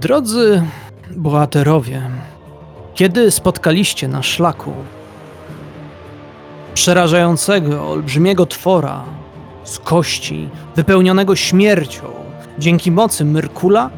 Drodzy 0.00 0.62
bohaterowie, 1.16 2.02
kiedy 2.94 3.30
spotkaliście 3.30 4.08
na 4.08 4.22
szlaku 4.22 4.72
przerażającego, 6.74 7.90
olbrzymiego 7.90 8.46
twora 8.46 9.04
z 9.64 9.78
kości, 9.78 10.48
wypełnionego 10.76 11.36
śmiercią, 11.36 12.02
dzięki 12.58 12.90
mocy 12.90 13.24
Myrkula, 13.24 13.90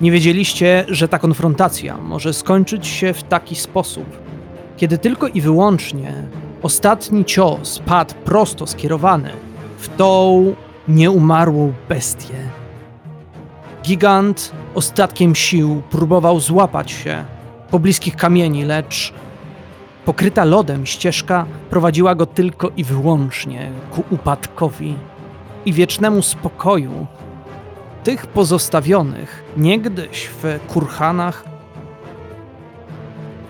nie 0.00 0.12
wiedzieliście, 0.12 0.84
że 0.88 1.08
ta 1.08 1.18
konfrontacja 1.18 1.96
może 1.96 2.32
skończyć 2.32 2.86
się 2.86 3.12
w 3.12 3.22
taki 3.22 3.56
sposób, 3.56 4.06
kiedy 4.76 4.98
tylko 4.98 5.28
i 5.28 5.40
wyłącznie 5.40 6.14
ostatni 6.62 7.24
cios 7.24 7.78
padł 7.86 8.14
prosto 8.14 8.66
skierowany 8.66 9.30
w 9.78 9.88
tą 9.96 10.54
nieumarłą 10.88 11.72
bestię. 11.88 12.34
Gigant 13.84 14.52
ostatkiem 14.74 15.34
sił 15.34 15.82
próbował 15.90 16.40
złapać 16.40 16.90
się 16.90 17.24
po 17.70 17.78
bliskich 17.78 18.16
kamieni, 18.16 18.64
lecz 18.64 19.12
pokryta 20.04 20.44
lodem 20.44 20.86
ścieżka 20.86 21.46
prowadziła 21.70 22.14
go 22.14 22.26
tylko 22.26 22.70
i 22.76 22.84
wyłącznie 22.84 23.70
ku 23.90 24.04
upadkowi 24.10 24.94
i 25.64 25.72
wiecznemu 25.72 26.22
spokoju 26.22 27.06
tych 28.04 28.26
pozostawionych 28.26 29.44
niegdyś 29.56 30.30
w 30.42 30.58
kurhanach 30.68 31.44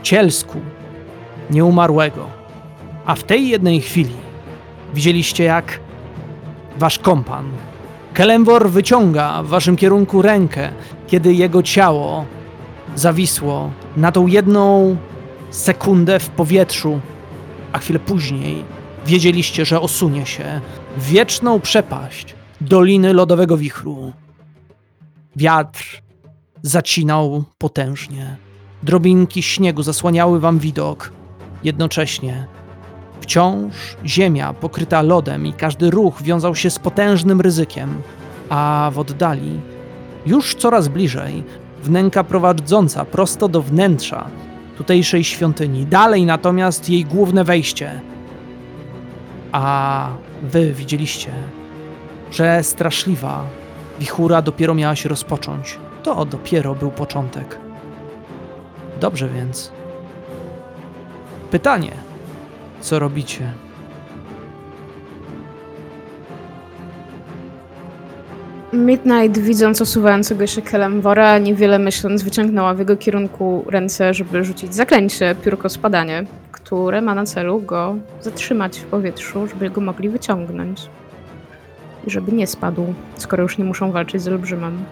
cielsku 0.02 0.60
nieumarłego. 1.50 2.26
A 3.06 3.14
w 3.14 3.22
tej 3.22 3.48
jednej 3.48 3.80
chwili 3.80 4.14
widzieliście, 4.94 5.44
jak 5.44 5.80
wasz 6.78 6.98
kompan 6.98 7.50
Kelemwor 8.14 8.70
wyciąga 8.70 9.42
w 9.42 9.46
waszym 9.46 9.76
kierunku 9.76 10.22
rękę, 10.22 10.70
kiedy 11.12 11.34
jego 11.34 11.62
ciało 11.62 12.24
zawisło 12.94 13.70
na 13.96 14.12
tą 14.12 14.26
jedną 14.26 14.96
sekundę 15.50 16.18
w 16.18 16.28
powietrzu, 16.28 17.00
a 17.72 17.78
chwilę 17.78 17.98
później 17.98 18.64
wiedzieliście, 19.06 19.64
że 19.64 19.80
osunie 19.80 20.26
się 20.26 20.60
w 20.96 21.06
wieczną 21.06 21.60
przepaść 21.60 22.34
Doliny 22.60 23.12
Lodowego 23.12 23.56
Wichru. 23.56 24.12
Wiatr 25.36 26.02
zacinał 26.62 27.44
potężnie. 27.58 28.36
Drobinki 28.82 29.42
śniegu 29.42 29.82
zasłaniały 29.82 30.40
wam 30.40 30.58
widok. 30.58 31.12
Jednocześnie 31.64 32.46
wciąż 33.20 33.74
ziemia 34.06 34.52
pokryta 34.52 35.02
lodem 35.02 35.46
i 35.46 35.52
każdy 35.52 35.90
ruch 35.90 36.22
wiązał 36.22 36.54
się 36.54 36.70
z 36.70 36.78
potężnym 36.78 37.40
ryzykiem, 37.40 38.02
a 38.48 38.90
w 38.94 38.98
oddali, 38.98 39.60
już 40.26 40.54
coraz 40.54 40.88
bliżej, 40.88 41.44
wnęka 41.82 42.24
prowadząca 42.24 43.04
prosto 43.04 43.48
do 43.48 43.62
wnętrza 43.62 44.26
tutejszej 44.76 45.24
świątyni. 45.24 45.86
Dalej 45.86 46.26
natomiast 46.26 46.88
jej 46.88 47.04
główne 47.04 47.44
wejście. 47.44 48.00
A 49.52 50.08
wy 50.42 50.72
widzieliście, 50.72 51.32
że 52.30 52.62
straszliwa 52.62 53.44
wichura 54.00 54.42
dopiero 54.42 54.74
miała 54.74 54.96
się 54.96 55.08
rozpocząć. 55.08 55.78
To 56.02 56.24
dopiero 56.24 56.74
był 56.74 56.90
początek. 56.90 57.58
Dobrze 59.00 59.28
więc. 59.28 59.72
Pytanie: 61.50 61.92
co 62.80 62.98
robicie? 62.98 63.52
Midnight, 68.72 69.38
widząc 69.38 69.80
osuwającego 69.80 70.46
się 70.46 70.62
Kelemwora, 70.62 71.38
niewiele 71.38 71.78
myśląc, 71.78 72.22
wyciągnęła 72.22 72.74
w 72.74 72.78
jego 72.78 72.96
kierunku 72.96 73.64
ręce, 73.68 74.14
żeby 74.14 74.44
rzucić 74.44 74.74
zaklęcie, 74.74 75.34
piórko 75.44 75.68
spadanie, 75.68 76.24
które 76.52 77.00
ma 77.00 77.14
na 77.14 77.24
celu 77.24 77.60
go 77.60 77.96
zatrzymać 78.20 78.78
w 78.78 78.84
powietrzu, 78.84 79.46
żeby 79.46 79.70
go 79.70 79.80
mogli 79.80 80.08
wyciągnąć. 80.08 80.80
I 82.06 82.10
żeby 82.10 82.32
nie 82.32 82.46
spadł, 82.46 82.94
skoro 83.16 83.42
już 83.42 83.58
nie 83.58 83.64
muszą 83.64 83.92
walczyć 83.92 84.22
z 84.22 84.28
olbrzymem. 84.28 84.84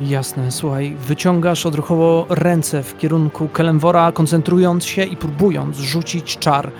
Jasne, 0.00 0.52
słuchaj, 0.52 0.96
wyciągasz 1.06 1.66
odruchowo 1.66 2.26
ręce 2.28 2.82
w 2.82 2.98
kierunku 2.98 3.48
Kelemwora, 3.48 4.12
koncentrując 4.12 4.84
się 4.84 5.04
i 5.04 5.16
próbując 5.16 5.76
rzucić 5.76 6.38
czar. 6.38 6.70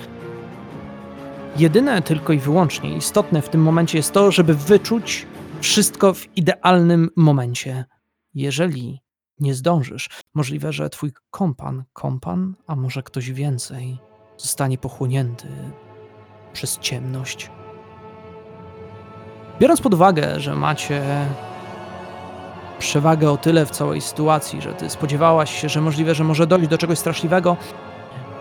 Jedyne 1.58 2.02
tylko 2.02 2.32
i 2.32 2.38
wyłącznie 2.38 2.96
istotne 2.96 3.42
w 3.42 3.48
tym 3.48 3.62
momencie 3.62 3.98
jest 3.98 4.12
to, 4.12 4.32
żeby 4.32 4.54
wyczuć 4.54 5.26
wszystko 5.60 6.14
w 6.14 6.36
idealnym 6.36 7.10
momencie. 7.16 7.84
Jeżeli 8.34 9.00
nie 9.38 9.54
zdążysz, 9.54 10.08
możliwe, 10.34 10.72
że 10.72 10.90
twój 10.90 11.12
kompan, 11.30 11.84
kompan, 11.92 12.54
a 12.66 12.76
może 12.76 13.02
ktoś 13.02 13.30
więcej, 13.30 13.98
zostanie 14.36 14.78
pochłonięty 14.78 15.48
przez 16.52 16.78
ciemność. 16.78 17.50
Biorąc 19.60 19.80
pod 19.80 19.94
uwagę, 19.94 20.40
że 20.40 20.54
macie 20.54 21.02
przewagę 22.78 23.30
o 23.30 23.36
tyle 23.36 23.66
w 23.66 23.70
całej 23.70 24.00
sytuacji, 24.00 24.62
że 24.62 24.74
ty 24.74 24.90
spodziewałaś 24.90 25.60
się, 25.60 25.68
że 25.68 25.80
możliwe, 25.80 26.14
że 26.14 26.24
może 26.24 26.46
dojść 26.46 26.68
do 26.68 26.78
czegoś 26.78 26.98
straszliwego. 26.98 27.56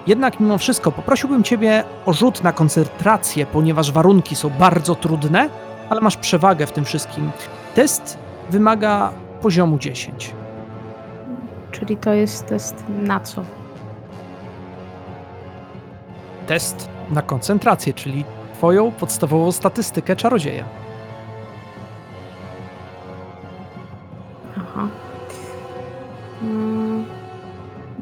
Jednak 0.08 0.40
mimo 0.40 0.58
wszystko 0.58 0.92
poprosiłbym 0.92 1.44
ciebie 1.44 1.84
o 2.06 2.14
rzut 2.14 2.44
na 2.44 2.54
koncentrację, 2.54 3.46
ponieważ 3.46 3.92
warunki 3.92 4.36
są 4.36 4.50
bardzo 4.50 4.96
trudne, 4.96 5.50
ale 5.90 6.02
masz 6.02 6.18
przewagę 6.18 6.68
w 6.68 6.72
tym 6.72 6.86
wszystkim. 6.86 7.32
Test 7.76 8.18
wymaga 8.50 9.12
poziomu 9.42 9.78
10. 9.78 10.34
Czyli 11.72 11.98
to 11.98 12.14
jest 12.14 12.46
test 12.46 12.84
na 12.90 13.20
co? 13.20 13.44
Test 16.48 16.90
na 17.12 17.22
koncentrację, 17.22 17.94
czyli 17.94 18.26
twoją 18.54 18.92
podstawową 18.92 19.52
statystykę 19.52 20.16
czarodzieja. 20.16 20.85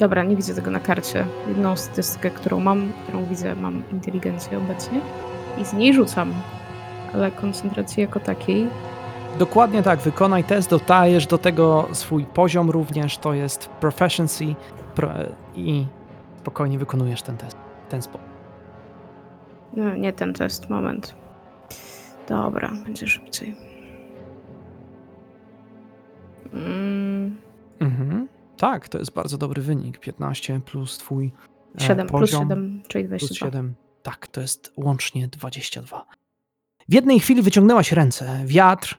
Dobra, 0.03 0.23
nie 0.23 0.35
widzę 0.35 0.55
tego 0.55 0.71
na 0.71 0.79
karcie. 0.79 1.25
Jedną 1.47 1.75
statystykę, 1.75 2.29
którą 2.29 2.59
mam, 2.59 2.91
którą 3.03 3.25
widzę, 3.25 3.55
mam 3.55 3.83
inteligencję 3.91 4.57
obecnie 4.57 5.01
i 5.61 5.65
z 5.65 5.73
niej 5.73 5.93
rzucam. 5.93 6.33
Ale 7.13 7.31
koncentracji 7.31 8.01
jako 8.01 8.19
takiej 8.19 8.67
Dokładnie 9.39 9.83
tak, 9.83 9.99
wykonaj 9.99 10.43
test, 10.43 10.69
dodajesz 10.69 11.27
do 11.27 11.37
tego 11.37 11.87
swój 11.91 12.25
poziom 12.25 12.69
również, 12.69 13.17
to 13.17 13.33
jest 13.33 13.67
proficiency 13.67 14.55
pro, 14.95 15.09
i 15.55 15.85
spokojnie 16.39 16.79
wykonujesz 16.79 17.21
ten 17.21 17.37
test 17.37 17.57
ten 17.89 18.01
sposób. 18.01 18.27
No, 19.73 19.95
nie 19.95 20.13
ten 20.13 20.33
test, 20.33 20.69
moment. 20.69 21.15
Dobra, 22.29 22.71
będzie 22.85 23.07
szybciej. 23.07 23.55
Mm, 26.53 27.37
Mhm. 27.79 28.27
Tak, 28.57 28.89
to 28.89 28.99
jest 28.99 29.13
bardzo 29.13 29.37
dobry 29.37 29.61
wynik. 29.61 29.99
15 29.99 30.61
plus 30.65 30.97
twój 30.97 31.31
e, 31.81 31.83
7 31.83 32.07
plus 32.07 32.21
poziom 32.21 32.43
7, 32.43 32.83
czyli 32.87 33.07
plus 33.07 33.19
22. 33.19 33.47
7. 33.47 33.73
Tak, 34.03 34.27
to 34.27 34.41
jest 34.41 34.73
łącznie 34.77 35.27
22. 35.27 36.05
W 36.89 36.93
jednej 36.93 37.19
chwili 37.19 37.41
wyciągnęłaś 37.41 37.91
ręce. 37.91 38.41
Wiatr 38.45 38.97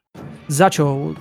zaciął 0.48 1.14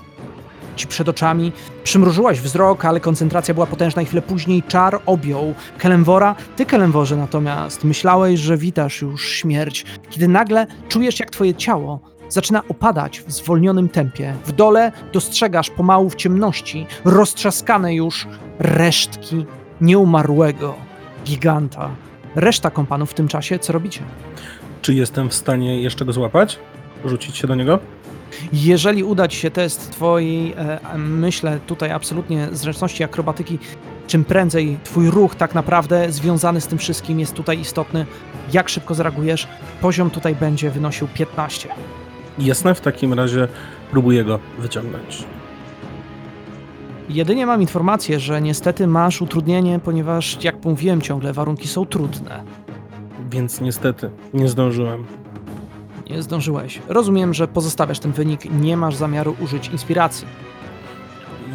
ci 0.75 0.87
przed 0.87 1.09
oczami. 1.09 1.51
Przymrużyłaś 1.83 2.39
wzrok, 2.39 2.85
ale 2.85 2.99
koncentracja 2.99 3.53
była 3.53 3.65
potężna 3.65 4.01
i 4.01 4.05
chwilę 4.05 4.21
później 4.21 4.63
czar 4.63 5.01
objął 5.05 5.53
Kelemwora. 5.77 6.35
Ty, 6.55 6.65
Kelemworze, 6.65 7.17
natomiast 7.17 7.83
myślałeś, 7.83 8.39
że 8.39 8.57
witasz 8.57 9.01
już 9.01 9.29
śmierć, 9.29 9.85
kiedy 10.09 10.27
nagle 10.27 10.67
czujesz, 10.89 11.19
jak 11.19 11.29
twoje 11.29 11.55
ciało 11.55 12.12
zaczyna 12.33 12.61
opadać 12.69 13.21
w 13.21 13.31
zwolnionym 13.31 13.89
tempie. 13.89 14.35
W 14.45 14.51
dole 14.51 14.91
dostrzegasz 15.13 15.69
pomału 15.69 16.09
w 16.09 16.15
ciemności 16.15 16.85
roztrzaskane 17.05 17.95
już 17.95 18.27
resztki 18.59 19.45
nieumarłego 19.81 20.75
giganta. 21.25 21.89
Reszta 22.35 22.69
kompanów 22.71 23.11
w 23.11 23.13
tym 23.13 23.27
czasie, 23.27 23.59
co 23.59 23.73
robicie? 23.73 24.01
Czy 24.81 24.93
jestem 24.93 25.29
w 25.29 25.33
stanie 25.33 25.81
jeszcze 25.81 26.05
go 26.05 26.13
złapać? 26.13 26.59
Rzucić 27.05 27.37
się 27.37 27.47
do 27.47 27.55
niego? 27.55 27.79
Jeżeli 28.53 29.03
uda 29.03 29.27
ci 29.27 29.37
się 29.37 29.51
test 29.51 29.91
twojej, 29.91 30.53
e, 30.57 30.97
myślę 30.97 31.59
tutaj 31.67 31.91
absolutnie 31.91 32.47
zręczności 32.51 33.03
akrobatyki, 33.03 33.59
czym 34.07 34.25
prędzej 34.25 34.77
twój 34.83 35.09
ruch 35.09 35.35
tak 35.35 35.55
naprawdę 35.55 36.11
związany 36.11 36.61
z 36.61 36.67
tym 36.67 36.77
wszystkim 36.77 37.19
jest 37.19 37.33
tutaj 37.33 37.59
istotny. 37.59 38.05
Jak 38.53 38.69
szybko 38.69 38.93
zareagujesz? 38.93 39.47
Poziom 39.81 40.09
tutaj 40.09 40.35
będzie 40.35 40.69
wynosił 40.69 41.07
15. 41.07 41.69
Jasne, 42.39 42.75
w 42.75 42.81
takim 42.81 43.13
razie 43.13 43.47
próbuję 43.91 44.23
go 44.23 44.39
wyciągnąć. 44.59 45.23
Jedynie 47.09 47.45
mam 47.45 47.61
informację, 47.61 48.19
że 48.19 48.41
niestety 48.41 48.87
masz 48.87 49.21
utrudnienie, 49.21 49.79
ponieważ 49.79 50.43
jak 50.43 50.65
mówiłem 50.65 51.01
ciągle, 51.01 51.33
warunki 51.33 51.67
są 51.67 51.85
trudne. 51.85 52.43
Więc 53.29 53.61
niestety 53.61 54.09
nie 54.33 54.47
zdążyłem. 54.47 55.05
Nie 56.09 56.21
zdążyłeś. 56.21 56.81
Rozumiem, 56.87 57.33
że 57.33 57.47
pozostawiasz 57.47 57.99
ten 57.99 58.11
wynik, 58.11 58.45
nie 58.61 58.77
masz 58.77 58.95
zamiaru 58.95 59.35
użyć 59.39 59.67
inspiracji. 59.67 60.27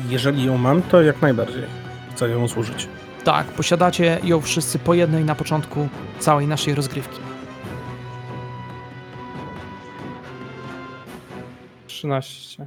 Jeżeli 0.09 0.45
ją 0.45 0.59
mam, 0.59 0.83
to 0.83 1.03
jak 1.03 1.23
najbardziej 1.23 1.63
chcę 2.15 2.29
ją 2.29 2.49
zużyć. 2.49 2.89
Tak, 3.25 3.47
posiadacie 3.47 4.19
ją 4.25 4.41
wszyscy 4.41 4.79
po 4.79 4.95
jednej 4.95 5.25
na 5.25 5.35
początku 5.35 5.89
całej 6.19 6.47
naszej 6.47 6.75
rozgrywki. 6.75 7.28
13. 11.99 12.67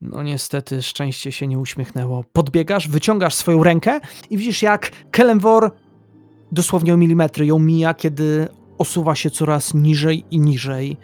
No 0.00 0.22
niestety 0.22 0.82
szczęście 0.82 1.32
się 1.32 1.46
nie 1.46 1.58
uśmiechnęło. 1.58 2.24
Podbiegasz, 2.32 2.88
wyciągasz 2.88 3.34
swoją 3.34 3.62
rękę 3.62 4.00
i 4.30 4.36
widzisz 4.36 4.62
jak 4.62 4.90
Kelemwor 5.10 5.70
dosłownie 6.52 6.94
o 6.94 6.96
milimetry 6.96 7.46
ją 7.46 7.58
mija, 7.58 7.94
kiedy 7.94 8.48
osuwa 8.78 9.14
się 9.14 9.30
coraz 9.30 9.74
niżej 9.74 10.24
i 10.30 10.40
niżej. 10.40 10.96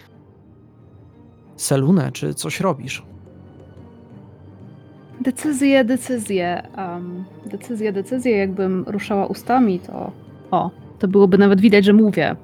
Selune, 1.57 2.13
czy 2.13 2.35
coś 2.35 2.61
robisz? 2.61 3.03
Decyzje, 5.21 5.85
decyzje. 5.85 6.69
Um, 6.77 7.25
decyzje, 7.47 7.93
decyzje. 7.93 8.37
Jakbym 8.37 8.85
ruszała 8.87 9.27
ustami, 9.27 9.81
to. 9.81 10.13
O, 10.51 10.71
to 10.99 11.09
byłoby 11.09 11.39
nawet 11.39 11.61
widać, 11.61 11.85
że 11.85 11.93
mówię. 11.93 12.37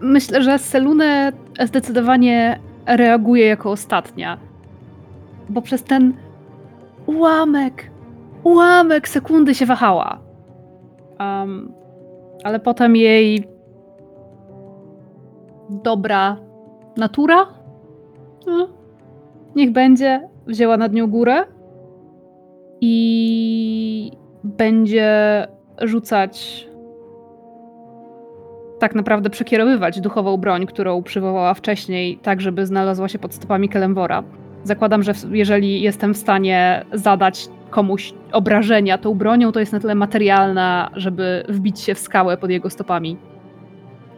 Myślę, 0.00 0.42
że 0.42 0.58
Selune 0.58 1.32
zdecydowanie 1.64 2.60
reaguje 2.86 3.46
jako 3.46 3.70
ostatnia. 3.70 4.38
Bo 5.48 5.62
przez 5.62 5.82
ten 5.82 6.14
ułamek, 7.06 7.90
ułamek 8.44 9.08
sekundy 9.08 9.54
się 9.54 9.66
wahała. 9.66 10.18
Um, 11.20 11.72
ale 12.44 12.60
potem 12.60 12.96
jej 12.96 13.44
dobra 15.70 16.36
natura 16.96 17.46
no, 18.46 18.68
niech 19.56 19.72
będzie, 19.72 20.28
wzięła 20.46 20.76
nad 20.76 20.92
nią 20.92 21.06
górę 21.06 21.44
i 22.80 24.12
będzie 24.44 25.46
rzucać, 25.82 26.68
tak 28.80 28.94
naprawdę 28.94 29.30
przekierowywać 29.30 30.00
duchową 30.00 30.36
broń, 30.36 30.66
którą 30.66 31.02
przywołała 31.02 31.54
wcześniej, 31.54 32.18
tak 32.18 32.40
żeby 32.40 32.66
znalazła 32.66 33.08
się 33.08 33.18
pod 33.18 33.34
stopami 33.34 33.68
Kelemwora. 33.68 34.22
Zakładam, 34.64 35.02
że 35.02 35.12
jeżeli 35.30 35.82
jestem 35.82 36.14
w 36.14 36.16
stanie 36.16 36.84
zadać 36.92 37.48
komuś 37.70 38.14
obrażenia 38.32 38.98
tą 38.98 39.14
bronią, 39.14 39.52
to 39.52 39.60
jest 39.60 39.72
na 39.72 39.80
tyle 39.80 39.94
materialna, 39.94 40.90
żeby 40.96 41.44
wbić 41.48 41.80
się 41.80 41.94
w 41.94 41.98
skałę 41.98 42.36
pod 42.36 42.50
jego 42.50 42.70
stopami 42.70 43.16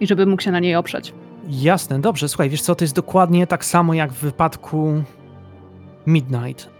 i 0.01 0.07
żeby 0.07 0.27
mógł 0.27 0.43
się 0.43 0.51
na 0.51 0.61
niej 0.61 0.77
oprzeć. 0.77 1.15
Jasne, 1.49 2.01
dobrze, 2.01 2.29
słuchaj, 2.29 2.51
wiesz 2.51 2.63
co, 2.63 2.75
to 2.75 2.85
jest 2.85 2.95
dokładnie 2.95 3.47
tak 3.47 3.65
samo 3.65 3.95
jak 3.95 4.13
w 4.13 4.21
wypadku 4.21 5.03
Midnight. 6.07 6.71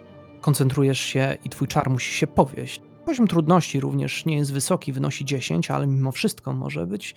Koncentrujesz 0.41 1.01
się 1.01 1.37
i 1.45 1.49
twój 1.49 1.69
czar 1.69 1.91
musi 1.91 2.15
się 2.15 2.27
powieść. 2.27 2.81
Poziom 3.05 3.27
trudności 3.27 3.81
również 3.81 4.25
nie 4.25 4.37
jest 4.37 4.53
wysoki, 4.53 4.93
wynosi 4.93 5.25
10, 5.25 5.71
ale 5.71 5.87
mimo 5.87 6.13
wszystko 6.13 6.53
może 6.53 6.87
być 6.87 7.15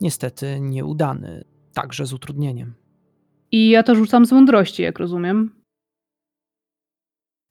niestety 0.00 0.60
nieudany, 0.60 1.44
także 1.74 2.06
z 2.06 2.12
utrudnieniem. 2.12 2.74
I 3.52 3.70
ja 3.70 3.82
to 3.82 3.94
rzucam 3.94 4.26
z 4.26 4.32
mądrości, 4.32 4.82
jak 4.82 4.98
rozumiem. 4.98 5.54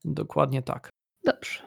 Dokładnie 0.05 0.61
tak. 0.61 0.89
Dobrze. 1.25 1.59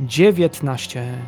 Dziewiętnaście. 0.00 1.18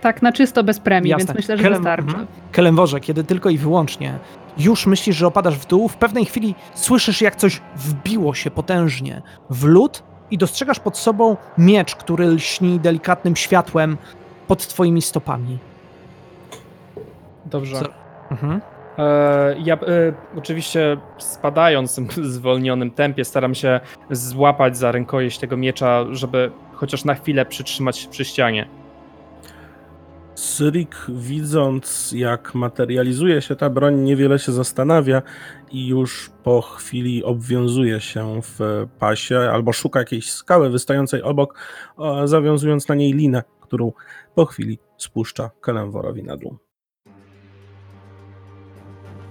Tak, 0.00 0.22
na 0.22 0.32
czysto 0.32 0.64
bez 0.64 0.80
premii, 0.80 1.10
Jasne. 1.10 1.26
więc 1.26 1.36
myślę, 1.36 1.56
że 1.56 1.62
Kelem- 1.64 1.72
wystarczy. 1.76 2.04
mhm. 2.08 2.26
Kelemworze, 2.52 3.00
kiedy 3.00 3.24
tylko 3.24 3.50
i 3.50 3.58
wyłącznie 3.58 4.18
już 4.58 4.86
myślisz, 4.86 5.16
że 5.16 5.26
opadasz 5.26 5.58
w 5.58 5.66
dół, 5.66 5.88
w 5.88 5.96
pewnej 5.96 6.24
chwili 6.24 6.54
słyszysz, 6.74 7.20
jak 7.20 7.36
coś 7.36 7.60
wbiło 7.76 8.34
się 8.34 8.50
potężnie 8.50 9.22
w 9.50 9.64
lód 9.64 10.02
i 10.30 10.38
dostrzegasz 10.38 10.80
pod 10.80 10.98
sobą 10.98 11.36
miecz, 11.58 11.94
który 11.94 12.26
lśni 12.26 12.80
delikatnym 12.80 13.36
światłem 13.36 13.96
pod 14.46 14.66
twoimi 14.66 15.02
stopami. 15.02 15.58
Dobrze. 17.46 17.80
Co? 17.80 17.86
Mhm. 18.30 18.60
E, 18.98 19.56
ja 19.58 19.74
e, 19.74 19.78
oczywiście 20.38 20.96
spadając 21.18 22.00
w 22.00 22.24
zwolnionym 22.26 22.90
tempie 22.90 23.24
staram 23.24 23.54
się 23.54 23.80
złapać 24.10 24.76
za 24.76 24.92
rękojeść 24.92 25.38
tego 25.38 25.56
miecza, 25.56 26.04
żeby 26.10 26.50
chociaż 26.72 27.04
na 27.04 27.14
chwilę 27.14 27.46
przytrzymać 27.46 27.98
się 27.98 28.08
przy 28.08 28.24
ścianie. 28.24 28.68
Syrik, 30.34 30.96
widząc 31.08 32.12
jak 32.16 32.54
materializuje 32.54 33.42
się 33.42 33.56
ta 33.56 33.70
broń, 33.70 33.94
niewiele 33.94 34.38
się 34.38 34.52
zastanawia 34.52 35.22
i 35.70 35.88
już 35.88 36.30
po 36.42 36.62
chwili 36.62 37.24
obwiązuje 37.24 38.00
się 38.00 38.40
w 38.42 38.86
pasie 38.98 39.38
albo 39.38 39.72
szuka 39.72 39.98
jakiejś 39.98 40.32
skały 40.32 40.70
wystającej 40.70 41.22
obok, 41.22 41.58
zawiązując 42.24 42.88
na 42.88 42.94
niej 42.94 43.12
linę, 43.12 43.42
którą 43.60 43.92
po 44.34 44.46
chwili 44.46 44.78
spuszcza 44.96 45.50
Kelemworowi 45.60 46.22
na 46.22 46.36
dół. 46.36 46.56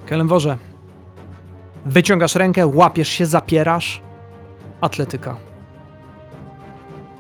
Kelemworze, 0.06 0.58
wyciągasz 1.86 2.36
rękę, 2.36 2.68
łapiesz 2.68 3.10
się, 3.10 3.26
zapierasz. 3.26 4.02
Atletyka. 4.82 5.38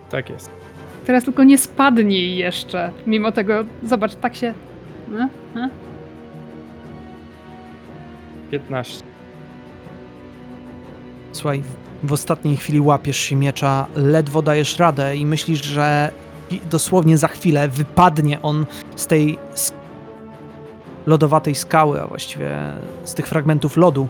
Tak 0.10 0.30
jest. 0.30 0.63
Teraz 1.06 1.24
tylko 1.24 1.44
nie 1.44 1.58
spadnij 1.58 2.36
jeszcze. 2.38 2.92
Mimo 3.08 3.32
tego, 3.32 3.54
zobacz, 3.84 4.16
tak 4.16 4.36
się. 4.36 4.54
No, 5.08 5.30
no. 5.56 5.70
15. 8.52 9.04
Słuchaj, 11.32 11.64
w- 12.04 12.14
ostatniej 12.14 12.58
chwili 12.58 12.80
łapiesz 12.82 13.18
się 13.18 13.36
miecza, 13.36 13.86
ledwo 13.96 14.42
dajesz 14.42 14.80
radę 14.80 15.18
i 15.18 15.26
myślisz, 15.26 15.64
że 15.66 16.12
dosłownie 16.72 17.18
za 17.18 17.28
chwilę 17.28 17.68
wypadnie 17.68 18.42
on 18.42 18.66
z 18.96 19.08
tej 19.08 19.38
lodowatej 21.06 21.56
skały, 21.56 22.02
a 22.02 22.08
właściwie 22.08 22.52
z 23.04 23.14
tych 23.14 23.28
fragmentów 23.28 23.78
lodu. 23.78 24.08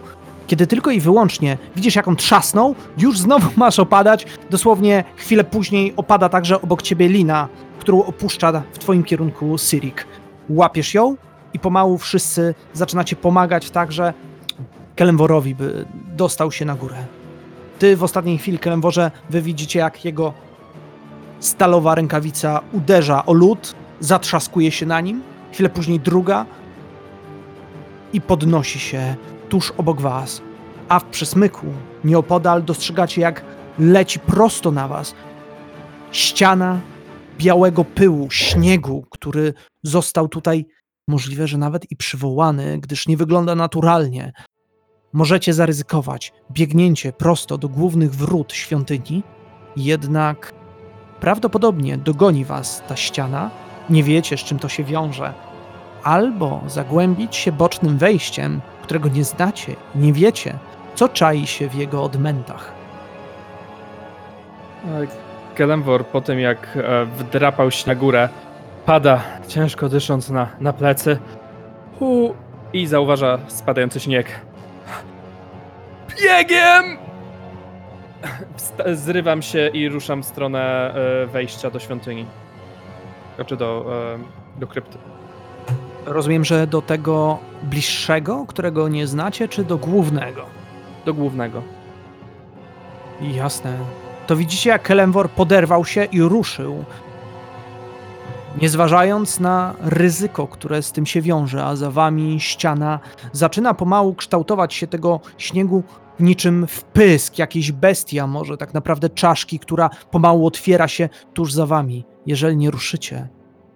Kiedy 0.54 0.68
tylko 0.68 0.92
i 0.92 1.00
wyłącznie 1.00 1.58
widzisz, 1.76 1.96
jak 1.96 2.08
on 2.08 2.16
trzasnął, 2.16 2.76
już 2.98 3.20
znowu 3.20 3.50
masz 3.66 3.80
opadać. 3.80 4.26
Dosłownie 4.50 5.04
chwilę 5.16 5.44
później 5.44 5.94
opada 5.96 6.30
także 6.30 6.62
obok 6.62 6.82
ciebie 6.82 7.08
lina, 7.08 7.48
którą 7.80 8.04
opuszcza 8.04 8.64
w 8.74 8.80
twoim 8.80 9.04
kierunku 9.04 9.58
Sirik. 9.58 10.08
Łapiesz 10.50 10.94
ją 10.94 11.16
i 11.54 11.60
pomału 11.60 11.98
wszyscy 11.98 12.56
zaczynacie 12.74 13.16
pomagać 13.16 13.72
także 13.72 14.14
Kelemworowi, 14.96 15.56
by 15.56 15.86
dostał 16.16 16.52
się 16.52 16.66
na 16.66 16.76
górę. 16.76 16.96
Ty 17.80 17.98
w 17.98 18.04
ostatniej 18.04 18.38
chwili, 18.38 18.60
Kelemworze, 18.60 19.12
wy 19.30 19.42
widzicie, 19.42 19.80
jak 19.80 20.06
jego 20.06 20.34
stalowa 21.40 21.96
rękawica 21.96 22.62
uderza 22.72 23.26
o 23.26 23.34
lód, 23.34 23.76
zatrzaskuje 24.00 24.72
się 24.72 24.86
na 24.86 25.02
nim, 25.02 25.22
chwilę 25.52 25.70
później 25.70 26.00
druga 26.00 26.46
i 28.14 28.22
podnosi 28.22 28.80
się 28.80 29.16
tuż 29.54 29.74
obok 29.78 30.02
was. 30.02 30.42
A 30.90 31.00
w 31.00 31.06
przesmyku, 31.06 31.68
nieopodal, 32.04 32.64
dostrzegacie, 32.64 33.22
jak 33.22 33.46
leci 33.80 34.20
prosto 34.20 34.72
na 34.72 34.88
was 34.88 35.16
ściana 36.12 36.80
białego 37.38 37.86
pyłu, 37.86 38.32
śniegu, 38.32 39.06
który 39.10 39.54
został 39.84 40.28
tutaj 40.28 40.66
możliwe, 41.08 41.48
że 41.48 41.58
nawet 41.58 41.92
i 41.92 41.96
przywołany, 41.96 42.80
gdyż 42.80 43.08
nie 43.08 43.18
wygląda 43.18 43.56
naturalnie. 43.56 44.32
Możecie 45.14 45.54
zaryzykować 45.54 46.34
biegnięcie 46.52 47.12
prosto 47.12 47.58
do 47.58 47.70
głównych 47.70 48.16
wrót 48.16 48.54
świątyni, 48.54 49.24
jednak 49.76 50.54
prawdopodobnie 51.20 51.98
dogoni 51.98 52.46
was 52.46 52.84
ta 52.88 52.96
ściana, 52.96 53.52
nie 53.90 54.04
wiecie 54.04 54.38
z 54.38 54.42
czym 54.42 54.60
to 54.60 54.70
się 54.70 54.84
wiąże, 54.84 55.34
albo 56.04 56.62
zagłębić 56.68 57.36
się 57.36 57.52
bocznym 57.52 57.98
wejściem, 57.98 58.62
którego 58.84 59.10
nie 59.10 59.24
znacie 59.24 59.76
nie 59.96 60.14
wiecie, 60.14 60.54
co 60.96 61.10
czai 61.10 61.48
się 61.48 61.70
w 61.70 61.76
jego 61.76 62.04
odmętach. 62.04 62.72
Kelemwor 65.56 66.06
po 66.06 66.22
tym 66.22 66.40
jak 66.40 66.78
e, 66.78 67.06
wdrapał 67.06 67.72
się 67.72 67.88
na 67.88 67.96
górę, 67.96 68.30
pada, 68.86 69.22
ciężko 69.48 69.90
dysząc 69.90 70.30
na, 70.30 70.48
na 70.60 70.74
plecy 70.74 71.18
Hu, 72.00 72.36
i 72.74 72.88
zauważa 72.88 73.40
spadający 73.48 74.00
śnieg. 74.00 74.42
Biegiem! 76.22 76.98
Zrywam 78.94 79.42
się 79.42 79.68
i 79.68 79.90
ruszam 79.90 80.24
w 80.24 80.26
stronę 80.26 80.94
e, 80.96 81.26
wejścia 81.28 81.70
do 81.70 81.80
świątyni. 81.80 82.26
Znaczy 83.36 83.58
do, 83.58 83.86
e, 84.16 84.60
do 84.60 84.68
krypty. 84.68 84.98
Rozumiem, 86.06 86.46
że 86.46 86.68
do 86.68 86.82
tego 86.82 87.40
bliższego, 87.64 88.46
którego 88.48 88.88
nie 88.88 89.08
znacie, 89.08 89.48
czy 89.48 89.64
do 89.64 89.78
głównego? 89.78 90.46
Do 91.06 91.14
głównego. 91.14 91.62
Jasne. 93.22 93.78
To 94.28 94.36
widzicie, 94.36 94.70
jak 94.70 94.84
Kelemwor 94.84 95.30
poderwał 95.30 95.86
się 95.86 96.04
i 96.04 96.22
ruszył. 96.22 96.86
Nie 98.62 98.70
zważając 98.70 99.40
na 99.40 99.74
ryzyko, 99.82 100.48
które 100.48 100.82
z 100.82 100.92
tym 100.92 101.06
się 101.06 101.22
wiąże, 101.22 101.66
a 101.66 101.76
za 101.76 101.92
wami 101.92 102.40
ściana 102.40 103.00
zaczyna 103.32 103.74
pomału 103.74 104.16
kształtować 104.16 104.74
się 104.74 104.88
tego 104.88 105.20
śniegu 105.38 105.84
niczym 106.20 106.68
wpysk 106.68 107.38
jakiejś 107.38 107.72
bestii, 107.72 108.20
a 108.20 108.28
może 108.28 108.58
tak 108.58 108.74
naprawdę 108.74 109.10
czaszki, 109.10 109.60
która 109.60 109.90
pomału 110.12 110.48
otwiera 110.48 110.88
się 110.88 111.10
tuż 111.34 111.54
za 111.54 111.66
wami. 111.66 112.06
Jeżeli 112.26 112.58
nie 112.58 112.72
ruszycie, 112.72 113.28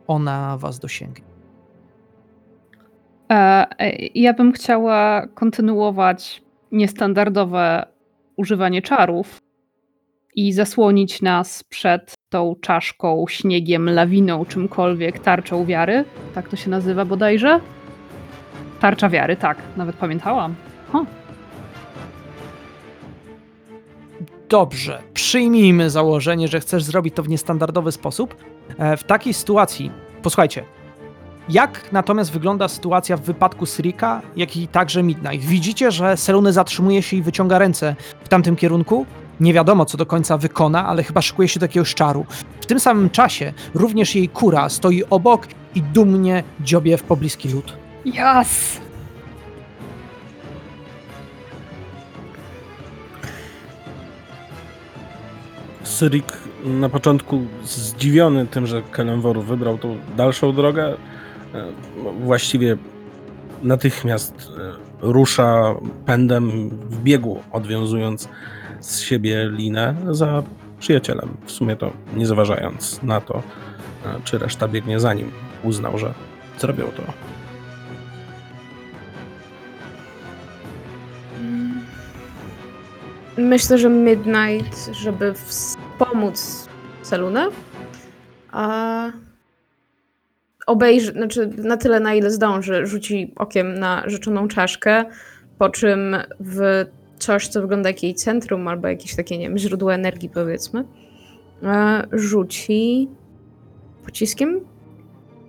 ona 0.07 0.57
was 0.57 0.79
dosięgnie. 0.79 1.26
E, 3.31 3.65
e, 3.79 3.91
ja 4.15 4.33
bym 4.33 4.51
chciała 4.51 5.27
kontynuować 5.27 6.41
niestandardowe 6.71 7.85
używanie 8.35 8.81
czarów 8.81 9.41
i 10.35 10.53
zasłonić 10.53 11.21
nas 11.21 11.63
przed 11.63 12.13
tą 12.29 12.55
czaszką, 12.61 13.25
śniegiem, 13.29 13.89
lawiną, 13.89 14.45
czymkolwiek, 14.45 15.19
tarczą 15.19 15.65
wiary. 15.65 16.05
Tak 16.35 16.49
to 16.49 16.55
się 16.55 16.69
nazywa 16.69 17.05
bodajże? 17.05 17.59
Tarcza 18.79 19.09
wiary, 19.09 19.35
tak, 19.35 19.57
nawet 19.77 19.95
pamiętałam. 19.95 20.55
Dobrze, 24.49 25.03
przyjmijmy 25.13 25.89
założenie, 25.89 26.47
że 26.47 26.59
chcesz 26.59 26.83
zrobić 26.83 27.15
to 27.15 27.23
w 27.23 27.29
niestandardowy 27.29 27.91
sposób. 27.91 28.35
E, 28.77 28.97
W 28.97 29.03
takiej 29.03 29.33
sytuacji, 29.33 29.91
posłuchajcie, 30.21 30.63
jak 31.49 31.91
natomiast 31.91 32.31
wygląda 32.31 32.67
sytuacja 32.67 33.17
w 33.17 33.21
wypadku 33.21 33.65
Srika, 33.65 34.21
jak 34.35 34.57
i 34.57 34.67
także 34.67 35.03
Midnight? 35.03 35.47
Widzicie, 35.47 35.91
że 35.91 36.17
Selune 36.17 36.53
zatrzymuje 36.53 37.01
się 37.01 37.17
i 37.17 37.21
wyciąga 37.21 37.59
ręce 37.59 37.95
w 38.23 38.29
tamtym 38.29 38.55
kierunku? 38.55 39.05
Nie 39.39 39.53
wiadomo, 39.53 39.85
co 39.85 39.97
do 39.97 40.05
końca 40.05 40.37
wykona, 40.37 40.87
ale 40.87 41.03
chyba 41.03 41.21
szykuje 41.21 41.47
się 41.47 41.59
do 41.59 41.63
jakiegoś 41.63 41.95
czaru. 41.95 42.25
W 42.61 42.65
tym 42.65 42.79
samym 42.79 43.09
czasie 43.09 43.53
również 43.73 44.15
jej 44.15 44.29
kura 44.29 44.69
stoi 44.69 45.03
obok 45.09 45.47
i 45.75 45.81
dumnie 45.81 46.43
dziobie 46.59 46.97
w 46.97 47.03
pobliski 47.03 47.49
lód. 47.49 47.77
Jas! 48.05 48.79
Syrik 55.83 56.33
na 56.65 56.89
początku 56.89 57.41
zdziwiony 57.63 58.47
tym, 58.47 58.67
że 58.67 58.81
Kelenworu 58.81 59.41
wybrał 59.41 59.77
tą 59.77 59.97
dalszą 60.17 60.53
drogę, 60.53 60.97
właściwie 62.19 62.77
natychmiast 63.63 64.33
e, 64.33 64.73
rusza 65.01 65.75
pędem 66.05 66.69
w 66.69 66.99
biegu, 67.03 67.43
odwiązując 67.51 68.29
z 68.79 68.99
siebie 68.99 69.49
linę 69.49 69.95
za 70.11 70.43
przyjacielem. 70.79 71.37
W 71.45 71.51
sumie 71.51 71.75
to 71.75 71.91
nie 72.15 72.25
zważając 72.25 73.03
na 73.03 73.21
to, 73.21 73.43
e, 74.05 74.21
czy 74.23 74.37
reszta 74.37 74.67
biegnie 74.67 74.99
za 74.99 75.13
nim. 75.13 75.31
Uznał, 75.63 75.97
że 75.97 76.13
zrobią 76.59 76.85
to. 76.87 77.03
Myślę, 83.37 83.77
że 83.77 83.89
Midnight, 83.89 84.89
żeby 84.91 85.33
wspomóc 85.33 86.69
Selunę, 87.01 87.47
a 88.51 89.11
obejrzy, 90.67 91.11
znaczy 91.11 91.47
na 91.57 91.77
tyle, 91.77 91.99
na 91.99 92.13
ile 92.13 92.31
zdąży, 92.31 92.85
rzuci 92.85 93.33
okiem 93.35 93.73
na 93.79 94.03
rzeczoną 94.05 94.47
czaszkę, 94.47 95.05
po 95.57 95.69
czym 95.69 96.15
w 96.39 96.85
coś, 97.19 97.47
co 97.47 97.61
wygląda 97.61 97.89
jak 97.89 98.03
jej 98.03 98.15
centrum, 98.15 98.67
albo 98.67 98.87
jakieś 98.87 99.15
takie, 99.15 99.37
nie 99.37 99.47
wiem, 99.47 99.57
źródło 99.57 99.93
energii, 99.93 100.29
powiedzmy, 100.29 100.83
e, 101.63 102.03
rzuci 102.11 103.07
pociskiem 104.05 104.59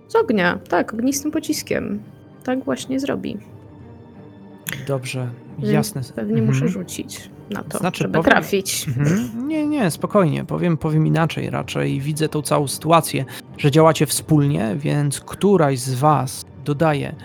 z 0.07 0.15
ognia. 0.15 0.59
Tak, 0.69 0.93
ognistym 0.93 1.31
pociskiem. 1.31 2.03
Tak 2.43 2.63
właśnie 2.63 2.99
zrobi. 2.99 3.37
Dobrze, 4.87 5.27
Więc 5.59 5.71
jasne. 5.71 6.01
Pewnie 6.15 6.33
Mhm. 6.41 6.45
muszę 6.47 6.67
rzucić 6.67 7.29
na 7.49 7.63
to, 7.63 7.77
Znaczy, 7.77 8.03
żeby 8.03 8.13
powiem- 8.17 8.31
trafić. 8.31 8.87
Mhm. 8.87 9.47
Nie, 9.47 9.67
nie, 9.67 9.91
spokojnie. 9.91 10.45
Powiem, 10.45 10.77
powiem 10.77 11.07
inaczej. 11.07 11.49
Raczej 11.49 11.99
widzę 11.99 12.29
tą 12.29 12.41
całą 12.41 12.67
sytuację, 12.67 13.25
że 13.57 13.71
działacie 13.71 14.05
wspólnie, 14.05 14.75
więc 14.75 15.19
któraś 15.19 15.79
z 15.79 15.93
was 15.93 16.45
dodaje 16.65 17.15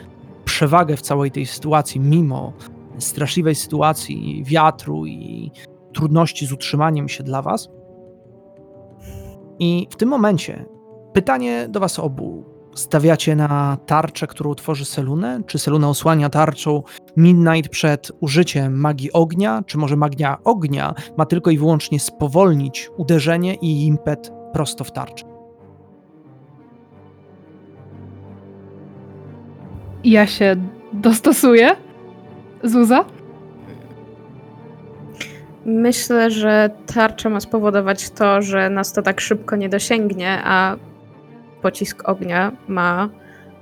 przewagę 0.45 0.97
w 0.97 1.02
całej 1.02 1.31
tej 1.31 1.47
sytuacji, 1.47 2.00
mimo 2.00 2.52
straszliwej 2.99 3.54
sytuacji, 3.54 4.43
wiatru 4.47 5.07
i 5.07 5.50
trudności 5.93 6.47
z 6.47 6.52
utrzymaniem 6.52 7.09
się 7.09 7.25
dla 7.25 7.43
was. 7.43 7.69
I 9.59 9.87
w 9.90 9.97
tym 9.97 10.09
momencie 10.09 10.64
pytanie 11.12 11.66
do 11.69 11.81
was 11.81 11.99
obu. 11.99 12.45
Stawiacie 12.75 13.37
na 13.37 13.76
tarczę, 13.87 14.26
którą 14.26 14.54
tworzy 14.54 14.85
Selunę? 14.85 15.40
Czy 15.47 15.59
Seluna 15.59 15.88
osłania 15.88 16.28
tarczą 16.28 16.83
Midnight 17.16 17.71
przed 17.71 18.12
użyciem 18.21 18.81
magii 18.81 19.12
ognia? 19.12 19.62
Czy 19.66 19.78
może 19.78 19.97
magia 19.97 20.38
ognia 20.45 20.95
ma 21.16 21.26
tylko 21.26 21.50
i 21.50 21.59
wyłącznie 21.59 22.00
spowolnić 22.00 22.90
uderzenie 22.97 23.54
i 23.54 23.87
impet 23.87 24.33
prosto 24.52 24.85
w 24.85 24.93
tarczę? 24.93 25.25
Ja 30.04 30.26
się 30.26 30.57
dostosuję. 30.93 31.76
Zuza? 32.64 33.04
Myślę, 35.66 36.31
że 36.31 36.71
tarcza 36.95 37.31
ma 37.31 37.40
spowodować 37.40 38.11
to, 38.11 38.43
że 38.43 38.71
nas 38.71 38.93
to 38.93 39.02
tak 39.02 39.21
szybko 39.21 39.57
nie 39.57 39.69
dosięgnie, 39.69 40.40
a 40.45 40.76
pocisk 41.64 42.09
ognia 42.09 42.52
ma 42.68 43.09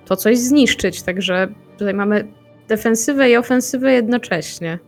to 0.04 0.16
coś 0.16 0.38
zniszczyć. 0.38 1.02
Także 1.02 1.49
tutaj 1.78 1.94
mamy 1.94 2.32
defensywę 2.68 3.30
i 3.30 3.37
ofensywę 3.37 3.92
jednocześnie. 3.92 4.78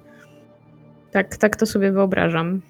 Tak, 1.10 1.36
tak 1.36 1.56
to 1.56 1.66
sobie 1.66 1.92
wyobrażam. 1.92 2.62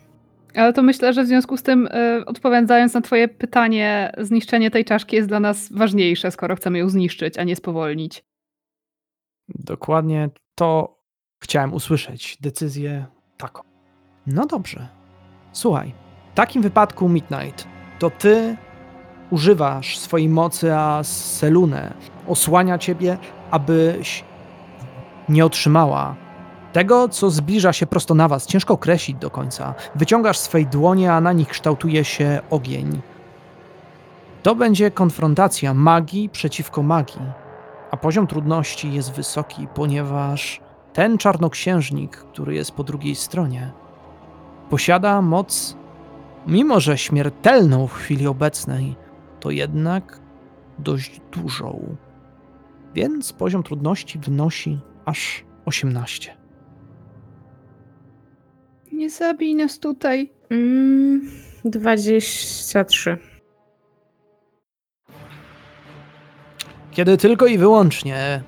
Ale 0.54 0.72
to 0.72 0.82
myślę, 0.82 1.12
że 1.12 1.24
w 1.24 1.26
związku 1.26 1.56
z 1.56 1.62
tym, 1.62 1.86
y, 1.86 2.24
odpowiadając 2.26 2.94
na 2.94 3.00
Twoje 3.00 3.28
pytanie, 3.28 4.12
zniszczenie 4.18 4.70
tej 4.70 4.84
czaszki 4.84 5.16
jest 5.16 5.28
dla 5.28 5.40
nas 5.40 5.72
ważniejsze, 5.72 6.30
skoro 6.30 6.56
chcemy 6.56 6.78
ją 6.78 6.88
zniszczyć, 6.88 7.38
a 7.38 7.44
nie 7.44 7.56
spowolnić. 7.56 8.24
Dokładnie 9.48 10.30
to 10.54 10.98
chciałem 11.42 11.74
usłyszeć. 11.74 12.38
Decyzję 12.40 13.06
taką. 13.36 13.62
No 14.26 14.46
dobrze. 14.46 14.88
Słuchaj, 15.52 15.94
w 16.32 16.34
takim 16.34 16.62
wypadku 16.62 17.08
Midnight, 17.08 17.68
to 17.98 18.10
ty 18.10 18.56
używasz 19.30 19.98
swojej 19.98 20.28
mocy, 20.28 20.74
a 20.74 21.00
Selune 21.02 21.94
osłania 22.28 22.78
ciebie, 22.78 23.18
abyś 23.50 24.24
nie 25.28 25.46
otrzymała 25.46 26.14
tego, 26.72 27.08
co 27.08 27.30
zbliża 27.30 27.72
się 27.72 27.86
prosto 27.86 28.14
na 28.14 28.28
was. 28.28 28.46
Ciężko 28.46 28.74
określić 28.74 29.16
do 29.16 29.30
końca. 29.30 29.74
Wyciągasz 29.94 30.38
swej 30.38 30.66
dłonie, 30.66 31.12
a 31.12 31.20
na 31.20 31.32
nich 31.32 31.48
kształtuje 31.48 32.04
się 32.04 32.40
ogień. 32.50 33.00
To 34.42 34.54
będzie 34.54 34.90
konfrontacja 34.90 35.74
magii 35.74 36.28
przeciwko 36.28 36.82
magii 36.82 37.44
a 37.94 37.96
poziom 37.96 38.26
trudności 38.26 38.92
jest 38.92 39.12
wysoki, 39.12 39.68
ponieważ 39.74 40.60
ten 40.92 41.18
czarnoksiężnik, 41.18 42.16
który 42.16 42.54
jest 42.54 42.72
po 42.72 42.84
drugiej 42.84 43.14
stronie, 43.14 43.72
posiada 44.70 45.22
moc, 45.22 45.76
mimo 46.46 46.80
że 46.80 46.98
śmiertelną 46.98 47.86
w 47.86 47.94
chwili 47.94 48.26
obecnej, 48.26 48.96
to 49.44 49.50
jednak 49.50 50.20
dość 50.78 51.20
dużą. 51.32 51.96
Więc 52.94 53.32
poziom 53.32 53.62
trudności 53.62 54.18
wynosi 54.18 54.78
aż 55.04 55.44
18. 55.64 56.36
Nie 58.92 59.10
zabij 59.10 59.54
nas 59.54 59.78
tutaj. 59.78 60.32
Mm, 60.50 61.30
23. 61.64 63.18
Kiedy 66.90 67.16
tylko 67.16 67.46
i 67.46 67.58
wyłącznie 67.58 68.42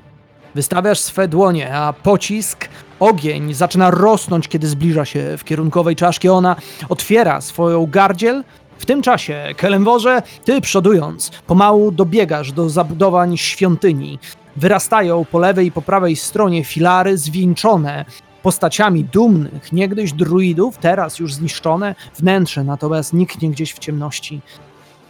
wystawiasz 0.54 1.00
swe 1.00 1.28
dłonie, 1.28 1.74
a 1.74 1.92
pocisk, 1.92 2.68
ogień 3.00 3.54
zaczyna 3.54 3.90
rosnąć, 3.90 4.48
kiedy 4.48 4.66
zbliża 4.66 5.04
się 5.04 5.36
w 5.38 5.44
kierunkowej 5.44 5.96
czaszki, 5.96 6.28
ona 6.28 6.56
otwiera 6.88 7.40
swoją 7.40 7.86
gardziel. 7.86 8.44
W 8.78 8.86
tym 8.86 9.02
czasie, 9.02 9.44
Kelemworze, 9.56 10.22
ty 10.44 10.60
przodując, 10.60 11.30
pomału 11.46 11.90
dobiegasz 11.90 12.52
do 12.52 12.70
zabudowań 12.70 13.36
świątyni. 13.36 14.18
Wyrastają 14.56 15.24
po 15.24 15.38
lewej 15.38 15.66
i 15.66 15.72
po 15.72 15.82
prawej 15.82 16.16
stronie 16.16 16.64
filary 16.64 17.18
zwieńczone 17.18 18.04
postaciami 18.42 19.04
dumnych, 19.04 19.72
niegdyś 19.72 20.12
druidów, 20.12 20.78
teraz 20.78 21.18
już 21.18 21.34
zniszczone, 21.34 21.94
wnętrze 22.18 22.64
natomiast 22.64 23.12
niknie 23.12 23.50
gdzieś 23.50 23.74
w 23.74 23.78
ciemności. 23.78 24.40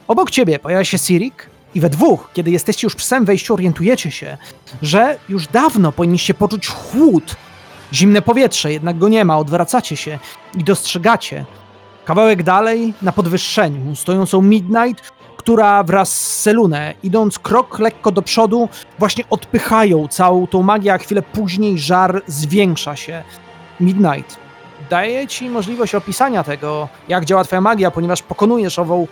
Obok 0.08 0.30
ciebie 0.30 0.58
pojawia 0.58 0.84
się 0.84 0.98
Sirik 0.98 1.50
i 1.74 1.80
we 1.80 1.90
dwóch, 1.90 2.30
kiedy 2.32 2.50
jesteście 2.50 2.86
już 2.86 2.94
przy 2.94 3.06
samym 3.06 3.24
wejściu, 3.24 3.54
orientujecie 3.54 4.10
się, 4.10 4.38
że 4.82 5.18
już 5.28 5.46
dawno 5.46 5.92
powinniście 5.92 6.34
poczuć 6.34 6.68
chłód, 6.68 7.36
zimne 7.92 8.22
powietrze, 8.22 8.72
jednak 8.72 8.98
go 8.98 9.08
nie 9.08 9.24
ma, 9.24 9.38
odwracacie 9.38 9.96
się 9.96 10.18
i 10.54 10.64
dostrzegacie 10.64 11.44
kawałek 12.06 12.42
dalej, 12.42 12.94
na 13.02 13.12
podwyższeniu, 13.12 13.96
stojącą 13.96 14.42
Midnight, 14.42 15.12
która 15.36 15.82
wraz 15.82 16.20
z 16.20 16.42
Selune, 16.42 16.94
idąc 17.02 17.38
krok 17.38 17.78
lekko 17.78 18.12
do 18.12 18.22
przodu, 18.22 18.68
właśnie 18.98 19.24
odpychają 19.30 20.08
całą 20.08 20.46
tą 20.46 20.62
magię, 20.62 20.94
a 20.94 20.98
chwilę 20.98 21.22
później 21.22 21.78
żar 21.78 22.22
zwiększa 22.26 22.96
się. 22.96 23.22
Midnight, 23.80 24.36
daje 24.90 25.26
ci 25.26 25.50
możliwość 25.50 25.94
opisania 25.94 26.44
tego, 26.44 26.88
jak 27.08 27.24
działa 27.24 27.44
twoja 27.44 27.60
magia, 27.60 27.90
ponieważ 27.90 28.22
pokonujesz 28.22 28.78
ową 28.78 29.06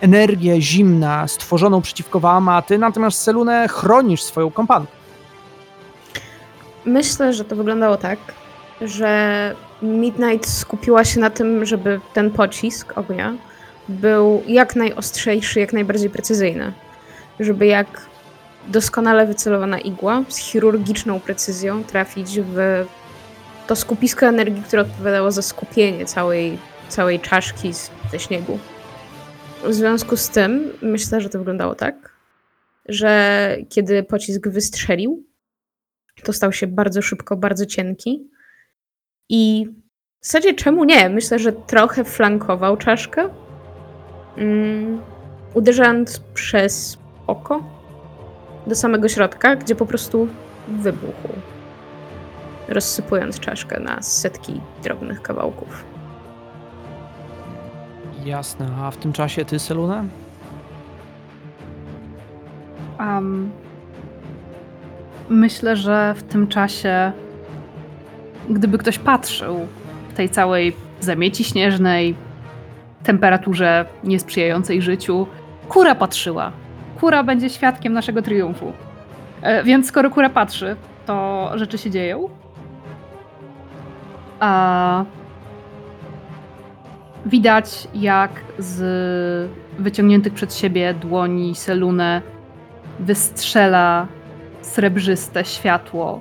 energię 0.00 0.60
zimna 0.60 1.28
stworzoną 1.28 1.82
przeciwko 1.82 2.20
wam, 2.20 2.48
a 2.48 2.62
ty 2.62 2.78
natomiast 2.78 3.22
Selune 3.22 3.68
chronisz 3.68 4.22
swoją 4.22 4.50
kompankę. 4.50 4.92
Myślę, 6.84 7.32
że 7.32 7.44
to 7.44 7.56
wyglądało 7.56 7.96
tak, 7.96 8.18
że 8.80 9.54
Midnight 9.82 10.48
skupiła 10.48 11.04
się 11.04 11.20
na 11.20 11.30
tym, 11.30 11.66
żeby 11.66 12.00
ten 12.14 12.30
pocisk 12.30 12.98
ognia 12.98 13.34
był 13.88 14.42
jak 14.46 14.76
najostrzejszy, 14.76 15.60
jak 15.60 15.72
najbardziej 15.72 16.10
precyzyjny. 16.10 16.72
Żeby 17.40 17.66
jak 17.66 18.06
doskonale 18.68 19.26
wycelowana 19.26 19.78
igła 19.78 20.24
z 20.28 20.36
chirurgiczną 20.36 21.20
precyzją 21.20 21.84
trafić 21.84 22.40
w 22.40 22.86
to 23.66 23.76
skupisko 23.76 24.26
energii, 24.26 24.62
które 24.62 24.82
odpowiadało 24.82 25.30
za 25.30 25.42
skupienie 25.42 26.06
całej, 26.06 26.58
całej 26.88 27.20
czaszki 27.20 27.72
ze 28.12 28.18
śniegu. 28.18 28.58
W 29.64 29.74
związku 29.74 30.16
z 30.16 30.28
tym 30.28 30.70
myślę, 30.82 31.20
że 31.20 31.28
to 31.28 31.38
wyglądało 31.38 31.74
tak, 31.74 32.12
że 32.88 33.56
kiedy 33.68 34.02
pocisk 34.02 34.48
wystrzelił, 34.48 35.24
to 36.22 36.32
stał 36.32 36.52
się 36.52 36.66
bardzo 36.66 37.02
szybko, 37.02 37.36
bardzo 37.36 37.66
cienki. 37.66 38.28
I 39.28 39.68
w 40.22 40.26
zasadzie 40.26 40.54
czemu 40.54 40.84
nie? 40.84 41.08
Myślę, 41.08 41.38
że 41.38 41.52
trochę 41.52 42.04
flankował 42.04 42.76
czaszkę. 42.76 43.28
Mm, 44.36 45.00
uderzając 45.54 46.20
przez 46.34 46.98
oko 47.26 47.62
do 48.66 48.74
samego 48.74 49.08
środka, 49.08 49.56
gdzie 49.56 49.74
po 49.74 49.86
prostu 49.86 50.28
wybuchł. 50.68 51.28
Rozsypując 52.68 53.40
czaszkę 53.40 53.80
na 53.80 54.02
setki 54.02 54.60
drobnych 54.82 55.22
kawałków. 55.22 55.84
Jasne, 58.24 58.68
a 58.82 58.90
w 58.90 58.96
tym 58.96 59.12
czasie 59.12 59.44
ty, 59.44 59.58
Selune? 59.58 60.08
Um, 62.98 63.50
myślę, 65.28 65.76
że 65.76 66.14
w 66.16 66.22
tym 66.22 66.46
czasie, 66.46 67.12
gdyby 68.50 68.78
ktoś 68.78 68.98
patrzył 68.98 69.66
w 70.08 70.14
tej 70.14 70.28
całej 70.28 70.76
zamieci 71.00 71.44
śnieżnej, 71.44 72.14
temperaturze 73.02 73.84
niesprzyjającej 74.04 74.82
życiu, 74.82 75.26
kura 75.68 75.94
patrzyła. 75.94 76.52
Kura 77.00 77.24
będzie 77.24 77.50
świadkiem 77.50 77.92
naszego 77.92 78.22
triumfu. 78.22 78.72
E, 79.42 79.64
więc 79.64 79.86
skoro 79.86 80.10
kura 80.10 80.30
patrzy, 80.30 80.76
to 81.06 81.50
rzeczy 81.54 81.78
się 81.78 81.90
dzieją. 81.90 82.28
A 84.40 85.04
widać, 87.26 87.88
jak 87.94 88.30
z 88.58 89.50
wyciągniętych 89.78 90.34
przed 90.34 90.54
siebie 90.54 90.94
dłoni 90.94 91.54
Selune 91.54 92.22
wystrzela 93.00 94.06
srebrzyste 94.62 95.44
światło, 95.44 96.20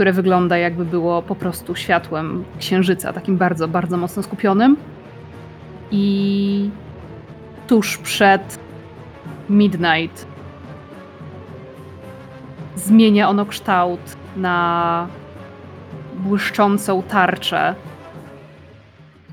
które 0.00 0.12
wygląda 0.12 0.58
jakby 0.58 0.84
było 0.84 1.22
po 1.22 1.34
prostu 1.34 1.76
światłem 1.76 2.44
księżyca, 2.58 3.12
takim 3.12 3.36
bardzo, 3.36 3.68
bardzo 3.68 3.96
mocno 3.96 4.22
skupionym. 4.22 4.76
I 5.90 6.70
tuż 7.66 7.98
przed 7.98 8.58
midnight 9.50 10.26
zmienia 12.76 13.28
ono 13.28 13.46
kształt 13.46 14.00
na 14.36 15.08
błyszczącą 16.14 17.02
tarczę, 17.02 17.74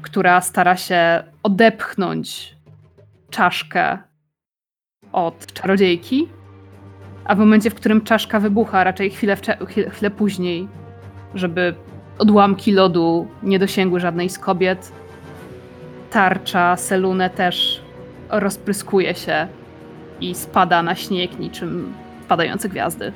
która 0.01 0.41
stara 0.41 0.77
się 0.77 1.23
odepchnąć 1.43 2.55
czaszkę 3.29 3.97
od 5.11 5.53
czarodziejki, 5.53 6.27
a 7.27 7.35
w 7.35 7.37
momencie, 7.37 7.69
w 7.69 7.75
którym 7.75 8.01
czaszka 8.01 8.39
wybucha, 8.39 8.83
raczej 8.83 9.09
chwilę, 9.09 9.37
chwilę, 9.91 10.11
później, 10.11 10.67
żeby 11.35 11.75
odłamki 12.17 12.71
lodu 12.71 13.27
nie 13.43 13.59
dosięgły 13.59 13.99
żadnej 13.99 14.29
z 14.29 14.39
kobiet, 14.39 14.91
tarcza 16.11 16.75
Selune 16.75 17.29
też 17.29 17.81
rozpryskuje 18.29 19.15
się 19.15 19.47
i 20.21 20.35
spada 20.35 20.83
na 20.83 20.95
śnieg 20.95 21.39
niczym 21.39 21.93
spadające 22.25 22.69
gwiazdy. 22.69 23.11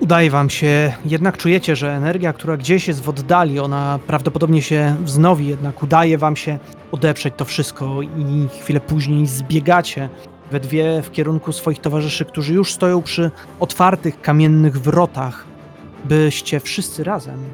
Udaje 0.00 0.30
wam 0.30 0.50
się, 0.50 0.92
jednak 1.04 1.36
czujecie, 1.36 1.76
że 1.76 1.92
energia, 1.92 2.32
która 2.32 2.56
gdzieś 2.56 2.88
jest 2.88 3.02
w 3.02 3.08
oddali, 3.08 3.58
ona 3.58 3.98
prawdopodobnie 4.06 4.62
się 4.62 4.96
wznowi, 5.00 5.46
jednak 5.46 5.82
udaje 5.82 6.18
wam 6.18 6.36
się 6.36 6.58
odeprzeć 6.92 7.34
to 7.36 7.44
wszystko 7.44 8.02
i 8.02 8.48
chwilę 8.60 8.80
później 8.80 9.26
zbiegacie 9.26 10.08
we 10.50 10.60
dwie 10.60 11.02
w 11.02 11.10
kierunku 11.10 11.52
swoich 11.52 11.78
towarzyszy, 11.78 12.24
którzy 12.24 12.54
już 12.54 12.72
stoją 12.72 13.02
przy 13.02 13.30
otwartych 13.60 14.20
kamiennych 14.20 14.80
wrotach, 14.80 15.46
byście 16.04 16.60
wszyscy 16.60 17.04
razem 17.04 17.44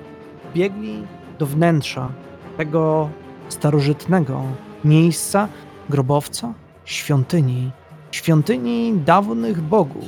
biegli 0.54 1.02
do 1.38 1.46
wnętrza 1.46 2.12
tego 2.56 3.10
starożytnego 3.48 4.42
miejsca, 4.84 5.48
grobowca, 5.90 6.54
świątyni, 6.84 7.70
świątyni 8.10 8.98
dawnych 9.04 9.60
bogów. 9.60 10.04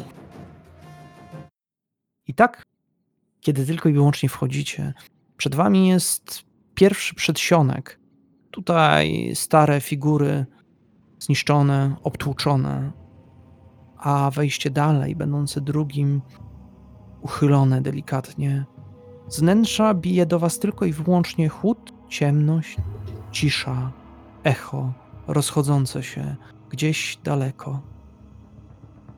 I 2.26 2.34
tak, 2.34 2.62
kiedy 3.40 3.66
tylko 3.66 3.88
i 3.88 3.92
wyłącznie 3.92 4.28
wchodzicie, 4.28 4.94
przed 5.36 5.54
wami 5.54 5.88
jest 5.88 6.42
pierwszy 6.74 7.14
przedsionek. 7.14 7.98
Tutaj 8.50 9.32
stare 9.34 9.80
figury 9.80 10.46
zniszczone, 11.18 11.96
obtłuczone, 12.02 12.92
a 13.96 14.30
wejście 14.30 14.70
dalej, 14.70 15.16
będące 15.16 15.60
drugim, 15.60 16.22
uchylone 17.20 17.82
delikatnie. 17.82 18.64
Z 19.28 19.40
wnętrza 19.40 19.94
bije 19.94 20.26
do 20.26 20.38
was 20.38 20.58
tylko 20.58 20.84
i 20.84 20.92
wyłącznie 20.92 21.48
chłód, 21.48 21.92
ciemność, 22.08 22.76
cisza, 23.30 23.92
echo 24.44 24.92
rozchodzące 25.26 26.02
się 26.02 26.36
gdzieś 26.70 27.18
daleko. 27.24 27.80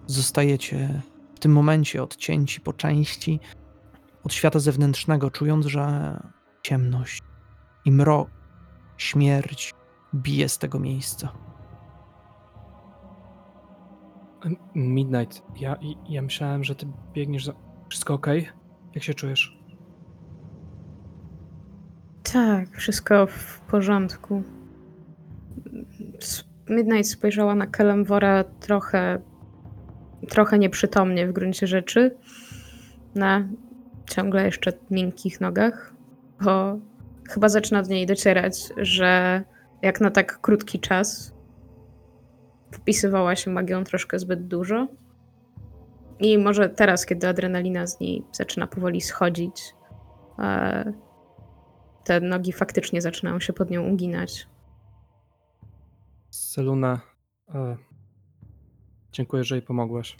Zostajecie 0.06 1.02
w 1.34 1.38
tym 1.38 1.52
momencie 1.52 2.02
odcięci 2.02 2.60
po 2.60 2.72
części 2.72 3.40
od 4.24 4.34
świata 4.34 4.58
zewnętrznego, 4.58 5.30
czując, 5.30 5.66
że 5.66 6.16
ciemność 6.62 7.22
i 7.84 7.92
mrok, 7.92 8.30
śmierć 8.96 9.74
bije 10.14 10.48
z 10.48 10.58
tego 10.58 10.78
miejsca. 10.78 11.32
Midnight, 14.74 15.42
ja, 15.56 15.76
ja 16.08 16.22
myślałem, 16.22 16.64
że 16.64 16.74
ty 16.74 16.86
biegniesz 17.12 17.44
za... 17.44 17.52
Wszystko 17.88 18.14
okej? 18.14 18.48
Jak 18.94 19.04
się 19.04 19.14
czujesz? 19.14 19.60
Tak, 22.32 22.76
wszystko 22.76 23.26
w 23.26 23.60
porządku. 23.60 24.42
Midnight 26.68 27.10
spojrzała 27.10 27.54
na 27.54 27.66
Kelemwora 27.66 28.44
trochę, 28.44 29.20
trochę 30.28 30.58
nieprzytomnie 30.58 31.26
w 31.26 31.32
gruncie 31.32 31.66
rzeczy. 31.66 32.16
Na 33.14 33.48
ciągle 34.10 34.44
jeszcze 34.44 34.72
miękkich 34.90 35.40
nogach, 35.40 35.94
bo 36.44 36.78
chyba 37.30 37.48
zaczyna 37.48 37.82
do 37.82 37.88
niej 37.88 38.06
docierać, 38.06 38.68
że 38.76 39.42
jak 39.82 40.00
na 40.00 40.10
tak 40.10 40.40
krótki 40.40 40.80
czas 40.80 41.34
wpisywała 42.70 43.36
się 43.36 43.50
magią 43.50 43.84
troszkę 43.84 44.18
zbyt 44.18 44.46
dużo. 44.46 44.88
I 46.20 46.38
może 46.38 46.68
teraz, 46.68 47.06
kiedy 47.06 47.28
adrenalina 47.28 47.86
z 47.86 48.00
niej 48.00 48.24
zaczyna 48.32 48.66
powoli 48.66 49.00
schodzić, 49.00 49.74
e, 50.38 50.92
te 52.04 52.20
nogi 52.20 52.52
faktycznie 52.52 53.02
zaczynają 53.02 53.40
się 53.40 53.52
pod 53.52 53.70
nią 53.70 53.88
uginać. 53.88 54.46
Seluna, 56.30 57.00
e, 57.54 57.76
dziękuję, 59.12 59.44
że 59.44 59.54
jej 59.54 59.62
pomogłaś. 59.62 60.16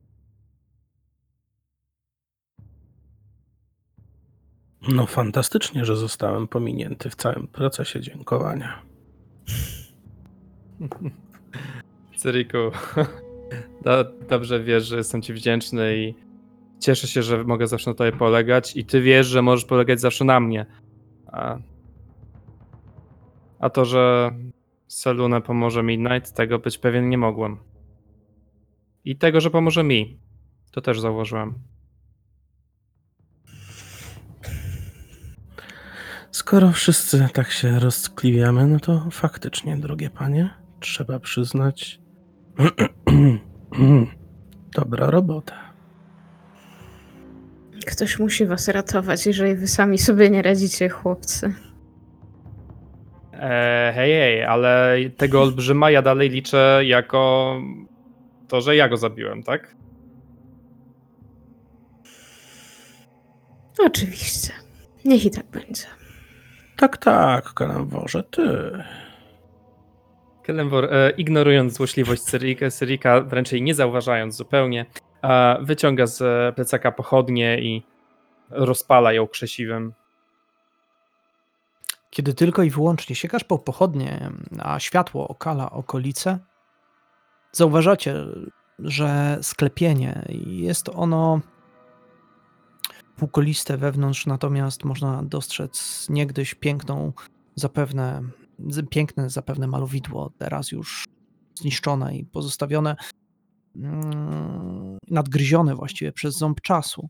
No 4.89 5.07
fantastycznie, 5.07 5.85
że 5.85 5.97
zostałem 5.97 6.49
pominięty 6.49 7.11
w 7.11 7.15
całym 7.15 7.49
procesie 7.49 8.01
dziękowania. 8.01 8.83
Cyriku, 12.21 12.59
do, 13.85 14.05
dobrze 14.29 14.65
wiesz, 14.65 14.87
że 14.87 14.97
jestem 14.97 15.23
ci 15.23 15.33
wdzięczny 15.33 15.97
i 15.97 16.15
cieszę 16.81 17.07
się, 17.07 17.23
że 17.23 17.45
mogę 17.45 17.67
zawsze 17.67 17.91
na 17.91 17.95
tobie 17.95 18.13
polegać 18.13 18.77
i 18.77 18.85
ty 18.85 19.01
wiesz, 19.01 19.27
że 19.27 19.43
możesz 19.43 19.65
polegać 19.65 20.01
zawsze 20.01 20.25
na 20.25 20.41
mnie. 20.41 20.67
A, 21.27 21.59
a 23.59 23.71
to, 23.71 23.85
że 23.85 24.31
Seluna 24.89 25.41
pomoże 25.41 25.83
Midnight, 25.83 26.35
tego 26.35 26.59
być 26.59 26.79
pewien 26.79 27.09
nie 27.09 27.19
mogłem. 27.19 27.57
I 29.05 29.17
tego, 29.17 29.41
że 29.41 29.51
pomoże 29.51 29.85
mi. 29.85 30.19
To 30.71 30.81
też 30.81 31.01
zauważyłem. 31.01 31.55
Skoro 36.31 36.73
wszyscy 36.73 37.29
tak 37.33 37.51
się 37.51 37.79
roztkliwiamy, 37.79 38.67
no 38.67 38.81
to 38.81 39.07
faktycznie, 39.11 39.77
drogie 39.77 40.11
panie, 40.11 40.51
trzeba 40.81 41.21
przyznać. 41.21 42.00
Dobra 44.77 45.11
robota. 45.11 45.71
Ktoś 47.87 48.19
musi 48.19 48.47
was 48.47 48.69
ratować, 48.69 49.27
jeżeli 49.27 49.55
wy 49.55 49.69
sami 49.69 49.99
sobie 49.99 50.31
nie 50.31 50.43
radzicie, 50.43 50.89
chłopcy. 50.89 51.55
E, 53.33 53.93
hej, 53.95 54.13
hej, 54.13 54.45
ale 54.45 54.97
tego 55.17 55.43
olbrzyma 55.43 55.91
ja 55.91 56.03
dalej 56.03 56.31
liczę 56.31 56.81
jako 56.85 57.55
to, 58.49 58.61
że 58.61 58.77
ja 58.77 58.89
go 58.89 58.97
zabiłem, 58.97 59.43
tak? 59.43 59.75
Oczywiście. 63.87 64.53
Niech 65.05 65.25
i 65.25 65.31
tak 65.31 65.47
będzie. 65.47 65.87
Tak, 66.77 66.97
tak, 66.97 67.55
kalamworze, 67.55 68.23
ty. 68.23 68.73
E, 70.51 71.11
ignorując 71.11 71.75
złośliwość 71.75 72.23
Cyrika, 72.23 72.71
Cyrika, 72.71 73.21
wręcz 73.21 73.53
jej 73.53 73.63
nie 73.63 73.75
zauważając 73.75 74.37
zupełnie, 74.37 74.87
e, 75.23 75.59
wyciąga 75.63 76.07
z 76.07 76.55
plecaka 76.55 76.93
pochodnie 76.93 77.61
i 77.61 77.83
rozpala 78.51 79.13
ją 79.13 79.27
krzesiwem. 79.27 79.93
Kiedy 82.11 82.35
tylko 82.35 82.63
i 82.63 82.71
wyłącznie 82.71 83.17
sięgasz 83.17 83.45
po 83.45 83.59
pochodnie, 83.59 84.31
a 84.59 84.81
światło 84.81 85.29
okala 85.29 85.71
okolice, 85.71 86.39
zauważacie, 87.53 88.15
że 88.79 89.39
sklepienie 89.43 90.23
jest 90.47 90.89
ono 90.95 91.41
półkoliste 93.17 93.77
wewnątrz, 93.77 94.27
natomiast 94.27 94.85
można 94.85 95.23
dostrzec 95.23 96.07
niegdyś 96.11 96.55
piękną, 96.55 97.13
zapewne, 97.55 98.23
piękne 98.91 99.31
zapewne 99.31 99.67
malowidło, 99.67 100.33
teraz 100.39 100.73
już 100.73 101.05
zniszczone 101.55 102.17
i 102.17 102.25
pozostawione, 102.25 102.97
mm, 103.77 104.99
nadgryzione 105.09 105.75
właściwie 105.75 106.13
przez 106.13 106.39
ząb 106.39 106.61
czasu. 106.61 107.09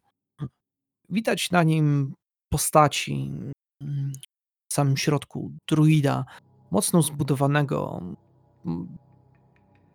Widać 1.09 1.51
na 1.51 1.63
nim 1.63 2.15
postaci 2.49 3.33
mm, 3.81 4.13
w 4.71 4.75
samym 4.75 4.97
środku 4.97 5.53
druida, 5.69 6.25
mocno 6.71 7.03
zbudowanego, 7.03 8.03
m, 8.67 8.97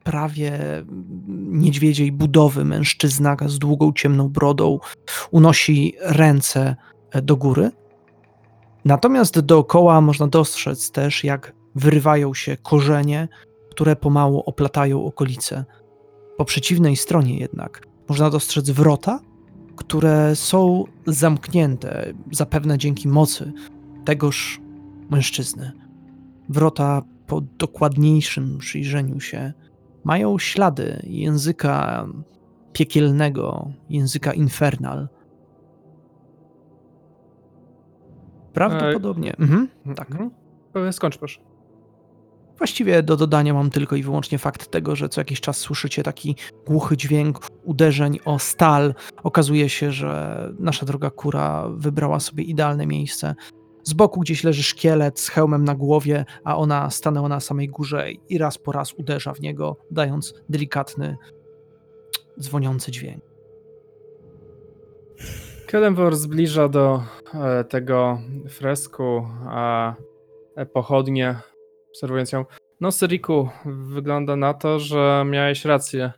prawie 0.03 0.59
niedźwiedziej 1.37 2.11
budowy 2.11 2.65
mężczyzna 2.65 3.37
z 3.45 3.59
długą 3.59 3.93
ciemną 3.93 4.29
brodą 4.29 4.79
unosi 5.31 5.93
ręce 6.01 6.75
e, 7.11 7.21
do 7.21 7.37
góry. 7.37 7.71
Natomiast 8.85 9.39
dookoła 9.39 10.01
można 10.01 10.27
dostrzec 10.27 10.91
też, 10.91 11.23
jak 11.23 11.53
wyrywają 11.75 12.33
się 12.33 12.57
korzenie, 12.57 13.27
które 13.71 13.95
pomału 13.95 14.39
oplatają 14.45 15.05
okolice. 15.05 15.65
Po 16.37 16.45
przeciwnej 16.45 16.95
stronie 16.95 17.37
jednak 17.39 17.81
można 18.09 18.29
dostrzec 18.29 18.69
wrota, 18.69 19.19
które 19.75 20.35
są 20.35 20.83
zamknięte, 21.07 22.13
zapewne 22.31 22.77
dzięki 22.77 23.07
mocy 23.07 23.53
tegoż 24.05 24.61
mężczyzny. 25.09 25.71
Wrota 26.49 27.01
po 27.27 27.41
dokładniejszym 27.41 28.57
przyjrzeniu 28.57 29.19
się 29.19 29.53
mają 30.03 30.39
ślady 30.39 31.01
języka 31.03 32.05
piekielnego, 32.73 33.71
języka 33.89 34.33
infernal. 34.33 35.07
Prawdopodobnie. 38.55 39.35
Mhm, 39.37 39.67
tak. 39.95 40.11
Mhm. 40.11 40.31
E, 40.75 40.93
Skończ 40.93 41.17
proszę. 41.17 41.39
Właściwie 42.57 43.03
do 43.03 43.17
dodania 43.17 43.53
mam 43.53 43.69
tylko 43.69 43.95
i 43.95 44.03
wyłącznie 44.03 44.37
fakt 44.37 44.71
tego, 44.71 44.95
że 44.95 45.09
co 45.09 45.21
jakiś 45.21 45.41
czas 45.41 45.57
słyszycie 45.57 46.03
taki 46.03 46.35
głuchy 46.67 46.97
dźwięk 46.97 47.39
uderzeń 47.63 48.19
o 48.25 48.39
stal. 48.39 48.93
Okazuje 49.23 49.69
się, 49.69 49.91
że 49.91 50.39
nasza 50.59 50.85
droga 50.85 51.09
kura 51.09 51.69
wybrała 51.69 52.19
sobie 52.19 52.43
idealne 52.43 52.87
miejsce. 52.87 53.35
Z 53.83 53.93
boku 53.93 54.19
gdzieś 54.19 54.43
leży 54.43 54.63
szkielet 54.63 55.19
z 55.19 55.29
hełmem 55.29 55.63
na 55.63 55.75
głowie, 55.75 56.25
a 56.43 56.57
ona 56.57 56.89
stanęła 56.89 57.29
na 57.29 57.39
samej 57.39 57.67
górze 57.67 58.11
i 58.11 58.37
raz 58.37 58.57
po 58.57 58.71
raz 58.71 58.93
uderza 58.93 59.33
w 59.33 59.39
niego, 59.41 59.77
dając 59.91 60.33
delikatny, 60.49 61.17
dzwoniący 62.39 62.91
dźwięk. 62.91 63.34
Kelemwor 65.67 66.15
zbliża 66.15 66.69
do 66.69 67.03
e, 67.33 67.63
tego 67.63 68.19
fresku, 68.49 69.27
a 69.47 69.93
e, 70.55 70.65
pochodnie, 70.65 71.35
obserwując 71.89 72.31
ją. 72.31 72.45
No, 72.81 72.91
Syriku, 72.91 73.49
wygląda 73.65 74.35
na 74.35 74.53
to, 74.53 74.79
że 74.79 75.23
miałeś 75.27 75.65
rację. 75.65 76.11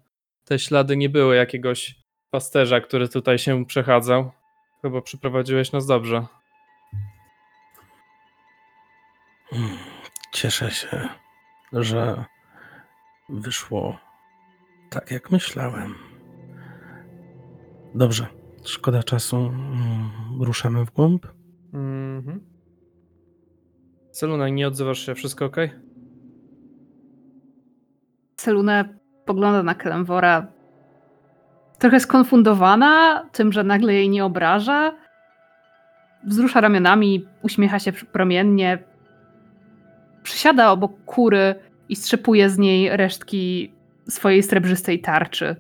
Te 0.46 0.60
ślady 0.60 0.98
nie 0.98 1.10
były 1.10 1.36
jakiegoś 1.36 1.96
pasterza, 2.32 2.82
który 2.82 3.10
tutaj 3.10 3.40
się 3.40 3.66
przechadzał. 3.66 4.32
Chyba 4.82 5.02
przyprowadziłeś 5.02 5.72
nas 5.72 5.86
dobrze. 5.86 6.26
Mm, 9.54 9.78
Cieszę 10.34 10.72
się, 10.72 11.10
że 11.74 12.26
wyszło 13.30 13.98
tak, 14.90 15.12
jak 15.12 15.32
myślałem. 15.32 15.96
Dobrze, 17.96 18.28
szkoda 18.70 19.04
czasu. 19.04 19.38
Mm, 19.38 20.10
Ruszamy 20.40 20.86
w 20.86 20.92
głąb. 20.92 21.28
Mhm. 21.74 22.40
Seluna, 24.12 24.50
nie 24.50 24.68
odzywasz 24.68 25.00
się, 25.06 25.16
wszystko 25.16 25.46
ok? 25.46 25.56
Selune 28.38 28.98
pogląda 29.26 29.64
na 29.64 29.76
Kelemwora 29.76 30.48
trochę 31.80 32.00
skonfundowana 32.00 33.24
tym, 33.32 33.54
że 33.54 33.64
nagle 33.64 33.94
jej 33.94 34.10
nie 34.10 34.26
obraża. 34.26 34.94
Wzrusza 36.24 36.62
ramionami, 36.62 37.26
uśmiecha 37.42 37.80
się 37.80 37.92
promiennie. 37.92 38.84
Przysiada 40.24 40.72
obok 40.72 41.06
kury 41.06 41.56
i 41.90 41.96
strzepuje 41.96 42.50
z 42.50 42.58
niej 42.58 42.98
resztki 42.98 43.74
swojej 44.10 44.44
srebrzystej 44.44 45.02
tarczy. 45.02 45.56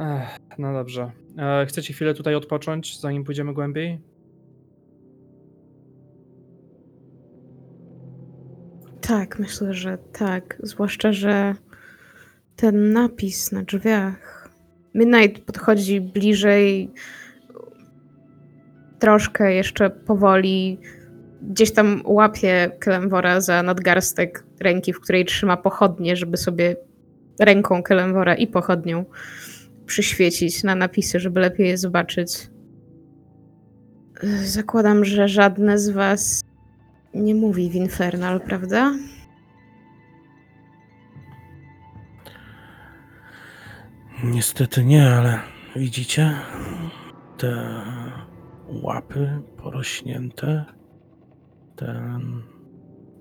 Ech, 0.00 0.38
no 0.58 0.72
dobrze. 0.72 1.10
E, 1.38 1.66
chcecie 1.66 1.92
chwilę 1.94 2.14
tutaj 2.14 2.34
odpocząć, 2.34 3.00
zanim 3.00 3.24
pójdziemy 3.24 3.54
głębiej? 3.54 4.00
Tak, 9.00 9.38
myślę, 9.38 9.74
że 9.74 9.98
tak. 9.98 10.58
Zwłaszcza, 10.62 11.12
że 11.12 11.54
ten 12.56 12.92
napis 12.92 13.52
na 13.52 13.62
drzwiach. 13.62 14.50
Midnight 14.94 15.44
podchodzi 15.44 16.00
bliżej, 16.00 16.90
troszkę 18.98 19.54
jeszcze 19.54 19.90
powoli. 19.90 20.78
Gdzieś 21.42 21.72
tam 21.72 22.02
łapie 22.04 22.70
Kelemwora 22.78 23.40
za 23.40 23.62
nadgarstek 23.62 24.44
ręki, 24.60 24.92
w 24.92 25.00
której 25.00 25.24
trzyma 25.24 25.56
pochodnie, 25.56 26.16
żeby 26.16 26.36
sobie 26.36 26.76
ręką 27.40 27.82
Kelemwora 27.82 28.34
i 28.34 28.46
pochodnią 28.46 29.04
przyświecić 29.90 30.62
na 30.64 30.74
napisy, 30.74 31.20
żeby 31.20 31.40
lepiej 31.40 31.68
je 31.68 31.78
zobaczyć. 31.78 32.50
Zakładam, 34.44 35.04
że 35.04 35.28
żadne 35.28 35.78
z 35.78 35.90
was 35.90 36.40
nie 37.14 37.34
mówi 37.34 37.70
w 37.70 37.74
Infernal, 37.74 38.40
prawda? 38.40 38.94
Niestety 44.24 44.84
nie, 44.84 45.10
ale 45.10 45.38
widzicie 45.76 46.34
te 47.38 47.82
łapy 48.66 49.42
porośnięte, 49.56 50.64
ten, 51.76 52.42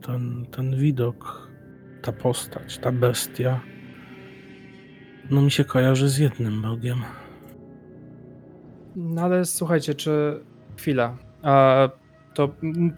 ten, 0.01 0.45
ten 0.51 0.77
widok, 0.77 1.49
ta 2.01 2.11
postać, 2.11 2.77
ta 2.77 2.91
bestia. 2.91 3.59
No 5.31 5.41
mi 5.41 5.51
się 5.51 5.63
kojarzy 5.63 6.09
z 6.09 6.17
jednym 6.17 6.61
bogiem. 6.61 6.97
No 8.95 9.21
ale 9.21 9.45
słuchajcie, 9.45 9.95
czy. 9.95 10.39
Chwila. 10.77 11.17
A, 11.43 11.89
to 12.33 12.49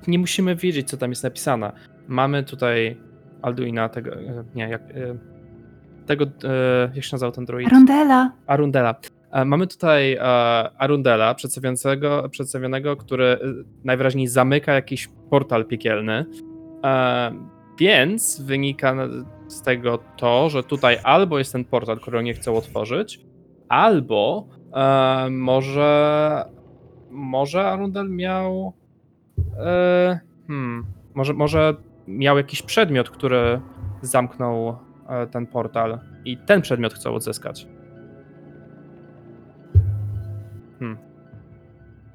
nie 0.08 0.20
musimy 0.20 0.56
wiedzieć, 0.56 0.90
co 0.90 0.98
tam 0.98 1.10
jest 1.10 1.24
napisane. 1.24 1.72
Mamy 2.08 2.44
tutaj 2.44 2.98
Alduina, 3.42 3.90
tego. 3.90 4.16
e, 4.16 4.44
Nie, 4.56 4.70
jak. 4.70 4.82
e, 4.82 5.18
Tego. 6.06 6.26
e, 6.26 6.92
Jak 6.96 7.04
się 7.04 7.10
nazywał 7.16 7.32
ten 7.32 7.46
druid? 7.46 7.70
Arundela. 8.48 8.96
E, 9.32 9.46
Mamy 9.46 9.68
tutaj 9.68 10.18
Arundela, 10.78 11.36
przedstawiającego, 11.36 12.30
przedstawionego, 12.30 12.96
który 12.98 13.38
najwyraźniej 13.84 14.28
zamyka 14.28 14.74
jakiś 14.74 15.10
portal 15.30 15.66
piekielny. 15.66 16.26
Więc 17.80 18.42
wynika 18.42 18.96
z 19.52 19.62
tego 19.62 20.00
to, 20.18 20.50
że 20.50 20.64
tutaj 20.64 20.98
albo 21.04 21.38
jest 21.38 21.52
ten 21.52 21.66
portal, 21.66 22.00
który 22.00 22.24
nie 22.24 22.34
chcą 22.34 22.56
otworzyć, 22.56 23.20
albo 23.70 24.48
e, 24.74 25.30
może 25.30 26.46
może 27.12 27.64
Arundel 27.68 28.10
miał 28.10 28.74
e, 29.58 30.20
hmm, 30.48 30.86
może, 31.14 31.34
może 31.34 31.76
miał 32.08 32.38
jakiś 32.38 32.62
przedmiot, 32.62 33.10
który 33.10 33.62
zamknął 34.02 34.78
e, 35.10 35.28
ten 35.28 35.48
portal 35.48 36.00
i 36.26 36.38
ten 36.38 36.62
przedmiot 36.62 36.94
chcą 36.94 37.14
odzyskać. 37.14 37.68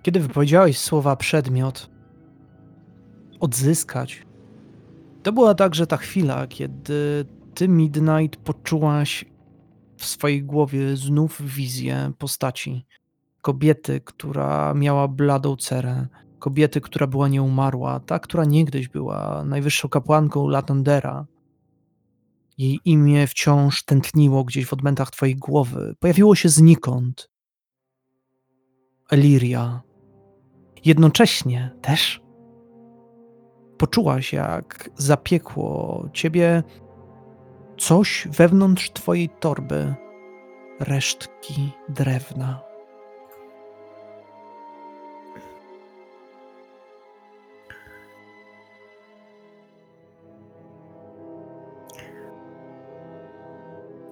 Kiedy 0.07 0.20
wypowiedziałeś 0.20 0.79
słowa 0.79 1.16
przedmiot, 1.16 1.90
odzyskać, 3.40 4.26
to 5.27 5.33
była 5.33 5.55
także 5.55 5.87
ta 5.87 5.97
chwila, 5.97 6.47
kiedy 6.47 7.25
ty, 7.55 7.69
Midnight, 7.69 8.37
poczułaś 8.37 9.25
w 9.97 10.07
swojej 10.07 10.45
głowie 10.45 10.97
znów 10.97 11.43
wizję 11.43 12.12
postaci. 12.19 12.87
Kobiety, 13.43 14.01
która 14.01 14.75
miała 14.75 15.09
bladą 15.09 15.57
cerę, 15.57 16.07
kobiety, 16.39 16.81
która 16.81 17.07
była 17.07 17.29
nieumarła, 17.29 18.01
ta, 18.01 18.19
która 18.19 18.45
niegdyś 18.45 18.89
była 18.89 19.45
najwyższą 19.45 19.89
kapłanką 19.89 20.49
Latandera. 20.49 21.27
Jej 22.59 22.81
imię 22.85 23.27
wciąż 23.27 23.85
tętniło 23.85 24.45
gdzieś 24.45 24.67
w 24.67 24.73
odmętach 24.73 25.11
twojej 25.11 25.37
głowy. 25.37 25.95
Pojawiło 26.01 26.35
się 26.35 26.49
znikąd. 26.49 27.31
Eliria. 29.11 29.83
Jednocześnie 30.85 31.77
też 31.83 32.26
poczułaś, 33.79 34.33
jak 34.33 34.91
zapiekło 34.97 36.09
ciebie 36.12 36.62
coś 37.79 38.29
wewnątrz 38.31 38.91
twojej 38.91 39.29
torby, 39.29 39.95
resztki 40.81 41.73
drewna. 41.89 42.61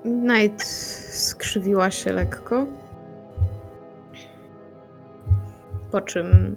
Night 0.04 0.62
skrzywiła 1.12 1.90
się 1.90 2.12
lekko. 2.12 2.66
Po 5.90 6.00
czym 6.00 6.56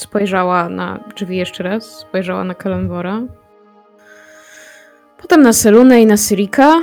spojrzała 0.00 0.68
na 0.68 1.04
drzwi 1.16 1.36
jeszcze 1.36 1.62
raz, 1.62 1.98
spojrzała 1.98 2.44
na 2.44 2.54
Kalembora. 2.54 3.22
Potem 5.18 5.42
na 5.42 5.52
Selunę 5.52 6.02
i 6.02 6.06
na 6.06 6.16
Syrika. 6.16 6.82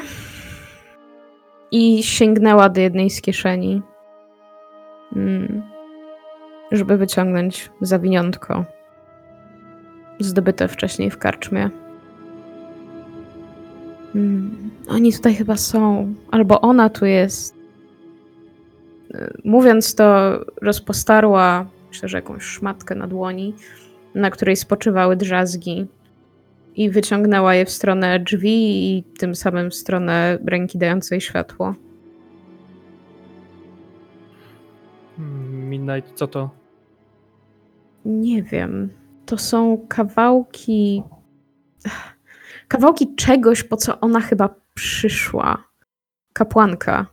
I 1.72 2.04
sięgnęła 2.04 2.70
do 2.70 2.82
jednej 2.82 3.10
z 3.10 3.22
kieszeni. 3.22 3.82
Mm. 5.16 5.64
Żeby 6.72 6.98
wyciągnąć 6.98 7.72
zawiniątko. 7.82 8.66
Zdobyte 10.20 10.68
wcześniej 10.68 11.12
w 11.12 11.18
karczmie. 11.18 11.70
Mm. 14.16 14.72
Oni 14.88 15.14
tutaj 15.14 15.36
chyba 15.36 15.58
są. 15.58 16.14
Albo 16.32 16.62
ona 16.62 16.90
tu 16.90 17.06
jest. 17.06 17.56
Y, 19.16 19.42
Mówiąc 19.46 19.96
to, 19.96 20.40
rozpostarła, 20.62 21.66
myślę, 21.98 22.10
że 22.10 22.18
jakąś 22.18 22.44
szmatkę 22.44 22.96
na 22.96 23.08
dłoni, 23.08 23.56
na 24.16 24.32
której 24.32 24.56
spoczywały 24.56 25.16
drzazgi. 25.16 25.88
I 26.76 26.90
wyciągnęła 26.90 27.56
je 27.56 27.66
w 27.66 27.70
stronę 27.70 28.20
drzwi 28.20 28.98
i 28.98 29.04
tym 29.04 29.36
samym 29.36 29.70
w 29.70 29.76
stronę 29.76 30.38
ręki 30.46 30.78
dającej 30.78 31.22
światło. 31.22 31.76
Midnight, 35.70 36.14
co 36.16 36.28
to? 36.28 36.50
Nie 38.06 38.44
wiem. 38.44 38.90
To 39.26 39.38
są 39.38 39.86
kawałki. 39.88 41.04
Kawałki 42.68 43.16
czegoś, 43.16 43.64
po 43.64 43.78
co 43.78 44.00
ona 44.00 44.20
chyba 44.20 44.56
przyszła. 44.74 45.64
Kapłanka. 46.34 47.06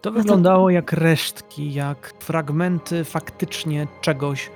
To 0.00 0.12
wyglądało 0.12 0.70
jak 0.70 0.92
resztki, 0.92 1.74
jak 1.74 2.14
fragmenty 2.20 3.04
faktycznie 3.04 3.86
czegoś. 4.00 4.50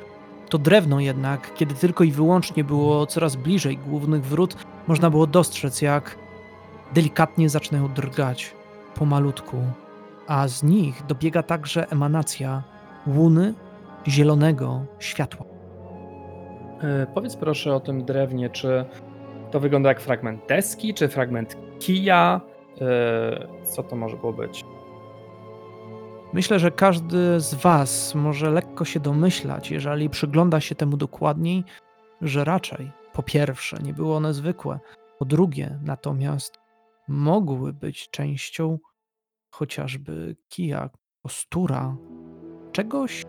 To 0.49 0.59
drewno 0.59 1.01
jednak, 1.01 1.55
kiedy 1.55 1.75
tylko 1.75 2.05
i 2.05 2.13
wyłącznie 2.13 2.65
było 2.65 3.07
coraz 3.07 3.37
bliżej 3.37 3.79
głównych 3.79 4.25
wrót, 4.25 4.57
można 4.89 5.11
było 5.11 5.27
dostrzec, 5.27 5.83
jak 5.83 6.19
delikatnie 6.95 7.49
zaczynają 7.49 7.89
drgać 7.89 8.55
pomalutku, 8.95 9.57
a 10.27 10.49
z 10.49 10.63
nich 10.63 11.07
dobiega 11.07 11.43
także 11.43 11.91
emanacja 11.91 12.63
łuny 13.07 13.55
zielonego 14.09 14.81
światła. 14.99 15.47
E, 16.83 17.07
Powiedz 17.15 17.37
proszę 17.37 17.75
o 17.75 17.81
tym 17.81 18.05
drewnie, 18.05 18.51
czy 18.51 18.85
to 19.51 19.61
wygląda 19.61 19.89
jak 19.89 20.01
fragment 20.01 20.41
deski, 20.49 20.95
czy 20.95 21.09
fragment 21.09 21.57
kija? 21.79 22.41
E, 22.81 23.65
Co 23.65 23.83
to 23.83 23.97
może 23.97 24.17
było 24.17 24.33
być? 24.33 24.65
Myślę, 26.33 26.59
że 26.59 26.71
każdy 26.71 27.41
z 27.41 27.55
Was 27.55 28.15
może 28.15 28.51
lekko 28.51 28.85
się 28.85 29.01
domyślać, 29.01 29.71
jeżeli 29.71 30.11
przygląda 30.11 30.61
się 30.61 30.75
temu 30.75 30.97
dokładniej, 30.97 31.65
że 32.21 32.45
raczej 32.45 32.91
po 33.13 33.23
pierwsze 33.23 33.77
nie 33.83 33.95
były 33.95 34.15
one 34.15 34.35
zwykłe, 34.35 34.81
po 35.19 35.25
drugie 35.25 35.79
natomiast 35.85 36.59
mogły 37.09 37.73
być 37.73 38.11
częścią 38.11 38.79
chociażby 39.51 40.37
kija, 40.49 40.91
kostura, 41.23 41.97
czegoś, 42.73 43.25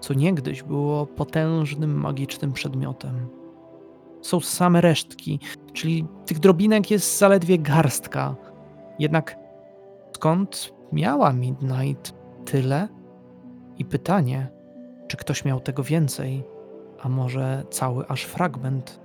co 0.00 0.14
niegdyś 0.14 0.62
było 0.62 1.06
potężnym 1.06 2.00
magicznym 2.00 2.52
przedmiotem. 2.52 3.28
Są 4.22 4.40
same 4.40 4.80
resztki, 4.80 5.40
czyli 5.72 6.06
tych 6.26 6.38
drobinek 6.38 6.90
jest 6.90 7.18
zaledwie 7.18 7.58
garstka. 7.58 8.36
Jednak 8.98 9.36
skąd 10.16 10.75
miała 10.92 11.32
Midnight 11.32 12.14
tyle? 12.44 12.88
I 13.78 13.84
pytanie, 13.84 14.48
czy 15.08 15.16
ktoś 15.16 15.44
miał 15.44 15.60
tego 15.60 15.82
więcej, 15.82 16.44
a 17.02 17.08
może 17.08 17.64
cały 17.70 18.06
aż 18.06 18.24
fragment? 18.24 19.00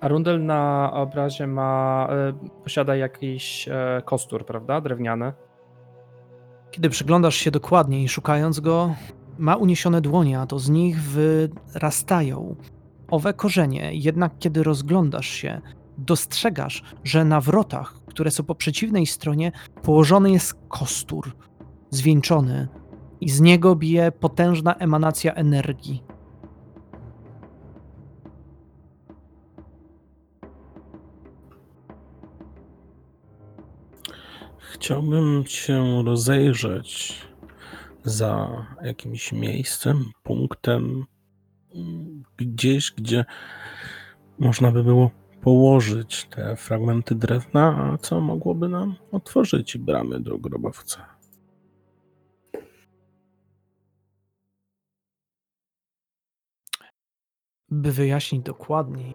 Arundel 0.00 0.44
na 0.44 0.90
obrazie 0.92 1.46
ma, 1.46 2.08
e, 2.10 2.32
posiada 2.64 2.96
jakiś 2.96 3.68
e, 3.68 4.02
kostur, 4.04 4.46
prawda? 4.46 4.80
Drewniany. 4.80 5.32
Kiedy 6.70 6.90
przyglądasz 6.90 7.34
się 7.34 7.50
dokładniej, 7.50 8.08
szukając 8.08 8.60
go, 8.60 8.94
ma 9.38 9.56
uniesione 9.56 10.00
dłonie, 10.00 10.40
a 10.40 10.46
to 10.46 10.58
z 10.58 10.68
nich 10.68 11.02
wyrastają 11.02 12.56
owe 13.10 13.34
korzenie. 13.34 13.90
Jednak 13.94 14.32
kiedy 14.38 14.62
rozglądasz 14.62 15.26
się, 15.26 15.60
dostrzegasz, 15.98 16.82
że 17.04 17.24
na 17.24 17.40
wrotach, 17.40 17.94
które 18.16 18.30
są 18.30 18.44
po 18.44 18.54
przeciwnej 18.54 19.06
stronie, 19.06 19.52
położony 19.82 20.30
jest 20.30 20.54
kostur, 20.68 21.36
zwieńczony, 21.90 22.68
i 23.20 23.30
z 23.30 23.40
niego 23.40 23.76
bije 23.76 24.12
potężna 24.12 24.74
emanacja 24.74 25.34
energii. 25.34 26.02
Chciałbym 34.58 35.44
się 35.46 36.02
rozejrzeć 36.04 37.14
za 38.04 38.48
jakimś 38.82 39.32
miejscem, 39.32 40.04
punktem, 40.22 41.04
gdzieś, 42.36 42.92
gdzie 42.92 43.24
można 44.38 44.72
by 44.72 44.84
było 44.84 45.10
położyć 45.40 46.24
te 46.24 46.56
fragmenty 46.56 47.14
drewna, 47.14 47.92
a 47.92 47.98
co 47.98 48.20
mogłoby 48.20 48.68
nam 48.68 48.94
otworzyć 49.12 49.78
bramy 49.78 50.20
do 50.20 50.38
grobowca. 50.38 51.16
By 57.70 57.92
wyjaśnić 57.92 58.42
dokładniej, 58.42 59.14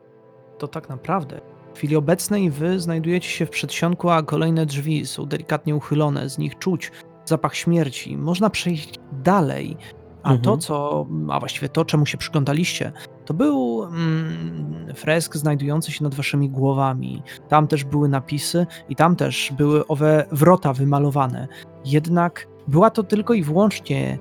to 0.58 0.68
tak 0.68 0.90
naprawdę 0.90 1.42
w 1.74 1.78
chwili 1.78 1.96
obecnej 1.96 2.50
wy 2.52 2.80
znajdujecie 2.80 3.30
się 3.30 3.46
w 3.46 3.50
przedsionku, 3.50 4.10
a 4.10 4.24
kolejne 4.24 4.66
drzwi 4.66 5.06
są 5.06 5.26
delikatnie 5.26 5.76
uchylone, 5.76 6.30
z 6.30 6.38
nich 6.38 6.58
czuć 6.58 6.92
zapach 7.26 7.56
śmierci. 7.56 8.18
Można 8.18 8.50
przejść 8.50 9.00
dalej, 9.12 9.78
a 10.24 10.32
Mhm. 10.32 10.42
to, 10.42 10.58
co, 10.58 11.08
a 11.30 11.40
właściwie 11.40 11.70
to, 11.70 11.86
czemu 11.86 12.06
się 12.06 12.18
przyglądaliście, 12.18 12.92
to 13.32 13.36
był 13.36 13.84
mm, 13.84 14.94
fresk 14.96 15.36
znajdujący 15.36 15.92
się 15.92 16.04
nad 16.04 16.16
waszymi 16.16 16.50
głowami. 16.50 17.24
Tam 17.48 17.68
też 17.68 17.84
były 17.84 18.10
napisy 18.10 18.68
i 18.90 18.96
tam 18.96 19.16
też 19.16 19.54
były 19.58 19.88
owe 19.88 20.26
wrota 20.32 20.74
wymalowane. 20.74 21.48
Jednak 21.86 22.48
była 22.68 22.90
to 22.90 23.04
tylko 23.04 23.34
i 23.34 23.44
wyłącznie 23.44 24.20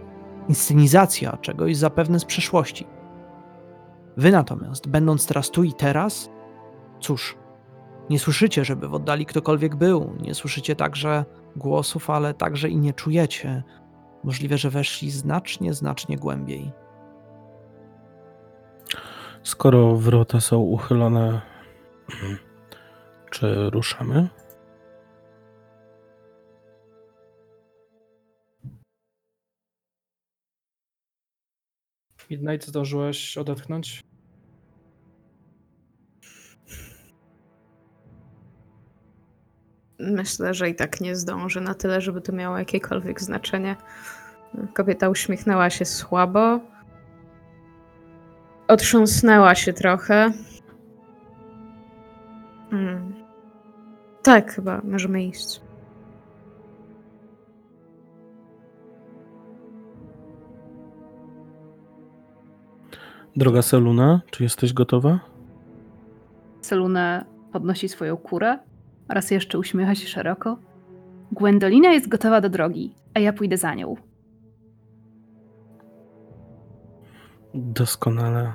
inscenizacja 0.48 1.36
czegoś 1.36 1.76
zapewne 1.76 2.20
z 2.20 2.24
przeszłości. 2.24 2.86
Wy 4.16 4.30
natomiast, 4.30 4.88
będąc 4.88 5.26
teraz 5.26 5.50
tu 5.50 5.64
i 5.64 5.72
teraz, 5.72 6.30
cóż, 7.00 7.36
nie 8.10 8.18
słyszycie, 8.18 8.64
żeby 8.64 8.88
w 8.88 8.94
oddali 8.94 9.26
ktokolwiek 9.26 9.76
był, 9.76 10.14
nie 10.20 10.34
słyszycie 10.34 10.76
także 10.76 11.24
głosów, 11.56 12.10
ale 12.10 12.34
także 12.34 12.68
i 12.68 12.76
nie 12.76 12.92
czujecie. 12.92 13.62
Możliwe, 14.24 14.58
że 14.58 14.70
weszli 14.70 15.10
znacznie, 15.10 15.74
znacznie 15.74 16.16
głębiej. 16.16 16.72
Skoro 19.42 19.96
wrota 19.96 20.40
są 20.40 20.58
uchylone, 20.58 21.40
czy 23.30 23.70
ruszamy? 23.70 24.28
Midnight, 32.30 32.68
zdążyłeś 32.68 33.38
odetchnąć? 33.38 34.02
Myślę, 39.98 40.54
że 40.54 40.68
i 40.68 40.74
tak 40.74 41.00
nie 41.00 41.16
zdąży 41.16 41.60
na 41.60 41.74
tyle, 41.74 42.00
żeby 42.00 42.20
to 42.20 42.32
miało 42.32 42.58
jakiekolwiek 42.58 43.20
znaczenie. 43.20 43.76
Kobieta 44.74 45.08
uśmiechnęła 45.08 45.70
się 45.70 45.84
słabo. 45.84 46.60
Otrząsnęła 48.70 49.54
się 49.54 49.72
trochę. 49.72 50.32
Hmm. 52.70 53.14
Tak, 54.22 54.52
chyba 54.52 54.80
możemy 54.84 55.24
iść. 55.24 55.60
Droga 63.36 63.62
Seluna, 63.62 64.20
czy 64.30 64.42
jesteś 64.42 64.72
gotowa? 64.72 65.20
Selune 66.60 67.24
podnosi 67.52 67.88
swoją 67.88 68.16
kurę, 68.16 68.58
raz 69.08 69.30
jeszcze 69.30 69.58
uśmiecha 69.58 69.94
się 69.94 70.06
szeroko. 70.06 70.58
Gwendolina 71.32 71.90
jest 71.92 72.08
gotowa 72.08 72.40
do 72.40 72.48
drogi, 72.48 72.94
a 73.14 73.20
ja 73.20 73.32
pójdę 73.32 73.56
za 73.56 73.74
nią. 73.74 74.09
Doskonale. 77.54 78.52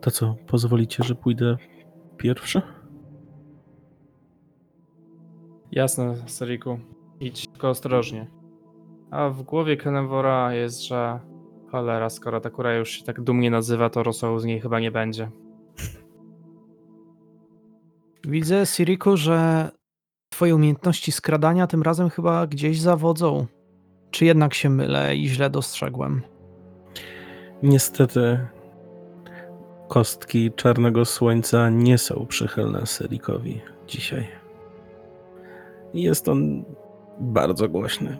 To 0.00 0.10
co, 0.10 0.36
pozwolicie, 0.46 1.04
że 1.04 1.14
pójdę 1.14 1.56
pierwszy? 2.16 2.62
Jasne, 5.72 6.16
Seriku. 6.26 6.78
Idź 7.20 7.48
tylko 7.48 7.68
ostrożnie. 7.68 8.30
A 9.10 9.28
w 9.28 9.42
głowie 9.42 9.76
Kenevora 9.76 10.54
jest, 10.54 10.82
że 10.82 11.20
cholera, 11.70 12.10
skoro 12.10 12.40
ta 12.40 12.50
kura 12.50 12.74
już 12.74 12.90
się 12.90 13.04
tak 13.04 13.20
dumnie 13.20 13.50
nazywa, 13.50 13.90
to 13.90 14.02
rosołu 14.02 14.38
z 14.38 14.44
niej 14.44 14.60
chyba 14.60 14.80
nie 14.80 14.90
będzie. 14.90 15.30
Widzę, 18.28 18.66
Siriku, 18.66 19.16
że 19.16 19.70
twoje 20.32 20.54
umiejętności 20.54 21.12
skradania 21.12 21.66
tym 21.66 21.82
razem 21.82 22.10
chyba 22.10 22.46
gdzieś 22.46 22.80
zawodzą. 22.80 23.46
Czy 24.10 24.24
jednak 24.24 24.54
się 24.54 24.70
mylę 24.70 25.16
i 25.16 25.28
źle 25.28 25.50
dostrzegłem? 25.50 26.22
Niestety 27.62 28.38
kostki 29.88 30.52
czarnego 30.52 31.04
słońca 31.04 31.70
nie 31.70 31.98
są 31.98 32.26
przychylne 32.28 32.86
Serikowi 32.86 33.60
dzisiaj. 33.88 34.26
Jest 35.94 36.28
on 36.28 36.64
bardzo 37.20 37.68
głośny. 37.68 38.18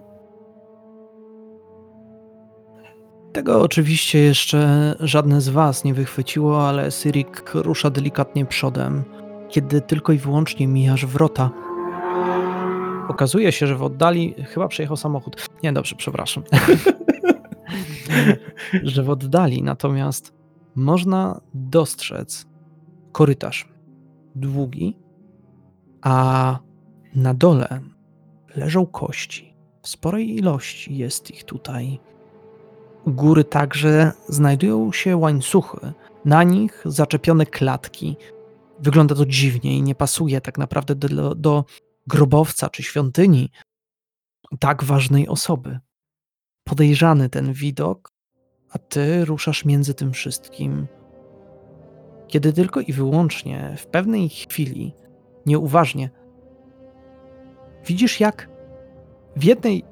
Tego 3.33 3.63
oczywiście 3.63 4.19
jeszcze 4.19 4.95
żadne 5.01 5.41
z 5.41 5.49
was 5.49 5.85
nie 5.85 5.95
wychwyciło, 5.95 6.69
ale 6.69 6.91
Sirik 6.91 7.51
rusza 7.55 7.91
delikatnie 7.91 8.47
przodem, 8.47 9.05
kiedy 9.49 9.81
tylko 9.81 10.13
i 10.13 10.19
wyłącznie 10.19 10.69
mijasz 10.69 11.07
wrota. 11.07 11.51
Okazuje 13.09 13.53
się, 13.53 13.67
że 13.67 13.77
w 13.77 13.83
oddali 13.83 14.35
chyba 14.49 14.69
przejechał 14.69 14.97
samochód. 14.97 15.49
Nie, 15.63 15.73
dobrze, 15.73 15.97
przepraszam. 15.97 16.43
że 18.83 19.03
w 19.03 19.11
oddali 19.11 19.63
natomiast 19.63 20.33
można 20.75 21.41
dostrzec 21.55 22.47
korytarz 23.13 23.69
długi, 24.35 24.97
a 26.03 26.59
na 27.15 27.35
dole 27.35 27.81
leżą 28.57 28.87
kości. 28.87 29.55
W 29.83 29.89
sporej 29.89 30.37
ilości 30.37 30.97
jest 30.97 31.31
ich 31.31 31.45
tutaj. 31.45 32.01
U 33.05 33.11
góry 33.11 33.45
także 33.45 34.13
znajdują 34.29 34.93
się 34.93 35.17
łańcuchy, 35.17 35.93
na 36.25 36.43
nich 36.43 36.83
zaczepione 36.85 37.47
klatki. 37.47 38.17
Wygląda 38.81 39.15
to 39.15 39.27
dziwnie 39.27 39.77
i 39.77 39.83
nie 39.83 39.95
pasuje 39.95 40.41
tak 40.41 40.59
naprawdę 40.59 40.95
do, 40.95 41.35
do 41.35 41.65
grobowca 42.07 42.71
czy 42.71 42.83
świątyni 42.83 43.51
tak 44.59 44.85
ważnej 44.85 45.29
osoby. 45.29 45.81
Podejrzany 46.65 47.29
ten 47.29 47.53
widok, 47.53 48.13
a 48.71 48.79
ty 48.79 49.25
ruszasz 49.25 49.65
między 49.65 49.95
tym 49.95 50.13
wszystkim. 50.13 50.87
Kiedy 52.29 52.53
tylko 52.53 52.81
i 52.81 52.93
wyłącznie 52.93 53.75
w 53.79 53.87
pewnej 53.87 54.29
chwili, 54.29 54.95
nieuważnie, 55.47 56.11
widzisz 57.87 58.21
jak 58.21 58.49
w 59.37 59.45
jednej 59.45 59.85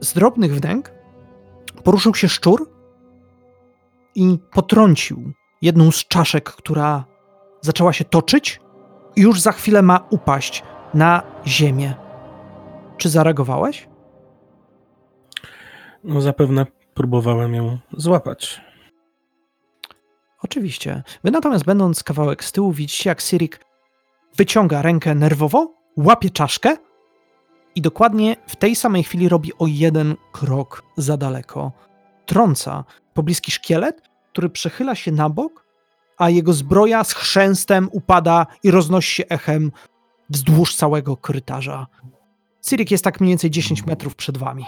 z 0.00 0.12
drobnych 0.12 0.54
wnęk 0.54 0.92
poruszył 1.84 2.14
się 2.14 2.28
szczur 2.28 2.70
i 4.14 4.38
potrącił 4.52 5.32
jedną 5.62 5.90
z 5.90 6.04
czaszek, 6.04 6.44
która 6.44 7.04
zaczęła 7.60 7.92
się 7.92 8.04
toczyć 8.04 8.60
i 9.16 9.20
już 9.20 9.40
za 9.40 9.52
chwilę 9.52 9.82
ma 9.82 10.06
upaść 10.10 10.62
na 10.94 11.22
ziemię. 11.46 11.94
Czy 12.96 13.08
zareagowałeś? 13.08 13.88
No 16.04 16.20
zapewne 16.20 16.66
próbowałem 16.94 17.54
ją 17.54 17.78
złapać. 17.92 18.60
Oczywiście. 20.42 21.02
Wy 21.24 21.30
natomiast 21.30 21.64
będąc 21.64 22.02
kawałek 22.02 22.44
z 22.44 22.52
tyłu 22.52 22.72
widzicie 22.72 23.10
jak 23.10 23.20
Sirik 23.20 23.64
wyciąga 24.36 24.82
rękę 24.82 25.14
nerwowo, 25.14 25.74
łapie 25.96 26.30
czaszkę 26.30 26.76
i 27.74 27.82
dokładnie 27.82 28.36
w 28.46 28.56
tej 28.56 28.76
samej 28.76 29.02
chwili 29.02 29.28
robi 29.28 29.52
o 29.58 29.66
jeden 29.66 30.16
krok 30.32 30.82
za 30.96 31.16
daleko. 31.16 31.72
Trąca 32.26 32.84
pobliski 33.14 33.50
szkielet, 33.50 34.02
który 34.32 34.50
przechyla 34.50 34.94
się 34.94 35.12
na 35.12 35.28
bok, 35.30 35.66
a 36.18 36.30
jego 36.30 36.52
zbroja 36.52 37.04
z 37.04 37.12
chrzęstem 37.12 37.88
upada 37.92 38.46
i 38.62 38.70
roznosi 38.70 39.14
się 39.14 39.24
echem 39.28 39.72
wzdłuż 40.30 40.74
całego 40.74 41.16
korytarza. 41.16 41.86
Sirik 42.66 42.90
jest 42.90 43.04
tak 43.04 43.20
mniej 43.20 43.30
więcej 43.30 43.50
10 43.50 43.86
metrów 43.86 44.16
przed 44.16 44.38
wami. 44.38 44.64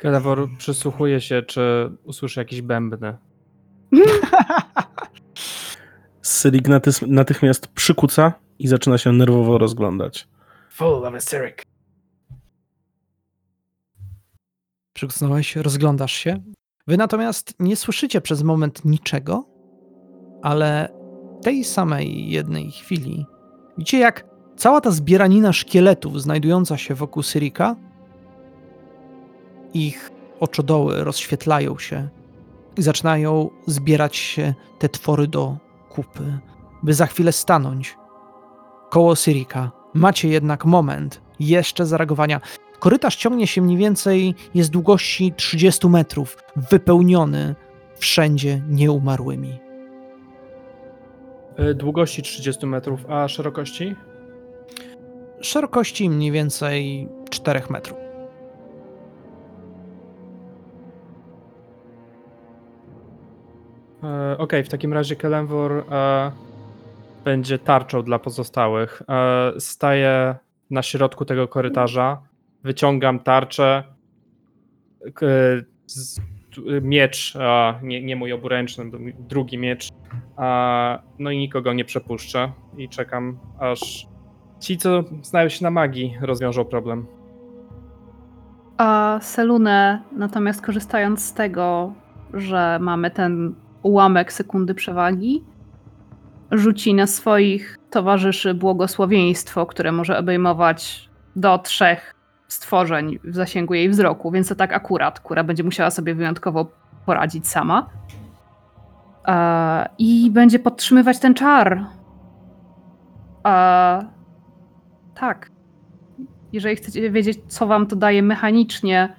Kenevor 0.00 0.48
przysłuchuje 0.58 1.20
się, 1.20 1.42
czy 1.42 1.92
usłyszy 2.04 2.40
jakieś 2.40 2.62
bębny. 2.62 3.16
Syrik 6.22 6.64
natychmiast 7.06 7.66
przykuca 7.66 8.32
i 8.58 8.68
zaczyna 8.68 8.98
się 8.98 9.12
nerwowo 9.12 9.58
rozglądać. 9.58 10.28
Full 10.70 11.06
of 11.06 11.14
a 11.14 11.20
Sirik. 11.20 11.62
Przykucnąłeś, 14.92 15.56
rozglądasz 15.56 16.12
się. 16.12 16.42
Wy 16.86 16.96
natomiast 16.96 17.54
nie 17.58 17.76
słyszycie 17.76 18.20
przez 18.20 18.42
moment 18.42 18.84
niczego, 18.84 19.48
ale 20.42 20.88
tej 21.42 21.64
samej 21.64 22.30
jednej 22.30 22.70
chwili 22.70 23.26
widzicie, 23.78 23.98
jak 23.98 24.24
cała 24.56 24.80
ta 24.80 24.90
zbieranina 24.90 25.52
szkieletów 25.52 26.22
znajdująca 26.22 26.76
się 26.76 26.94
wokół 26.94 27.22
Syrika, 27.22 27.76
ich 29.74 30.10
oczodoły 30.40 31.04
rozświetlają 31.04 31.78
się 31.78 32.08
i 32.76 32.82
zaczynają 32.82 33.50
zbierać 33.66 34.16
się 34.16 34.54
te 34.78 34.88
twory 34.88 35.26
do 35.28 35.56
kupy, 35.88 36.38
by 36.82 36.94
za 36.94 37.06
chwilę 37.06 37.32
stanąć 37.32 37.96
koło 38.90 39.16
Syrika. 39.16 39.70
Macie 39.94 40.28
jednak 40.28 40.64
moment 40.64 41.20
jeszcze 41.40 41.86
zareagowania. 41.86 42.40
Korytarz 42.78 43.16
ciągnie 43.16 43.46
się 43.46 43.62
mniej 43.62 43.76
więcej, 43.76 44.34
jest 44.54 44.70
długości 44.70 45.32
30 45.36 45.88
metrów, 45.88 46.36
wypełniony 46.56 47.54
wszędzie 47.98 48.62
nieumarłymi. 48.68 49.58
Y, 51.58 51.74
Długości 51.74 52.22
30 52.22 52.66
metrów, 52.66 53.00
a 53.08 53.28
szerokości? 53.28 53.96
Szerokości 55.40 56.10
mniej 56.10 56.32
więcej 56.32 57.08
4 57.30 57.62
metrów. 57.70 57.99
E, 64.04 64.38
Okej, 64.38 64.64
w 64.64 64.68
takim 64.68 64.92
razie 64.92 65.16
Kelemwor 65.16 65.72
e, 65.72 66.32
będzie 67.24 67.58
tarczą 67.58 68.02
dla 68.02 68.18
pozostałych. 68.18 69.02
E, 69.08 69.52
staję 69.60 70.34
na 70.70 70.82
środku 70.82 71.24
tego 71.24 71.48
korytarza, 71.48 72.22
wyciągam 72.64 73.20
tarczę, 73.20 73.84
miecz, 76.82 77.34
nie, 77.82 78.02
nie 78.02 78.16
mój 78.16 78.32
oburęczny, 78.32 78.84
drugi 79.18 79.58
miecz, 79.58 79.88
no 81.18 81.30
i 81.30 81.38
nikogo 81.38 81.72
nie 81.72 81.84
przepuszczę 81.84 82.52
i 82.76 82.88
czekam, 82.88 83.38
aż 83.58 84.06
ci, 84.60 84.78
co 84.78 85.04
znają 85.22 85.48
się 85.48 85.64
na 85.64 85.70
magii, 85.70 86.16
rozwiążą 86.20 86.64
problem. 86.64 87.06
A 88.78 89.18
Selune, 89.22 90.02
natomiast 90.12 90.62
korzystając 90.62 91.24
z 91.24 91.34
tego, 91.34 91.92
że 92.34 92.78
mamy 92.80 93.10
ten 93.10 93.54
ułamek 93.82 94.32
sekundy 94.32 94.74
przewagi, 94.74 95.44
rzuci 96.50 96.94
na 96.94 97.06
swoich 97.06 97.78
towarzyszy 97.90 98.54
błogosławieństwo, 98.54 99.66
które 99.66 99.92
może 99.92 100.18
obejmować 100.18 101.10
do 101.36 101.58
trzech 101.58 102.14
stworzeń 102.48 103.18
w 103.24 103.34
zasięgu 103.34 103.74
jej 103.74 103.88
wzroku, 103.88 104.30
więc 104.30 104.48
to 104.48 104.54
tak 104.54 104.72
akurat, 104.72 105.20
która 105.20 105.44
będzie 105.44 105.64
musiała 105.64 105.90
sobie 105.90 106.14
wyjątkowo 106.14 106.66
poradzić 107.06 107.48
sama. 107.48 107.90
E, 109.28 109.88
I 109.98 110.30
będzie 110.30 110.58
podtrzymywać 110.58 111.18
ten 111.18 111.34
czar. 111.34 111.86
E, 113.46 114.04
tak. 115.14 115.50
Jeżeli 116.52 116.76
chcecie 116.76 117.10
wiedzieć, 117.10 117.38
co 117.46 117.66
wam 117.66 117.86
to 117.86 117.96
daje 117.96 118.22
mechanicznie, 118.22 119.16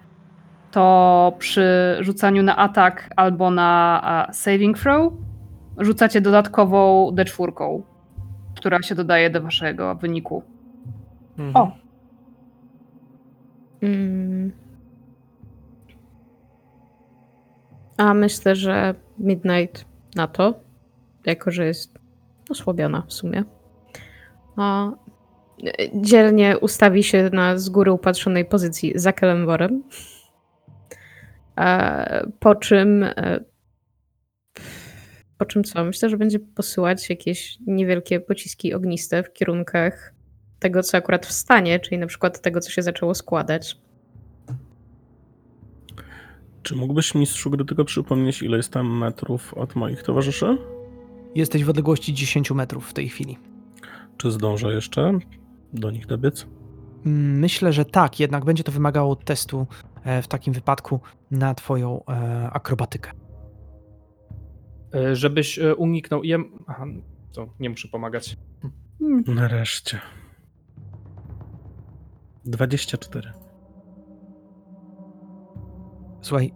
to 0.71 1.33
przy 1.39 1.97
rzucaniu 1.99 2.43
na 2.43 2.57
atak 2.57 3.09
albo 3.15 3.51
na 3.51 4.27
saving 4.31 4.77
throw 4.77 5.13
rzucacie 5.77 6.21
dodatkową 6.21 7.11
D4, 7.11 7.81
która 8.55 8.81
się 8.81 8.95
dodaje 8.95 9.29
do 9.29 9.41
waszego 9.41 9.95
wyniku. 9.95 10.43
O, 11.53 11.71
Mm. 13.81 14.51
A 17.97 18.13
myślę, 18.13 18.55
że 18.55 18.95
Midnight 19.19 19.85
na 20.15 20.27
to, 20.27 20.53
jako 21.25 21.51
że 21.51 21.65
jest 21.65 21.99
osłabiona 22.49 23.03
w 23.07 23.13
sumie, 23.13 23.43
a 24.55 24.91
dzielnie 25.95 26.57
ustawi 26.57 27.03
się 27.03 27.29
na 27.33 27.57
z 27.57 27.69
góry 27.69 27.91
upatrzonej 27.91 28.45
pozycji 28.45 28.93
za 28.95 29.13
Kelemworem, 29.13 29.83
po 32.39 32.55
czym 32.55 33.03
e, 33.03 33.39
po 35.37 35.45
czym 35.45 35.63
co? 35.63 35.83
Myślę, 35.83 36.09
że 36.09 36.17
będzie 36.17 36.39
posyłać 36.39 37.09
jakieś 37.09 37.57
niewielkie 37.67 38.19
pociski 38.19 38.73
ogniste 38.73 39.23
w 39.23 39.33
kierunkach 39.33 40.13
tego, 40.59 40.83
co 40.83 40.97
akurat 40.97 41.25
wstanie, 41.25 41.79
czyli 41.79 41.97
na 41.97 42.07
przykład 42.07 42.41
tego, 42.41 42.59
co 42.59 42.71
się 42.71 42.81
zaczęło 42.81 43.15
składać. 43.15 43.77
Czy 46.63 46.75
mógłbyś 46.75 47.15
mistrzu 47.15 47.49
gry 47.49 47.65
tylko 47.65 47.85
przypomnieć, 47.85 48.41
ile 48.41 48.57
jest 48.57 48.73
tam 48.73 48.97
metrów 48.97 49.53
od 49.53 49.75
moich 49.75 50.03
towarzyszy? 50.03 50.57
Jesteś 51.35 51.63
w 51.63 51.69
odległości 51.69 52.13
10 52.13 52.51
metrów 52.51 52.89
w 52.89 52.93
tej 52.93 53.09
chwili. 53.09 53.37
Czy 54.17 54.31
zdążę 54.31 54.73
jeszcze 54.73 55.19
do 55.73 55.91
nich 55.91 56.05
dobiec? 56.05 56.47
Mm, 57.05 57.39
Myślę, 57.39 57.73
że 57.73 57.85
tak, 57.85 58.19
jednak 58.19 58.45
będzie 58.45 58.63
to 58.63 58.71
wymagało 58.71 59.15
testu 59.15 59.67
e, 59.90 59.90
w 60.21 60.27
takim 60.27 60.53
wypadku 60.53 60.99
na 61.31 61.53
twoją 61.53 62.05
e, 62.05 62.49
akrobatykę. 62.53 63.11
E, 64.95 65.15
Żebyś 65.15 65.59
e, 65.59 65.75
uniknął. 65.75 66.23
Jem... 66.23 66.63
Aha, 66.67 66.85
to 67.33 67.53
nie 67.59 67.69
muszę 67.69 67.87
pomagać. 67.87 68.37
Nareszcie. 69.27 69.99
24. 72.45 73.33
Słuchaj, 76.21 76.53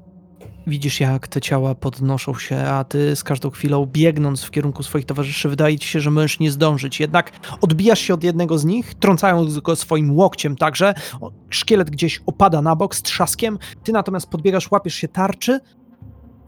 widzisz 0.68 1.00
jak 1.00 1.28
te 1.28 1.42
ciała 1.42 1.76
podnoszą 1.76 2.34
się, 2.34 2.58
a 2.58 2.84
ty 2.84 3.16
z 3.16 3.24
każdą 3.24 3.50
chwilą 3.50 3.86
biegnąc 3.86 4.44
w 4.44 4.52
kierunku 4.52 4.84
swoich 4.84 5.06
towarzyszy, 5.06 5.50
wydaje 5.50 5.80
ci 5.80 5.88
się, 5.88 6.00
że 6.00 6.12
możesz 6.12 6.40
nie 6.40 6.52
zdążyć. 6.52 7.00
Jednak 7.00 7.32
odbijasz 7.62 8.00
się 8.00 8.14
od 8.14 8.24
jednego 8.24 8.58
z 8.58 8.66
nich, 8.66 8.94
trącając 8.94 9.60
go 9.60 9.76
swoim 9.76 10.16
łokciem 10.18 10.56
także. 10.56 10.94
Szkielet 11.50 11.90
gdzieś 11.90 12.22
opada 12.26 12.62
na 12.62 12.76
bok 12.76 12.96
z 12.96 13.02
trzaskiem. 13.02 13.58
Ty 13.84 13.92
natomiast 13.92 14.30
podbiegasz, 14.30 14.72
łapiesz 14.72 14.96
się 14.96 15.08
tarczy, 15.08 15.60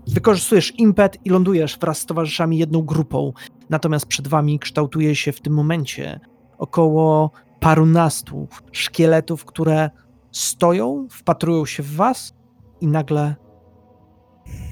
wykorzystujesz 0.07 0.79
impet 0.79 1.17
i 1.25 1.29
lądujesz 1.29 1.77
wraz 1.77 1.99
z 1.99 2.05
towarzyszami 2.05 2.57
jedną 2.57 2.81
grupą. 2.81 3.33
Natomiast 3.69 4.05
przed 4.05 4.27
wami 4.27 4.59
kształtuje 4.59 5.15
się 5.15 5.31
w 5.31 5.41
tym 5.41 5.53
momencie 5.53 6.19
około 6.57 7.31
parunastu 7.59 8.47
szkieletów, 8.71 9.45
które 9.45 9.89
stoją, 10.31 11.07
wpatrują 11.11 11.65
się 11.65 11.83
w 11.83 11.95
was 11.95 12.33
i 12.81 12.87
nagle 12.87 13.35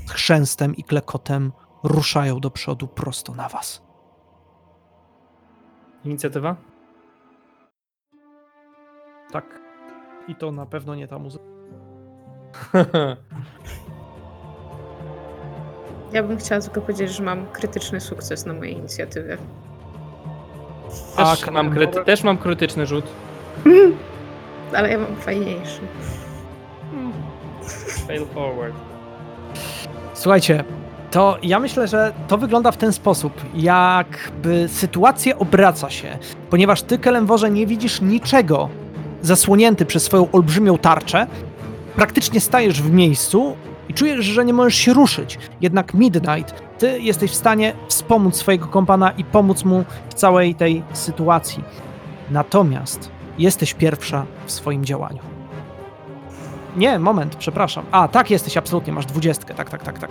chrzęstem 0.09 0.75
i 0.75 0.83
klekotem 0.83 1.51
ruszają 1.83 2.39
do 2.39 2.51
przodu 2.51 2.87
prosto 2.87 3.33
na 3.35 3.49
was. 3.49 3.81
Inicjatywa? 6.03 6.55
Tak. 9.31 9.59
I 10.27 10.35
to 10.35 10.51
na 10.51 10.65
pewno 10.65 10.95
nie 10.95 11.07
ta 11.07 11.19
muzyka. 11.19 11.45
Ja 16.13 16.23
bym 16.23 16.37
chciała 16.37 16.61
tylko 16.61 16.81
powiedzieć, 16.81 17.11
że 17.11 17.23
mam 17.23 17.47
krytyczny 17.47 18.01
sukces 18.01 18.45
na 18.45 18.53
mojej 18.53 18.77
inicjatywie. 18.77 19.37
Też, 21.15 21.47
A, 21.47 21.51
mam, 21.51 21.71
kryty... 21.71 22.05
Też 22.05 22.23
mam 22.23 22.37
krytyczny 22.37 22.85
rzut. 22.85 23.05
Ale 24.75 24.89
ja 24.91 24.97
mam 24.97 25.15
fajniejszy. 25.15 25.81
Fail 28.07 28.25
forward. 28.25 28.75
Słuchajcie, 30.15 30.63
to 31.11 31.37
ja 31.43 31.59
myślę, 31.59 31.87
że 31.87 32.13
to 32.27 32.37
wygląda 32.37 32.71
w 32.71 32.77
ten 32.77 32.93
sposób, 32.93 33.33
jakby 33.55 34.67
sytuacja 34.67 35.37
obraca 35.37 35.89
się, 35.89 36.17
ponieważ 36.49 36.81
ty, 36.81 36.97
Kelemworze, 36.97 37.51
nie 37.51 37.67
widzisz 37.67 38.01
niczego 38.01 38.69
zasłonięty 39.21 39.85
przez 39.85 40.03
swoją 40.03 40.31
olbrzymią 40.31 40.77
tarczę, 40.77 41.27
praktycznie 41.95 42.39
stajesz 42.39 42.81
w 42.81 42.91
miejscu 42.91 43.55
i 43.89 43.93
czujesz, 43.93 44.25
że 44.25 44.45
nie 44.45 44.53
możesz 44.53 44.75
się 44.75 44.93
ruszyć. 44.93 45.39
Jednak 45.61 45.93
Midnight, 45.93 46.63
ty 46.77 46.99
jesteś 46.99 47.31
w 47.31 47.35
stanie 47.35 47.73
wspomóc 47.87 48.35
swojego 48.35 48.67
kompana 48.67 49.11
i 49.11 49.23
pomóc 49.23 49.63
mu 49.63 49.85
w 50.09 50.13
całej 50.13 50.55
tej 50.55 50.83
sytuacji. 50.93 51.63
Natomiast 52.31 53.11
jesteś 53.37 53.73
pierwsza 53.73 54.25
w 54.45 54.51
swoim 54.51 54.85
działaniu. 54.85 55.34
Nie, 56.75 56.99
moment, 56.99 57.35
przepraszam. 57.35 57.85
A, 57.91 58.07
tak 58.07 58.31
jesteś, 58.31 58.57
absolutnie, 58.57 58.93
masz 58.93 59.05
dwudziestkę. 59.05 59.53
Tak, 59.53 59.69
tak, 59.69 59.83
tak, 59.83 59.99
tak. 59.99 60.09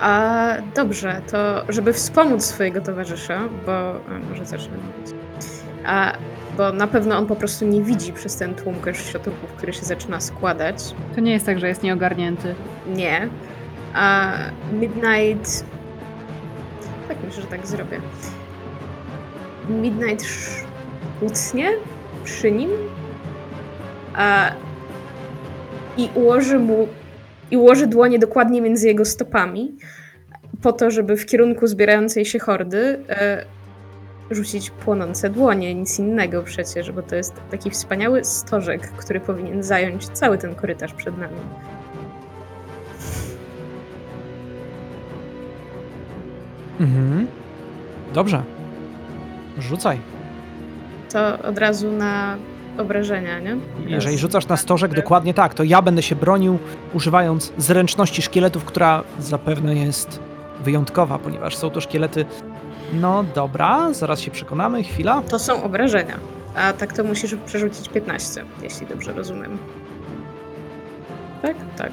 A 0.00 0.48
dobrze, 0.74 1.20
to 1.30 1.38
żeby 1.68 1.92
wspomóc 1.92 2.44
swojego 2.44 2.80
towarzysza, 2.80 3.40
bo 3.66 3.72
a, 3.72 4.18
może 4.30 4.46
zacznę 4.46 4.76
mówić. 4.76 5.14
A, 5.86 6.12
bo 6.56 6.72
na 6.72 6.86
pewno 6.86 7.18
on 7.18 7.26
po 7.26 7.36
prostu 7.36 7.64
nie 7.66 7.82
widzi 7.82 8.12
przez 8.12 8.36
ten 8.36 8.54
tłum 8.54 8.74
kościotrupów, 8.74 9.52
który 9.52 9.72
się 9.72 9.82
zaczyna 9.82 10.20
składać. 10.20 10.94
to 11.14 11.20
nie 11.20 11.32
jest 11.32 11.46
tak, 11.46 11.58
że 11.60 11.68
jest 11.68 11.82
nieogarnięty. 11.82 12.54
Nie. 12.86 13.28
A 13.94 14.32
Midnight. 14.72 15.64
Tak 17.08 17.16
myślę, 17.24 17.42
że 17.42 17.48
tak 17.48 17.66
zrobię. 17.66 18.00
Midnight 19.68 20.22
sz- 20.24 20.64
utnie 21.20 21.70
przy 22.24 22.52
nim 22.52 22.70
a, 24.14 24.50
i 25.96 26.10
ułoży 26.14 26.58
mu 26.58 26.88
i 27.50 27.56
ułoży 27.56 27.86
dłonie 27.86 28.18
dokładnie 28.18 28.62
między 28.62 28.86
jego 28.86 29.04
stopami, 29.04 29.76
po 30.62 30.72
to, 30.72 30.90
żeby 30.90 31.16
w 31.16 31.26
kierunku 31.26 31.66
zbierającej 31.66 32.24
się 32.24 32.38
hordy 32.38 32.98
e, 33.08 33.44
rzucić 34.30 34.70
płonące 34.70 35.30
dłonie, 35.30 35.74
nic 35.74 35.98
innego 35.98 36.42
przecież, 36.42 36.92
bo 36.92 37.02
to 37.02 37.16
jest 37.16 37.34
taki 37.50 37.70
wspaniały 37.70 38.24
stożek, 38.24 38.90
który 38.96 39.20
powinien 39.20 39.62
zająć 39.62 40.08
cały 40.08 40.38
ten 40.38 40.54
korytarz 40.54 40.94
przed 40.94 41.18
nami. 41.18 41.36
Mhm. 46.80 47.26
Dobrze. 48.14 48.42
Rzucaj. 49.58 49.98
To 51.12 51.38
od 51.38 51.58
razu 51.58 51.92
na 51.92 52.36
obrażenia, 52.78 53.38
nie? 53.40 53.56
Jeżeli 53.86 54.18
rzucasz 54.18 54.46
na 54.48 54.56
stożek, 54.56 54.94
dokładnie 54.94 55.34
tak, 55.34 55.54
to 55.54 55.62
ja 55.64 55.82
będę 55.82 56.02
się 56.02 56.16
bronił 56.16 56.58
używając 56.94 57.52
zręczności 57.58 58.22
szkieletów, 58.22 58.64
która 58.64 59.02
zapewne 59.18 59.74
jest 59.74 60.20
wyjątkowa, 60.60 61.18
ponieważ 61.18 61.56
są 61.56 61.70
to 61.70 61.80
szkielety. 61.80 62.24
No 62.92 63.24
dobra, 63.34 63.92
zaraz 63.92 64.20
się 64.20 64.30
przekonamy, 64.30 64.82
chwila. 64.82 65.22
To 65.22 65.38
są 65.38 65.62
obrażenia, 65.62 66.18
a 66.56 66.72
tak 66.72 66.92
to 66.92 67.04
musisz 67.04 67.34
przerzucić 67.46 67.88
15, 67.88 68.44
jeśli 68.62 68.86
dobrze 68.86 69.12
rozumiem. 69.12 69.58
Tak? 71.42 71.56
Tak. 71.76 71.92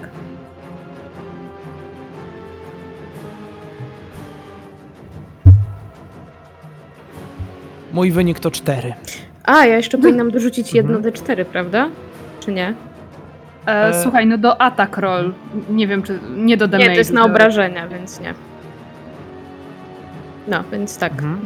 Mój 7.94 8.12
wynik 8.12 8.40
to 8.40 8.52
4. 8.52 8.94
A, 9.44 9.66
ja 9.66 9.76
jeszcze 9.78 9.98
powinnam 9.98 10.32
dorzucić 10.32 10.74
jedno 10.74 10.98
Mhm. 10.98 11.14
D4, 11.14 11.46
prawda? 11.46 11.90
Czy 12.40 12.52
nie? 12.52 12.74
E, 13.68 13.88
E, 13.88 14.04
Słuchaj, 14.04 14.28
no 14.28 14.38
do 14.38 14.62
attack 14.62 14.98
roll. 14.98 15.34
Nie 15.70 15.88
wiem, 15.88 16.04
czy. 16.04 16.20
Nie 16.36 16.58
do 16.58 16.68
damage. 16.68 16.90
Nie, 16.90 16.96
to 16.96 17.00
jest 17.00 17.12
na 17.14 17.22
do- 17.22 17.28
obrażenia, 17.28 17.88
więc 17.88 18.20
nie. 18.20 18.34
No, 20.48 20.64
więc 20.72 20.98
tak. 20.98 21.12
Mhm. 21.12 21.46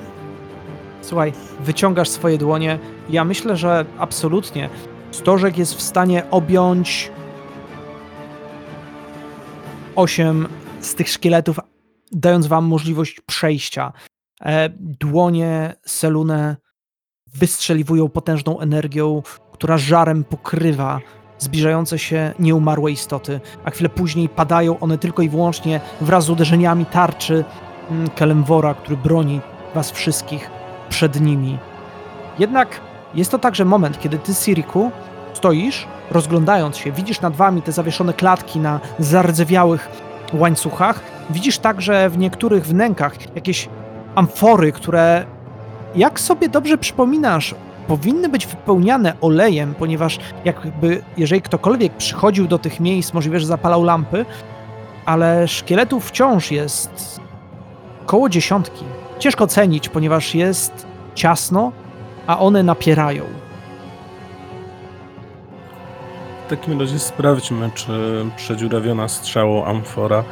Słuchaj, 1.01 1.33
wyciągasz 1.59 2.09
swoje 2.09 2.37
dłonie. 2.37 2.79
Ja 3.09 3.23
myślę, 3.25 3.55
że 3.57 3.85
absolutnie 3.97 4.69
Stożek 5.11 5.57
jest 5.57 5.75
w 5.75 5.81
stanie 5.81 6.23
objąć 6.31 7.11
osiem 9.95 10.47
z 10.79 10.95
tych 10.95 11.09
szkieletów, 11.09 11.59
dając 12.11 12.47
wam 12.47 12.65
możliwość 12.65 13.21
przejścia. 13.25 13.93
E, 14.45 14.69
dłonie 14.79 15.73
Selune 15.85 16.55
wystrzeliwują 17.39 18.09
potężną 18.09 18.59
energią, 18.59 19.21
która 19.51 19.77
żarem 19.77 20.23
pokrywa 20.23 20.99
zbliżające 21.39 21.99
się 21.99 22.33
nieumarłe 22.39 22.91
istoty, 22.91 23.39
a 23.63 23.71
chwilę 23.71 23.89
później 23.89 24.29
padają 24.29 24.79
one 24.79 24.97
tylko 24.97 25.21
i 25.21 25.29
wyłącznie 25.29 25.81
wraz 26.01 26.25
z 26.25 26.29
uderzeniami 26.29 26.85
tarczy 26.85 27.45
mm, 27.91 28.09
Kelemwora, 28.09 28.73
który 28.73 28.97
broni 28.97 29.41
was 29.75 29.91
wszystkich 29.91 30.49
przed 30.89 31.21
nimi. 31.21 31.57
Jednak 32.39 32.81
jest 33.13 33.31
to 33.31 33.39
także 33.39 33.65
moment, 33.65 33.99
kiedy 33.99 34.17
ty, 34.17 34.33
Siriku, 34.33 34.91
stoisz, 35.33 35.87
rozglądając 36.11 36.77
się, 36.77 36.91
widzisz 36.91 37.21
nad 37.21 37.35
wami 37.35 37.61
te 37.61 37.71
zawieszone 37.71 38.13
klatki 38.13 38.59
na 38.59 38.79
zardzewiałych 38.99 39.89
łańcuchach, 40.33 41.01
widzisz 41.29 41.59
także 41.59 42.09
w 42.09 42.17
niektórych 42.17 42.65
wnękach 42.65 43.35
jakieś 43.35 43.69
amfory, 44.15 44.71
które, 44.71 45.25
jak 45.95 46.19
sobie 46.19 46.49
dobrze 46.49 46.77
przypominasz, 46.77 47.55
powinny 47.87 48.29
być 48.29 48.47
wypełniane 48.47 49.13
olejem, 49.21 49.75
ponieważ 49.75 50.19
jakby, 50.45 51.03
jeżeli 51.17 51.41
ktokolwiek 51.41 51.93
przychodził 51.93 52.47
do 52.47 52.59
tych 52.59 52.79
miejsc, 52.79 53.13
możliwe, 53.13 53.39
że 53.39 53.45
zapalał 53.45 53.83
lampy, 53.83 54.25
ale 55.05 55.47
szkieletów 55.47 56.07
wciąż 56.07 56.51
jest 56.51 57.21
koło 58.05 58.29
dziesiątki. 58.29 58.85
Ciężko 59.19 59.43
ocenić, 59.43 59.89
ponieważ 59.89 60.35
jest 60.35 60.87
ciasno, 61.15 61.71
a 62.27 62.39
one 62.39 62.63
napierają. 62.63 63.23
W 66.45 66.49
takim 66.49 66.79
razie 66.79 66.99
sprawdźmy, 66.99 67.71
czy 67.75 68.25
przedziurawiona 68.35 69.07
strzałą 69.07 69.65
amfora 69.65 70.23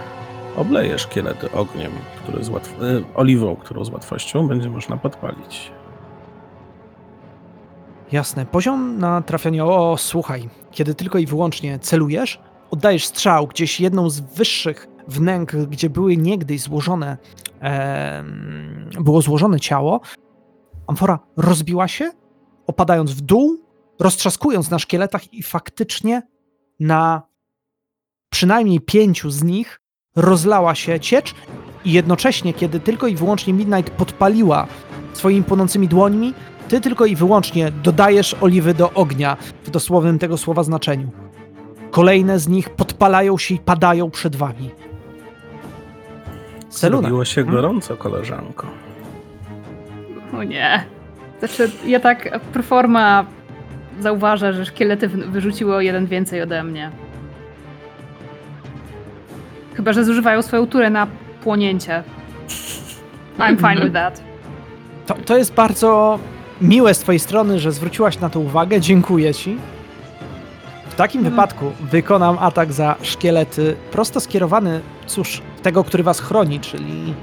obleje 0.57 0.99
szkielety 0.99 1.51
ogniem, 1.51 1.91
który 2.23 2.43
z 2.43 2.49
łatw... 2.49 2.73
e, 2.81 3.15
oliwą, 3.15 3.55
którą 3.55 3.85
z 3.85 3.89
łatwością 3.89 4.47
będzie 4.47 4.69
można 4.69 4.97
podpalić. 4.97 5.71
Jasne. 8.11 8.45
Poziom 8.45 8.97
na 8.97 9.21
trafianie. 9.21 9.65
O, 9.65 9.95
słuchaj, 9.97 10.49
kiedy 10.71 10.95
tylko 10.95 11.17
i 11.17 11.25
wyłącznie 11.25 11.79
celujesz, 11.79 12.39
oddajesz 12.71 13.05
strzał 13.05 13.47
gdzieś 13.47 13.79
jedną 13.79 14.09
z 14.09 14.19
wyższych 14.19 14.87
wnęk, 15.07 15.55
gdzie 15.55 15.89
były 15.89 16.17
niegdyś 16.17 16.61
złożone, 16.61 17.17
em, 17.59 18.89
było 18.99 19.21
złożone 19.21 19.59
ciało. 19.59 20.01
Amfora 20.87 21.19
rozbiła 21.37 21.87
się, 21.87 22.11
opadając 22.67 23.11
w 23.11 23.21
dół, 23.21 23.57
roztrzaskując 23.99 24.69
na 24.69 24.79
szkieletach 24.79 25.33
i 25.33 25.43
faktycznie 25.43 26.21
na 26.79 27.21
przynajmniej 28.29 28.81
pięciu 28.81 29.29
z 29.29 29.43
nich 29.43 29.81
rozlała 30.15 30.75
się 30.75 30.99
ciecz 30.99 31.35
i 31.85 31.91
jednocześnie, 31.91 32.53
kiedy 32.53 32.79
tylko 32.79 33.07
i 33.07 33.15
wyłącznie 33.15 33.53
Midnight 33.53 33.93
podpaliła 33.93 34.67
swoimi 35.13 35.43
płonącymi 35.43 35.87
dłońmi, 35.87 36.33
ty 36.67 36.81
tylko 36.81 37.05
i 37.05 37.15
wyłącznie 37.15 37.71
dodajesz 37.71 38.35
oliwy 38.41 38.73
do 38.73 38.93
ognia 38.93 39.37
w 39.63 39.69
dosłownym 39.69 40.19
tego 40.19 40.37
słowa 40.37 40.63
znaczeniu. 40.63 41.09
Kolejne 41.91 42.39
z 42.39 42.47
nich 42.47 42.69
podpalają 42.69 43.37
się 43.37 43.55
i 43.55 43.59
padają 43.59 44.11
przed 44.11 44.35
wami. 44.35 44.69
Seluna. 46.69 47.01
Zrobiło 47.01 47.25
się 47.25 47.41
Mhm. 47.41 47.55
gorąco, 47.57 47.97
koleżanko. 47.97 48.67
O 50.33 50.43
nie. 50.43 50.83
Znaczy, 51.39 51.71
ja 51.85 51.99
tak 51.99 52.39
performa 52.53 53.25
zauważę, 53.99 54.53
że 54.53 54.65
szkielety 54.65 55.07
w- 55.07 55.31
wyrzuciły 55.31 55.75
o 55.75 55.81
jeden 55.81 56.05
więcej 56.05 56.41
ode 56.41 56.63
mnie. 56.63 56.91
Chyba, 59.75 59.93
że 59.93 60.05
zużywają 60.05 60.41
swoją 60.41 60.67
turę 60.67 60.89
na 60.89 61.07
płonięcie. 61.43 62.03
I'm 63.39 63.57
fine 63.57 63.81
with 63.83 63.93
that. 63.93 64.23
To, 65.05 65.13
to 65.13 65.37
jest 65.37 65.53
bardzo 65.53 66.19
miłe 66.61 66.93
z 66.93 66.99
twojej 66.99 67.19
strony, 67.19 67.59
że 67.59 67.71
zwróciłaś 67.71 68.19
na 68.19 68.29
to 68.29 68.39
uwagę. 68.39 68.81
Dziękuję 68.81 69.33
ci. 69.33 69.57
W 70.89 70.95
takim 70.95 71.19
Mhm. 71.19 71.35
wypadku 71.35 71.71
wykonam 71.81 72.37
atak 72.39 72.73
za 72.73 72.95
szkielety 73.01 73.75
prosto 73.91 74.19
skierowany, 74.19 74.81
cóż, 75.07 75.41
tego, 75.63 75.83
który 75.83 76.03
was 76.03 76.19
chroni, 76.19 76.59
czyli 76.59 77.13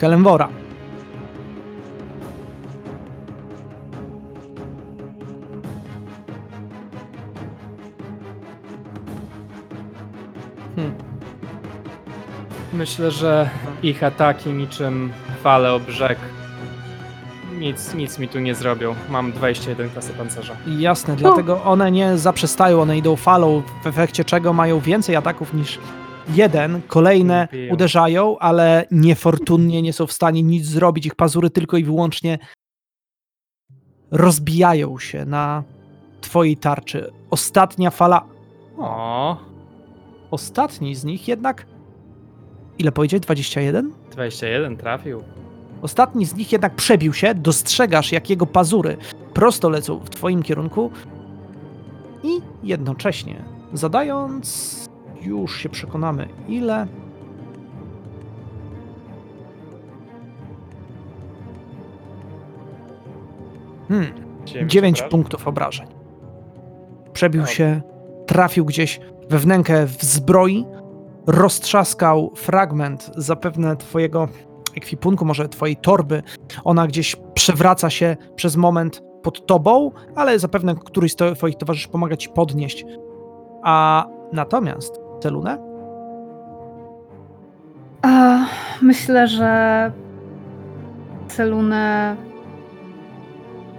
Kelembora. 0.00 0.48
Myślę, 12.82 13.10
że 13.10 13.50
ich 13.82 14.02
ataki 14.02 14.50
niczym 14.50 15.12
fale 15.42 15.72
o 15.72 15.80
brzeg 15.80 16.18
nic, 17.58 17.94
nic 17.94 18.18
mi 18.18 18.28
tu 18.28 18.38
nie 18.40 18.54
zrobią. 18.54 18.94
Mam 19.08 19.32
21 19.32 19.90
klasy 19.90 20.12
pancerza. 20.12 20.56
Jasne, 20.78 21.16
dlatego 21.16 21.62
one 21.62 21.90
nie 21.90 22.18
zaprzestają, 22.18 22.82
one 22.82 22.98
idą 22.98 23.16
falą, 23.16 23.62
w 23.82 23.86
efekcie 23.86 24.24
czego 24.24 24.52
mają 24.52 24.80
więcej 24.80 25.16
ataków 25.16 25.54
niż 25.54 25.78
jeden. 26.34 26.80
Kolejne 26.88 27.48
Biją. 27.52 27.74
uderzają, 27.74 28.38
ale 28.38 28.86
niefortunnie 28.90 29.82
nie 29.82 29.92
są 29.92 30.06
w 30.06 30.12
stanie 30.12 30.42
nic 30.42 30.66
zrobić. 30.66 31.06
Ich 31.06 31.14
pazury 31.14 31.50
tylko 31.50 31.76
i 31.76 31.84
wyłącznie 31.84 32.38
rozbijają 34.10 34.98
się 34.98 35.24
na 35.24 35.62
twojej 36.20 36.56
tarczy. 36.56 37.10
Ostatnia 37.30 37.90
fala. 37.90 38.24
O, 38.78 39.36
Ostatni 40.30 40.94
z 40.94 41.04
nich 41.04 41.28
jednak. 41.28 41.71
Ile 42.78 42.92
powiedzieć? 42.92 43.22
21? 43.22 43.92
21 44.10 44.76
trafił. 44.76 45.22
Ostatni 45.82 46.26
z 46.26 46.34
nich 46.34 46.52
jednak 46.52 46.74
przebił 46.74 47.12
się, 47.12 47.34
dostrzegasz, 47.34 48.12
jak 48.12 48.30
jego 48.30 48.46
pazury 48.46 48.96
prosto 49.34 49.68
lecą 49.68 49.98
w 49.98 50.10
twoim 50.10 50.42
kierunku 50.42 50.90
i 52.22 52.28
jednocześnie 52.62 53.44
zadając, 53.72 54.88
już 55.22 55.56
się 55.58 55.68
przekonamy, 55.68 56.28
ile. 56.48 56.86
Hmm, 63.88 64.12
9 64.66 64.98
obrażeń. 64.98 65.10
punktów 65.10 65.48
obrażeń. 65.48 65.86
Przebił 67.12 67.46
się, 67.46 67.80
trafił 68.26 68.64
gdzieś 68.64 69.00
we 69.28 69.38
wnękę 69.38 69.86
w 69.86 70.02
zbroi, 70.02 70.64
roztrzaskał 71.26 72.32
fragment 72.34 73.10
zapewne 73.16 73.76
twojego 73.76 74.28
ekwipunku, 74.76 75.24
może 75.24 75.48
twojej 75.48 75.76
torby. 75.76 76.22
Ona 76.64 76.86
gdzieś 76.86 77.16
przewraca 77.34 77.90
się 77.90 78.16
przez 78.36 78.56
moment 78.56 79.02
pod 79.22 79.46
tobą, 79.46 79.90
ale 80.16 80.38
zapewne 80.38 80.74
któryś 80.74 81.12
z 81.12 81.36
twoich 81.36 81.56
towarzyszy 81.56 81.88
pomaga 81.88 82.16
ci 82.16 82.28
podnieść. 82.28 82.84
A 83.62 84.06
natomiast 84.32 85.00
Celunę? 85.20 85.58
A, 88.02 88.38
myślę, 88.82 89.28
że 89.28 89.92
Celune 91.28 92.16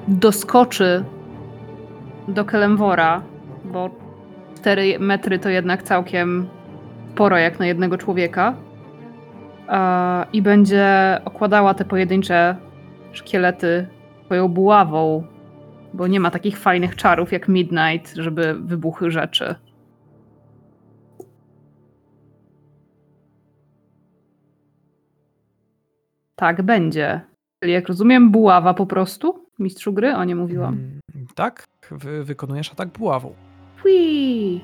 doskoczy 0.08 1.04
do 2.28 2.46
Kelemwora, 2.46 3.22
bo 3.66 3.90
4 4.56 5.00
metry 5.00 5.40
to 5.40 5.50
jednak 5.50 5.84
całkiem 5.84 6.48
sporo 7.14 7.38
jak 7.38 7.60
na 7.60 7.66
jednego 7.66 7.98
człowieka. 7.98 8.54
I 10.34 10.42
będzie 10.42 11.22
okładała 11.26 11.74
te 11.74 11.86
pojedyncze 11.86 12.56
szkielety 13.12 13.88
swoją 14.26 14.48
buławą, 14.48 15.24
bo 15.94 16.08
nie 16.08 16.20
ma 16.20 16.32
takich 16.32 16.58
fajnych 16.58 16.96
czarów 16.96 17.32
jak 17.32 17.48
Midnight, 17.48 18.16
żeby 18.16 18.54
wybuchły 18.54 19.12
rzeczy. 19.12 19.56
Tak, 26.36 26.62
będzie. 26.62 27.22
Czyli 27.60 27.74
jak 27.74 27.88
rozumiem, 27.88 28.32
buława 28.32 28.74
po 28.74 28.86
prostu? 28.86 29.46
Mistrzu 29.60 29.94
gry? 29.94 30.16
O, 30.16 30.24
nie 30.24 30.36
mówiłam. 30.36 30.74
Mm, 30.74 31.02
tak, 31.36 31.64
wy, 31.92 32.24
wykonujesz 32.24 32.72
atak 32.72 32.90
buławą. 32.90 33.34
Whee! 33.84 34.62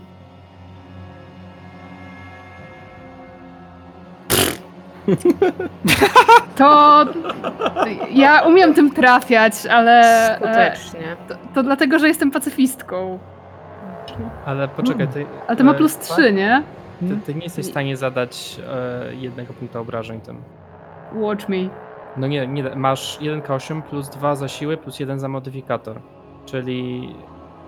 To 6.55 7.05
ja 8.11 8.41
umiem 8.41 8.73
tym 8.73 8.91
trafiać, 8.91 9.53
ale 9.65 10.01
e, 10.01 10.35
Skutecznie. 10.35 11.15
to, 11.27 11.35
to 11.53 11.63
dlatego, 11.63 11.99
że 11.99 12.07
jestem 12.07 12.31
pacyfistką. 12.31 13.19
Ale 14.45 14.67
poczekaj, 14.67 15.07
ty, 15.07 15.25
Ale 15.47 15.57
to 15.57 15.63
ma 15.63 15.71
e, 15.71 15.75
plus 15.75 15.97
3, 15.97 16.33
nie? 16.33 16.63
Ty, 16.99 17.17
ty 17.25 17.35
nie 17.35 17.43
jesteś 17.43 17.65
w 17.65 17.69
stanie 17.69 17.97
zadać 17.97 18.59
e, 18.69 19.15
jednego 19.15 19.53
punktu 19.53 19.79
obrażeń 19.79 20.21
tym. 20.21 20.37
Watch 21.13 21.49
me. 21.49 21.57
No 22.17 22.27
nie, 22.27 22.47
nie, 22.47 22.63
masz 22.75 23.19
1k8 23.21 23.81
plus 23.81 24.09
2 24.09 24.35
za 24.35 24.47
siłę 24.47 24.77
plus 24.77 24.99
1 24.99 25.19
za 25.19 25.27
modyfikator. 25.27 25.99
Czyli 26.45 27.09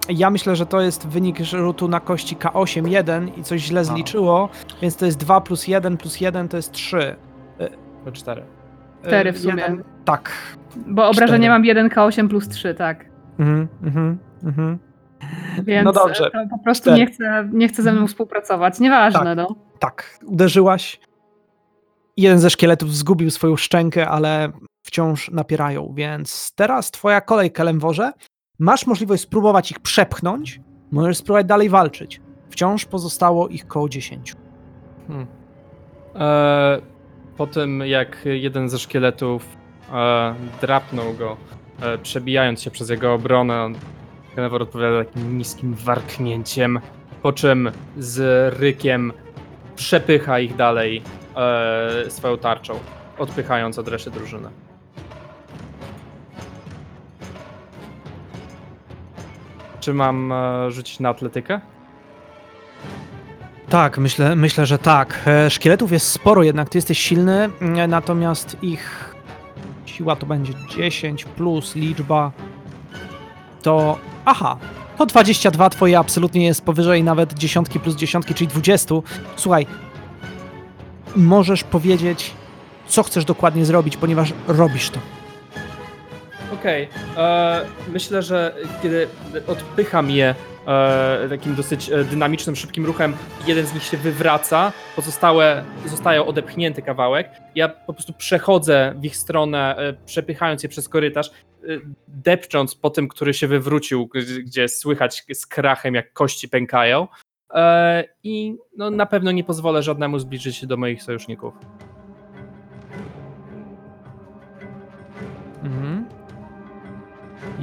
Ja 0.10 0.30
myślę, 0.30 0.56
że 0.56 0.66
to 0.66 0.82
jest 0.82 1.08
wynik 1.08 1.40
rzutu 1.40 1.88
na 1.88 2.00
kości 2.00 2.38
K8 2.38 2.88
1 2.88 3.28
i 3.38 3.44
coś 3.44 3.62
źle 3.62 3.86
zliczyło, 3.86 4.50
więc 4.82 4.96
to 4.96 5.06
jest 5.06 5.18
2 5.20 5.42
plus 5.42 5.68
1 5.68 5.98
plus 5.98 6.22
1 6.22 6.48
to 6.50 6.58
jest 6.58 6.72
3. 6.72 7.16
po 8.06 8.12
4. 8.12 8.44
Cztery 9.06 9.32
w 9.34 9.40
sumie. 9.40 9.64
tak. 10.06 10.32
Bo 10.88 11.10
obrażenie 11.10 11.48
Cztery. 11.48 11.76
mam 11.76 11.90
1k8 11.90 12.28
plus 12.28 12.50
3, 12.50 12.74
tak. 12.74 13.06
Mhm, 13.40 13.68
mhm, 13.84 14.18
mhm. 14.44 14.80
Więc 15.64 15.86
No 15.86 15.92
dobrze. 15.94 16.28
e, 16.28 16.32
to 16.32 16.40
po 16.50 16.58
prostu 16.64 16.84
Cztery. 16.84 16.98
nie 16.98 17.06
chce, 17.06 17.50
nie 17.54 17.68
chce 17.68 17.84
ze 17.84 17.94
mną 17.94 18.08
współpracować. 18.08 18.80
Nieważne, 18.80 19.20
Tak. 19.24 19.38
no. 19.38 19.56
Tak, 19.80 20.20
uderzyłaś. 20.26 21.00
Jeden 22.18 22.40
ze 22.40 22.50
szkieletów 22.50 22.96
zgubił 22.96 23.32
swoją 23.32 23.56
szczękę, 23.56 24.10
ale 24.10 24.52
wciąż 24.84 25.32
napierają, 25.32 25.94
więc 25.96 26.54
teraz 26.56 26.92
twoja 26.92 27.22
kolej, 27.22 27.52
Kelemworze. 27.52 28.12
Masz 28.60 28.88
możliwość 28.88 29.24
spróbować 29.24 29.72
ich 29.72 29.80
przepchnąć, 29.80 30.62
możesz 30.92 31.18
spróbować 31.18 31.46
dalej 31.46 31.70
walczyć. 31.70 32.22
Wciąż 32.50 32.86
pozostało 32.86 33.48
ich 33.48 33.68
koło 33.68 33.90
10. 33.90 34.36
E, 36.16 36.82
po 37.42 37.48
tym 37.48 37.80
jak 37.80 38.18
jeden 38.26 38.70
ze 38.70 38.80
szkieletów 38.80 39.46
e, 39.94 40.36
drapnął 40.62 41.14
go, 41.14 41.38
e, 41.82 41.98
przebijając 41.98 42.62
się 42.62 42.72
przez 42.72 42.90
jego 42.90 43.14
obronę, 43.14 43.70
Kenevor 44.36 44.62
odpowiada 44.62 45.06
takim 45.06 45.38
niskim 45.38 45.74
warknięciem, 45.74 46.80
po 47.22 47.34
czym 47.34 47.72
z 47.98 48.54
rykiem 48.60 49.14
przepycha 49.76 50.40
ich 50.40 50.56
dalej 50.56 51.02
e, 51.36 52.12
swoją 52.12 52.38
tarczą, 52.38 52.80
odpychając 53.18 53.80
od 53.80 53.88
reszty 53.88 54.12
drużyny. 54.12 54.50
Czy 59.80 59.94
mam 59.94 60.32
e, 60.32 60.72
rzucić 60.72 61.00
na 61.00 61.10
atletykę? 61.10 61.62
Tak, 63.72 63.98
myślę, 63.98 64.36
myślę, 64.36 64.66
że 64.66 64.78
tak. 64.78 65.20
E, 65.28 65.50
Szkieletów 65.50 65.92
jest 65.92 66.08
sporo, 66.08 66.44
jednak 66.44 66.70
ty 66.70 66.78
jesteś 66.78 67.00
silny, 67.00 67.50
e, 67.62 67.88
natomiast 67.88 68.58
ich 68.62 69.16
siła 69.86 70.16
to 70.16 70.26
będzie 70.26 70.54
10 70.78 71.26
plus 71.26 71.76
liczba 71.76 72.32
to. 73.62 73.98
Aha, 74.26 74.58
to 74.98 75.06
22 75.06 75.70
twoje 75.70 76.00
absolutnie 76.00 76.46
jest 76.46 76.62
powyżej 76.66 77.04
nawet 77.04 77.34
dziesiątki 77.34 77.80
plus 77.80 77.96
dziesiątki, 77.96 78.34
czyli 78.34 78.48
20. 78.48 78.96
Słuchaj, 79.36 79.68
możesz 81.16 81.64
powiedzieć, 81.64 82.34
co 82.88 83.04
chcesz 83.04 83.26
dokładnie 83.26 83.66
zrobić, 83.66 83.98
ponieważ 83.98 84.34
robisz 84.48 84.90
to. 84.90 85.00
Okej, 86.54 86.90
e, 87.18 87.62
myślę, 87.94 88.22
że 88.24 88.56
kiedy 88.84 89.08
odpycham 89.48 90.10
je 90.10 90.36
e, 90.68 91.30
takim 91.30 91.56
dosyć 91.56 91.90
e, 91.90 92.04
dynamicznym, 92.04 92.56
szybkim 92.56 92.86
ruchem, 92.86 93.14
jeden 93.48 93.66
z 93.66 93.74
nich 93.74 93.84
się 93.84 93.98
wywraca, 93.98 94.74
pozostałe 94.96 95.64
zostają 95.86 96.26
odepchnięty 96.26 96.82
kawałek. 96.82 97.30
Ja 97.56 97.70
po 97.70 97.94
prostu 97.94 98.14
przechodzę 98.14 98.94
w 98.98 99.06
ich 99.06 99.16
stronę, 99.16 99.78
e, 99.78 99.94
przepychając 100.06 100.64
je 100.64 100.70
przez 100.70 100.90
korytarz, 100.90 101.28
e, 101.28 101.32
depcząc 102.08 102.76
po 102.76 102.90
tym, 102.90 103.08
który 103.08 103.34
się 103.34 103.48
wywrócił, 103.48 104.10
gdzie, 104.46 104.68
słychać 104.68 105.26
z 105.34 105.46
krachem, 105.46 105.96
jak 105.96 106.14
kości 106.14 106.50
pękają. 106.50 107.08
E, 107.54 108.04
I 108.24 108.58
no, 108.78 108.90
na 108.90 109.06
pewno 109.06 109.32
nie 109.32 109.44
pozwolę 109.44 109.84
żadnemu 109.84 110.20
zbliżyć 110.20 110.56
się 110.56 110.68
do 110.68 110.78
moich 110.78 111.04
sojuszników. 111.04 111.54
Mhm. 115.64 116.06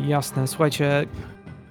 Jasne, 0.07 0.47
słuchajcie, 0.47 1.07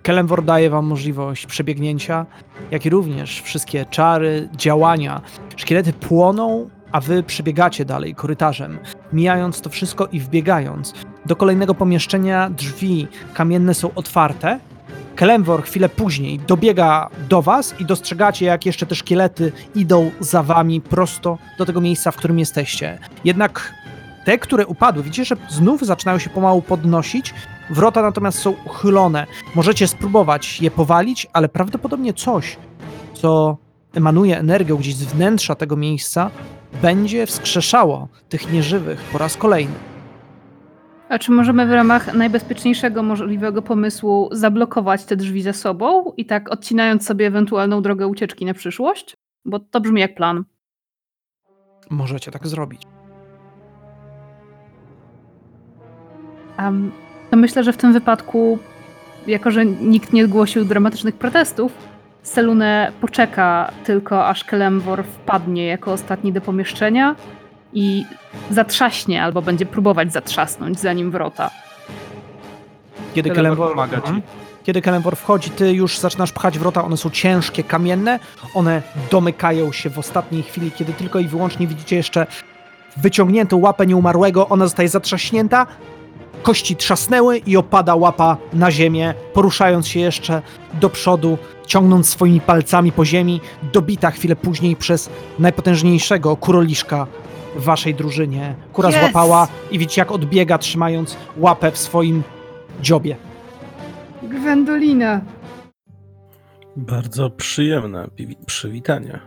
Kelemwor 0.08 0.44
daje 0.44 0.70
wam 0.70 0.86
możliwość 0.86 1.46
przebiegnięcia, 1.46 2.26
jak 2.72 2.86
i 2.86 2.90
również 2.90 3.42
wszystkie 3.42 3.86
czary, 3.86 4.50
działania. 4.58 5.22
Szkielety 5.56 5.94
płoną, 5.94 6.70
a 6.92 7.02
wy 7.02 7.24
przebiegacie 7.24 7.86
dalej 7.86 8.16
korytarzem, 8.16 8.80
mijając 9.14 9.62
to 9.62 9.70
wszystko 9.70 10.08
i 10.12 10.20
wbiegając. 10.20 10.94
Do 11.26 11.36
kolejnego 11.36 11.76
pomieszczenia 11.76 12.50
drzwi 12.50 13.08
kamienne 13.34 13.74
są 13.74 13.94
otwarte. 13.96 14.60
Kelemwor 15.16 15.64
chwilę 15.64 15.90
później 15.90 16.40
dobiega 16.40 17.10
do 17.30 17.42
was 17.42 17.76
i 17.80 17.86
dostrzegacie, 17.86 18.46
jak 18.46 18.66
jeszcze 18.66 18.86
te 18.86 18.96
szkielety 18.96 19.52
idą 19.76 20.12
za 20.20 20.44
wami 20.44 20.82
prosto 20.82 21.38
do 21.58 21.66
tego 21.66 21.82
miejsca, 21.82 22.12
w 22.12 22.16
którym 22.16 22.40
jesteście. 22.40 23.00
Jednak 23.26 23.74
te, 24.26 24.38
które 24.38 24.68
upadły, 24.68 25.04
widzicie, 25.04 25.26
że 25.26 25.36
znów 25.50 25.86
zaczynają 25.86 26.20
się 26.20 26.30
pomału 26.30 26.62
podnosić. 26.62 27.34
Wrota 27.70 28.02
natomiast 28.02 28.40
są 28.40 28.54
uchylone. 28.66 29.28
Możecie 29.56 29.88
spróbować 29.88 30.62
je 30.62 30.72
powalić, 30.72 31.28
ale 31.34 31.50
prawdopodobnie 31.50 32.14
coś, 32.14 32.58
co 33.14 33.58
emanuje 33.94 34.40
energią 34.40 34.78
gdzieś 34.78 34.96
z 34.96 35.04
wnętrza 35.04 35.56
tego 35.56 35.78
miejsca, 35.78 36.32
będzie 36.82 37.26
wskrzeszało 37.26 38.08
tych 38.30 38.52
nieżywych 38.54 39.00
po 39.02 39.18
raz 39.18 39.38
kolejny. 39.38 39.74
A 41.10 41.20
czy 41.20 41.32
możemy 41.32 41.68
w 41.68 41.72
ramach 41.72 42.14
najbezpieczniejszego 42.14 43.04
możliwego 43.04 43.62
pomysłu 43.62 44.30
zablokować 44.32 45.06
te 45.06 45.16
drzwi 45.16 45.42
za 45.42 45.54
sobą 45.54 46.12
i 46.18 46.26
tak 46.26 46.52
odcinając 46.52 47.06
sobie 47.06 47.28
ewentualną 47.28 47.82
drogę 47.82 48.08
ucieczki 48.08 48.46
na 48.46 48.54
przyszłość? 48.54 49.18
Bo 49.46 49.60
to 49.60 49.82
brzmi 49.82 50.02
jak 50.02 50.16
plan. 50.16 50.44
Możecie 51.90 52.32
tak 52.32 52.48
zrobić. 52.48 52.82
Um, 56.60 56.92
to 57.30 57.38
myślę, 57.38 57.64
że 57.64 57.74
w 57.74 57.78
tym 57.78 57.94
wypadku, 57.94 58.60
jako 59.28 59.52
że 59.52 59.66
nikt 59.66 60.14
nie 60.14 60.26
zgłosił 60.26 60.66
dramatycznych 60.66 61.16
protestów, 61.16 61.72
Selune 62.24 62.92
poczeka 63.02 63.72
tylko 63.84 64.28
aż 64.28 64.44
Kelemwor 64.44 65.04
wpadnie 65.04 65.68
jako 65.68 65.92
ostatni 65.92 66.34
do 66.34 66.42
pomieszczenia 66.42 67.16
i 67.74 68.06
zatrzaśnie 68.50 69.24
albo 69.24 69.42
będzie 69.42 69.66
próbować 69.66 70.14
zatrzasnąć 70.14 70.80
zanim 70.80 71.12
wrota. 71.12 71.52
Kiedy 73.16 73.30
Kelemwor 73.30 73.68
Kelemwor 73.68 73.90
pomaga 73.90 74.02
ci. 74.02 74.22
Kiedy 74.64 74.82
Kelemwor 74.82 75.16
wchodzi, 75.16 75.50
ty 75.50 75.74
już 75.74 76.00
zaczynasz 76.00 76.32
pchać 76.32 76.60
wrota, 76.60 76.84
one 76.84 76.98
są 76.98 77.10
ciężkie, 77.10 77.64
kamienne, 77.64 78.20
one 78.54 78.82
domykają 79.12 79.72
się 79.72 79.90
w 79.90 80.00
ostatniej 80.00 80.44
chwili, 80.44 80.72
kiedy 80.72 80.94
tylko 80.94 81.20
i 81.20 81.28
wyłącznie 81.28 81.68
widzicie 81.68 81.96
jeszcze 81.96 82.28
wyciągniętą 82.98 83.58
łapę 83.58 83.88
nieumarłego, 83.88 84.50
ona 84.50 84.66
zostaje 84.66 84.90
zatrzaśnięta, 84.90 85.68
kości 86.44 86.76
trzasnęły 86.76 87.38
i 87.38 87.58
opada 87.58 87.96
łapa 87.96 88.38
na 88.54 88.72
ziemię, 88.72 89.14
poruszając 89.34 89.88
się 89.88 90.00
jeszcze 90.00 90.42
do 90.74 90.90
przodu, 90.90 91.38
ciągnąc 91.68 92.10
swoimi 92.10 92.42
palcami 92.42 92.92
po 92.92 93.06
ziemi, 93.06 93.42
dobita 93.74 94.12
chwilę 94.12 94.36
później 94.36 94.76
przez 94.76 95.10
najpotężniejszego 95.40 96.36
kuroliszka 96.38 97.08
w 97.56 97.64
waszej 97.64 97.96
drużynie. 97.96 98.56
Kura 98.74 98.90
Yes! 98.90 98.96
złapała 99.00 99.48
i 99.72 99.80
widzicie 99.80 100.02
jak 100.02 100.12
odbiega, 100.12 100.58
trzymając 100.58 101.18
łapę 101.38 101.72
w 101.72 101.78
swoim 101.78 102.24
dziobie. 102.82 103.16
Gwendolina! 104.24 105.22
Bardzo 106.76 107.30
przyjemne 107.30 108.08
przywitanie. 108.46 109.20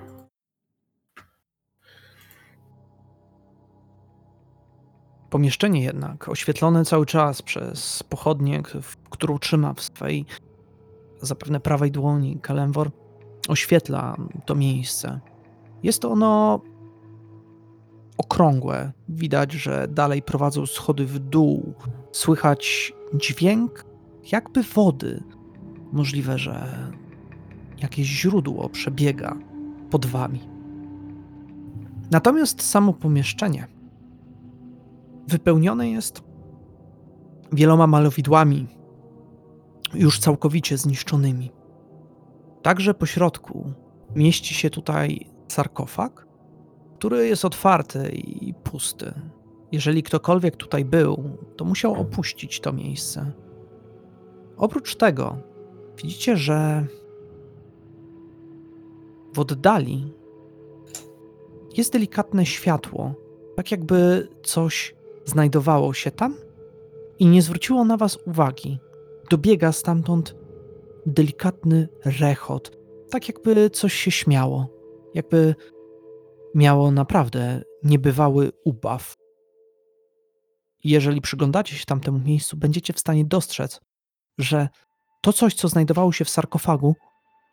Pomieszczenie 5.31 5.83
jednak, 5.83 6.29
oświetlone 6.29 6.85
cały 6.85 7.07
czas 7.07 7.43
przez 7.43 8.03
pochodnię, 8.03 8.63
którą 9.11 9.39
trzyma 9.39 9.75
w 9.75 9.81
swej 9.81 10.27
zapewne 11.21 11.61
prawej 11.61 11.91
dłoni 11.91 12.39
Kalemwor, 12.43 12.91
oświetla 13.49 14.17
to 14.47 14.55
miejsce. 14.55 15.21
Jest 15.83 16.05
ono 16.05 16.61
okrągłe. 18.17 18.93
Widać, 19.09 19.53
że 19.53 19.89
dalej 19.89 20.23
prowadzą 20.23 20.67
schody 20.67 21.07
w 21.07 21.19
dół. 21.19 21.75
Słychać 22.13 22.93
dźwięk 23.15 23.85
jakby 24.33 24.63
wody. 24.63 25.23
Możliwe, 25.93 26.39
że 26.39 26.67
jakieś 27.83 28.07
źródło 28.07 28.69
przebiega 28.69 29.37
pod 29.91 30.07
wami. 30.07 30.41
Natomiast 32.11 32.63
samo 32.63 32.93
pomieszczenie 32.93 33.67
wypełnione 35.31 35.91
jest 35.91 36.23
wieloma 37.53 37.87
malowidłami, 37.87 38.67
już 39.95 40.19
całkowicie 40.19 40.77
zniszczonymi. 40.77 41.53
Także 42.63 42.95
po 42.95 43.07
środku 43.07 43.73
mieści 44.15 44.55
się 44.55 44.71
tutaj 44.71 45.31
sarkofag, 45.49 46.27
który 46.99 47.27
jest 47.27 47.45
otwarty 47.45 48.09
i 48.13 48.55
pusty. 48.55 49.13
Jeżeli 49.73 50.03
ktokolwiek 50.03 50.57
tutaj 50.57 50.85
był, 50.85 51.39
to 51.57 51.65
musiał 51.65 51.95
opuścić 51.95 52.61
to 52.61 52.73
miejsce. 52.73 53.33
Oprócz 54.57 54.97
tego, 54.97 55.37
widzicie, 56.03 56.37
że 56.37 56.87
w 59.35 59.39
oddali 59.39 60.13
jest 61.77 61.93
delikatne 61.93 62.47
światło, 62.47 63.15
tak 63.57 63.71
jakby 63.71 64.29
coś 64.43 64.95
znajdowało 65.25 65.95
się 65.95 66.11
tam 66.11 66.37
i 67.19 67.27
nie 67.27 67.43
zwróciło 67.43 67.85
na 67.85 67.97
was 67.97 68.19
uwagi. 68.27 68.79
Dobiega 69.31 69.73
stamtąd 69.73 70.35
delikatny 71.07 71.89
rechot, 72.05 72.77
tak 73.11 73.29
jakby 73.29 73.71
coś 73.71 73.95
się 73.95 74.11
śmiało, 74.11 74.69
jakby 75.15 75.55
miało 76.55 76.91
naprawdę 76.91 77.63
niebywały 77.83 78.53
ubaw. 78.65 79.17
Jeżeli 80.85 81.21
przyglądacie 81.21 81.77
się 81.77 81.85
tamtemu 81.85 82.19
miejscu, 82.19 82.57
będziecie 82.57 82.93
w 82.93 83.01
stanie 83.01 83.25
dostrzec, 83.25 83.81
że 84.39 84.69
to 85.21 85.33
coś, 85.33 85.55
co 85.55 85.69
znajdowało 85.69 86.13
się 86.13 86.25
w 86.25 86.31
sarkofagu, 86.31 86.97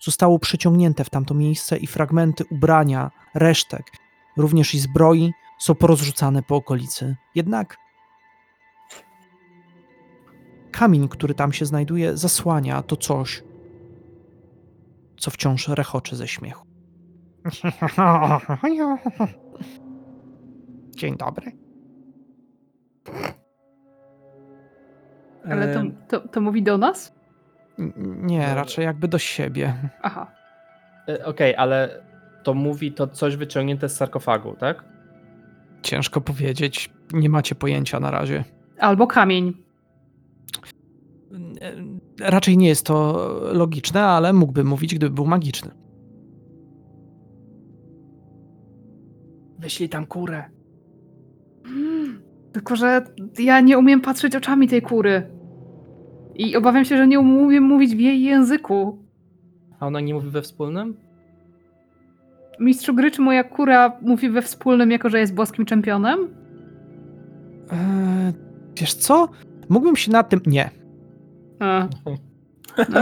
zostało 0.02 0.40
przyciągnięte 0.40 1.04
w 1.04 1.10
tamto 1.10 1.34
miejsce 1.34 1.78
i 1.78 1.88
fragmenty 1.88 2.44
ubrania, 2.52 3.12
resztek, 3.36 3.92
również 4.38 4.74
i 4.74 4.80
zbroi 4.80 5.32
są 5.60 5.76
porozrzucane 5.76 6.44
po 6.44 6.56
okolicy. 6.56 7.16
Jednak 7.36 7.78
kamień, 10.72 11.08
który 11.10 11.34
tam 11.34 11.54
się 11.54 11.66
znajduje, 11.66 12.18
zasłania 12.18 12.82
to 12.84 12.96
coś, 12.98 13.44
co 15.18 15.32
wciąż 15.32 15.68
rechocze 15.68 16.16
ze 16.16 16.28
śmiechu. 16.28 16.68
Dzień 20.98 21.18
dobry. 21.18 21.52
Ale 25.46 25.74
to, 25.74 25.82
to, 26.08 26.28
to 26.28 26.42
mówi 26.42 26.64
do 26.64 26.78
nas? 26.78 27.16
Nie, 28.06 28.56
raczej 28.56 28.86
jakby 28.86 29.08
do 29.08 29.20
siebie. 29.20 29.74
Aha. 30.02 30.32
e, 31.10 31.26
Okej, 31.26 31.56
ale 31.56 32.04
to 32.44 32.54
mówi 32.54 32.92
to 32.92 33.08
coś 33.08 33.36
wyciągnięte 33.36 33.90
z 33.90 33.98
sarkofagu, 33.98 34.56
tak? 34.56 34.84
Ciężko 35.88 36.22
powiedzieć, 36.22 36.90
nie 37.14 37.30
macie 37.30 37.56
pojęcia 37.56 38.00
na 38.00 38.12
razie. 38.12 38.44
Albo 38.80 39.08
kamień. 39.08 39.54
E, 41.62 42.30
Raczej 42.30 42.58
nie 42.58 42.68
jest 42.68 42.86
to 42.86 43.28
logiczne, 43.54 44.04
ale 44.04 44.34
mógłby 44.34 44.64
mówić, 44.64 44.96
gdyby 44.96 45.16
był 45.16 45.26
magiczny. 45.26 45.72
Wyślij 49.60 49.90
tam 49.90 50.06
kurę. 50.06 50.44
Mm, 51.66 52.22
Tylko, 52.52 52.76
że 52.76 53.06
ja 53.40 53.62
nie 53.62 53.78
umiem 53.78 54.02
patrzeć 54.02 54.36
oczami 54.36 54.68
tej 54.68 54.82
kury. 54.82 55.30
I 56.36 56.56
obawiam 56.56 56.86
się, 56.86 56.98
że 56.98 57.08
nie 57.08 57.20
umiem 57.20 57.64
mówić 57.64 57.96
w 57.96 58.00
jej 58.00 58.24
języku. 58.24 58.98
A 59.80 59.88
ona 59.88 60.00
nie 60.00 60.14
mówi 60.14 60.30
we 60.30 60.42
wspólnym? 60.42 60.98
Mistrzu 62.60 62.94
gry, 62.94 63.12
czy 63.12 63.22
moja 63.22 63.44
kura 63.44 63.92
mówi 64.02 64.30
we 64.30 64.42
wspólnym, 64.42 64.92
jako 64.92 65.10
że 65.10 65.20
jest 65.20 65.34
boskim 65.34 65.66
czempionem? 65.66 66.20
Eee, 67.72 68.34
wiesz 68.80 68.94
co? 68.94 69.30
Mógłbym 69.70 69.96
się 69.96 70.12
nad 70.12 70.30
tym. 70.30 70.40
Nie. 70.46 70.70
A. 71.60 71.88
No. 72.90 73.00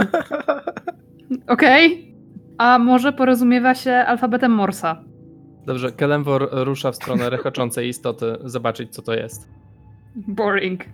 Okej. 1.48 2.14
A 2.58 2.78
może 2.78 3.12
porozumiewa 3.12 3.74
się 3.74 3.92
alfabetem 3.92 4.52
Morsa? 4.52 5.02
Dobrze, 5.66 5.92
Kelemwor 5.92 6.48
rusza 6.52 6.92
w 6.92 6.96
stronę 6.96 7.30
rechoczącej 7.30 7.88
istoty, 7.88 8.36
zobaczyć 8.44 8.94
co 8.94 9.02
to 9.02 9.14
jest. 9.14 9.48
Boring. 10.16 10.84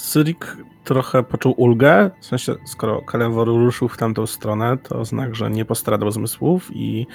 Syrik 0.00 0.56
trochę 0.84 1.22
poczuł 1.22 1.54
ulgę, 1.56 2.10
w 2.20 2.26
sensie 2.26 2.54
skoro 2.66 3.02
Kalewor 3.02 3.48
ruszył 3.48 3.88
w 3.88 3.96
tamtą 3.96 4.26
stronę, 4.26 4.78
to 4.78 5.04
znak, 5.04 5.34
że 5.34 5.50
nie 5.50 5.64
postradał 5.64 6.10
zmysłów 6.10 6.70
i 6.74 7.06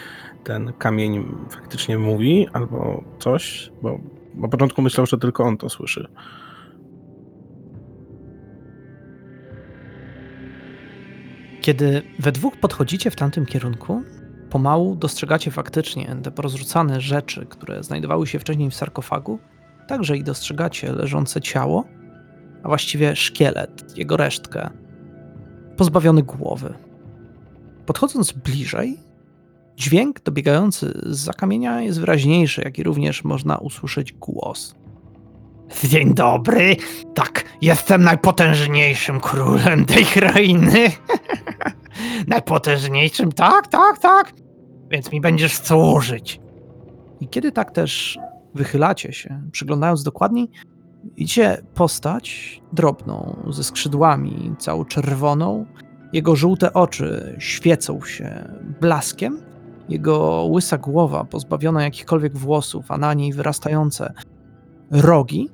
ten 0.44 0.74
kamień 0.74 1.26
faktycznie 1.50 1.98
mówi 1.98 2.48
albo 2.54 3.04
coś, 3.20 3.72
bo 3.82 4.00
na 4.36 4.48
początku 4.48 4.82
myślał, 4.82 5.06
że 5.06 5.18
tylko 5.18 5.44
on 5.44 5.58
to 5.58 5.70
słyszy. 5.70 6.08
Kiedy 11.62 12.02
we 12.20 12.32
dwóch 12.32 12.58
podchodzicie 12.58 13.12
w 13.12 13.16
tamtym 13.16 13.46
kierunku, 13.46 14.04
pomału 14.50 14.96
dostrzegacie 14.96 15.52
faktycznie 15.52 16.16
te 16.24 16.32
porozrzucane 16.32 17.02
rzeczy, 17.02 17.46
które 17.46 17.84
znajdowały 17.84 18.28
się 18.28 18.40
wcześniej 18.40 18.70
w 18.70 18.76
sarkofagu. 18.76 19.40
Także 19.88 20.18
i 20.18 20.24
dostrzegacie 20.24 20.94
leżące 20.94 21.42
ciało, 21.42 21.86
a 22.66 22.68
właściwie 22.68 23.16
szkielet, 23.16 23.98
jego 23.98 24.18
resztkę, 24.18 24.70
pozbawiony 25.78 26.24
głowy. 26.24 26.74
Podchodząc 27.86 28.32
bliżej, 28.32 29.00
dźwięk 29.76 30.20
dobiegający 30.20 31.00
z 31.04 31.36
kamienia 31.36 31.82
jest 31.82 32.00
wyraźniejszy, 32.00 32.62
jak 32.62 32.80
i 32.80 32.84
również 32.84 33.24
można 33.24 33.58
usłyszeć 33.58 34.14
głos. 34.14 34.76
Dzień 35.84 36.14
dobry. 36.14 36.76
Tak, 37.16 37.44
jestem 37.62 38.04
najpotężniejszym 38.04 39.20
królem 39.20 39.86
tej 39.86 40.06
krainy. 40.06 40.92
najpotężniejszym, 42.28 43.32
tak, 43.32 43.68
tak, 43.68 44.00
tak. 44.00 44.34
Więc 44.92 45.12
mi 45.12 45.22
będziesz 45.22 45.56
służyć. 45.58 46.40
I 47.20 47.28
kiedy 47.28 47.52
tak 47.52 47.72
też 47.72 48.20
wychylacie 48.56 49.14
się, 49.14 49.42
przyglądając 49.52 50.04
dokładniej, 50.04 50.50
widzicie 51.18 51.62
postać 51.74 52.62
drobną, 52.74 53.44
ze 53.50 53.64
skrzydłami, 53.64 54.56
całą 54.60 54.86
czerwoną. 54.86 55.66
Jego 56.14 56.36
żółte 56.36 56.74
oczy 56.74 57.36
świecą 57.40 58.02
się 58.02 58.50
blaskiem. 58.82 59.38
Jego 59.90 60.46
łysa 60.50 60.78
głowa, 60.78 61.24
pozbawiona 61.24 61.84
jakichkolwiek 61.84 62.38
włosów, 62.38 62.92
a 62.92 62.98
na 62.98 63.14
niej 63.14 63.34
wyrastające 63.34 64.14
rogi. 64.92 65.50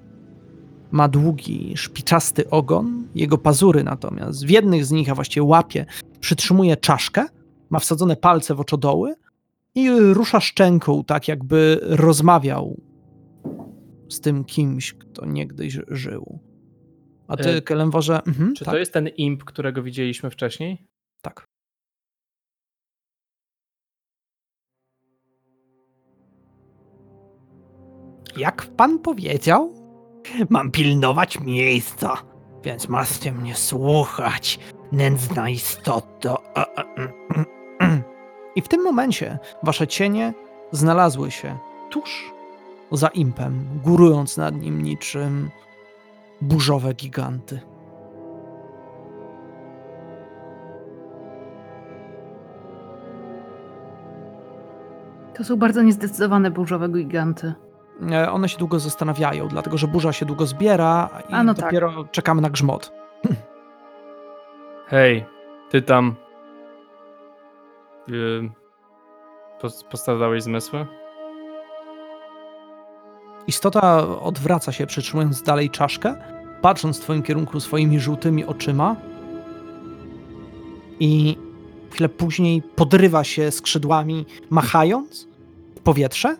Ma 0.91 1.07
długi, 1.07 1.73
szpiczasty 1.75 2.49
ogon. 2.49 3.07
Jego 3.15 3.37
pazury 3.37 3.83
natomiast 3.83 4.45
w 4.45 4.49
jednych 4.49 4.85
z 4.85 4.91
nich, 4.91 5.09
a 5.09 5.15
właściwie 5.15 5.43
łapie, 5.43 5.85
przytrzymuje 6.19 6.77
czaszkę, 6.77 7.25
ma 7.69 7.79
wsadzone 7.79 8.15
palce 8.15 8.55
w 8.55 8.59
oczodoły 8.59 9.15
i 9.75 9.89
rusza 9.89 10.39
szczęką, 10.39 11.03
tak 11.03 11.27
jakby 11.27 11.79
rozmawiał 11.81 12.77
z 14.11 14.21
tym 14.21 14.45
kimś, 14.45 14.93
kto 14.93 15.25
niegdyś 15.25 15.79
żył. 15.87 16.39
A 17.27 17.37
ty, 17.37 17.49
E, 17.49 17.61
Kelemworze, 17.61 18.21
mhm, 18.27 18.55
Czy 18.55 18.65
tak, 18.65 18.73
to 18.73 18.77
jest 18.79 18.93
ten 18.93 19.07
imp, 19.07 19.43
którego 19.43 19.83
widzieliśmy 19.83 20.29
wcześniej? 20.29 20.87
tak. 21.21 21.47
Jak 28.37 28.65
pan 28.77 28.99
powiedział, 28.99 29.73
mam 30.49 30.71
pilnować 30.71 31.39
miejsca, 31.39 32.17
więc 32.63 32.89
macie 32.89 33.31
mnie 33.31 33.55
słuchać, 33.55 34.59
nędzna 34.91 35.49
istoto. 35.49 36.43
I 38.55 38.61
w 38.61 38.67
tym 38.67 38.83
momencie 38.83 39.39
wasze 39.63 39.87
cienie 39.87 40.33
znalazły 40.71 41.31
się 41.31 41.57
tuż 41.91 42.31
za 42.97 43.07
impem, 43.07 43.65
górując 43.83 44.37
nad 44.37 44.55
nim 44.55 44.81
niczym 44.81 45.49
burzowe 46.41 46.93
giganty. 46.93 47.59
To 55.33 55.43
są 55.43 55.55
bardzo 55.55 55.81
niezdecydowane 55.81 56.51
burzowe 56.51 56.89
giganty. 56.89 57.53
E, 58.11 58.31
One 58.31 58.49
się 58.49 58.57
długo 58.57 58.79
zastanawiają, 58.79 59.47
dlatego 59.47 59.77
że 59.77 59.87
burza 59.87 60.13
się 60.13 60.25
długo 60.25 60.45
zbiera 60.45 61.09
i 61.29 61.33
A, 61.33 61.43
no 61.43 61.53
tak. 61.53 61.65
dopiero 61.65 62.05
czekamy 62.11 62.41
na 62.41 62.49
grzmot. 62.49 62.91
Hej, 64.87 65.25
ty 65.69 65.81
tam. 65.81 66.15
Yy, 68.07 68.49
zmysły? 70.41 70.87
Istota 73.47 74.19
odwraca 74.19 74.71
się, 74.71 74.85
przytrzymując 74.85 75.43
dalej 75.43 75.69
czaszkę, 75.69 76.15
patrząc 76.61 76.97
w 76.97 77.01
twoim 77.01 77.23
kierunku 77.23 77.59
swoimi 77.59 77.99
żółtymi 77.99 78.45
oczyma 78.45 78.95
i 80.99 81.37
chwilę 81.91 82.09
później 82.09 82.61
podrywa 82.61 83.23
się 83.23 83.51
skrzydłami, 83.51 84.25
machając 84.49 85.27
w 85.75 85.79
powietrze. 85.79 86.37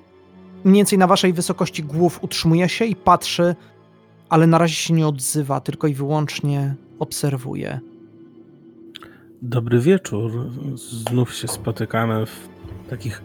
Mniej 0.63 0.75
więcej 0.79 0.99
na 0.99 1.07
waszej 1.07 1.33
wysokości 1.33 1.83
głów 1.83 2.23
utrzymuje 2.23 2.69
się 2.69 2.85
i 2.85 2.95
patrzy, 2.95 3.55
ale 4.29 4.47
na 4.47 4.57
razie 4.57 4.75
się 4.75 4.93
nie 4.93 5.07
odzywa, 5.07 5.61
tylko 5.61 5.87
i 5.87 5.93
wyłącznie 5.93 6.75
obserwuje. 6.99 7.79
Dobry 9.41 9.79
wieczór. 9.79 10.49
Znów 10.75 11.33
się 11.33 11.47
spotykamy 11.47 12.25
w 12.25 12.49
takich 12.89 13.21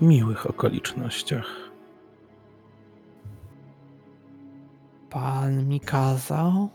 miłych 0.00 0.50
okolicznościach. 0.50 1.63
Pan 5.14 5.68
mi 5.68 5.80
kazał? 5.80 6.68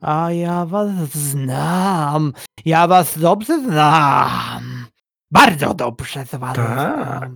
A 0.00 0.32
ja 0.32 0.64
was 0.66 0.90
znam. 1.12 2.32
Ja 2.64 2.86
was 2.86 3.18
dobrze 3.18 3.60
znam. 3.60 4.86
Bardzo 5.30 5.74
dobrze 5.74 6.24
z 6.26 6.34
was 6.34 6.54
znam. 6.54 7.20
Tak. 7.20 7.30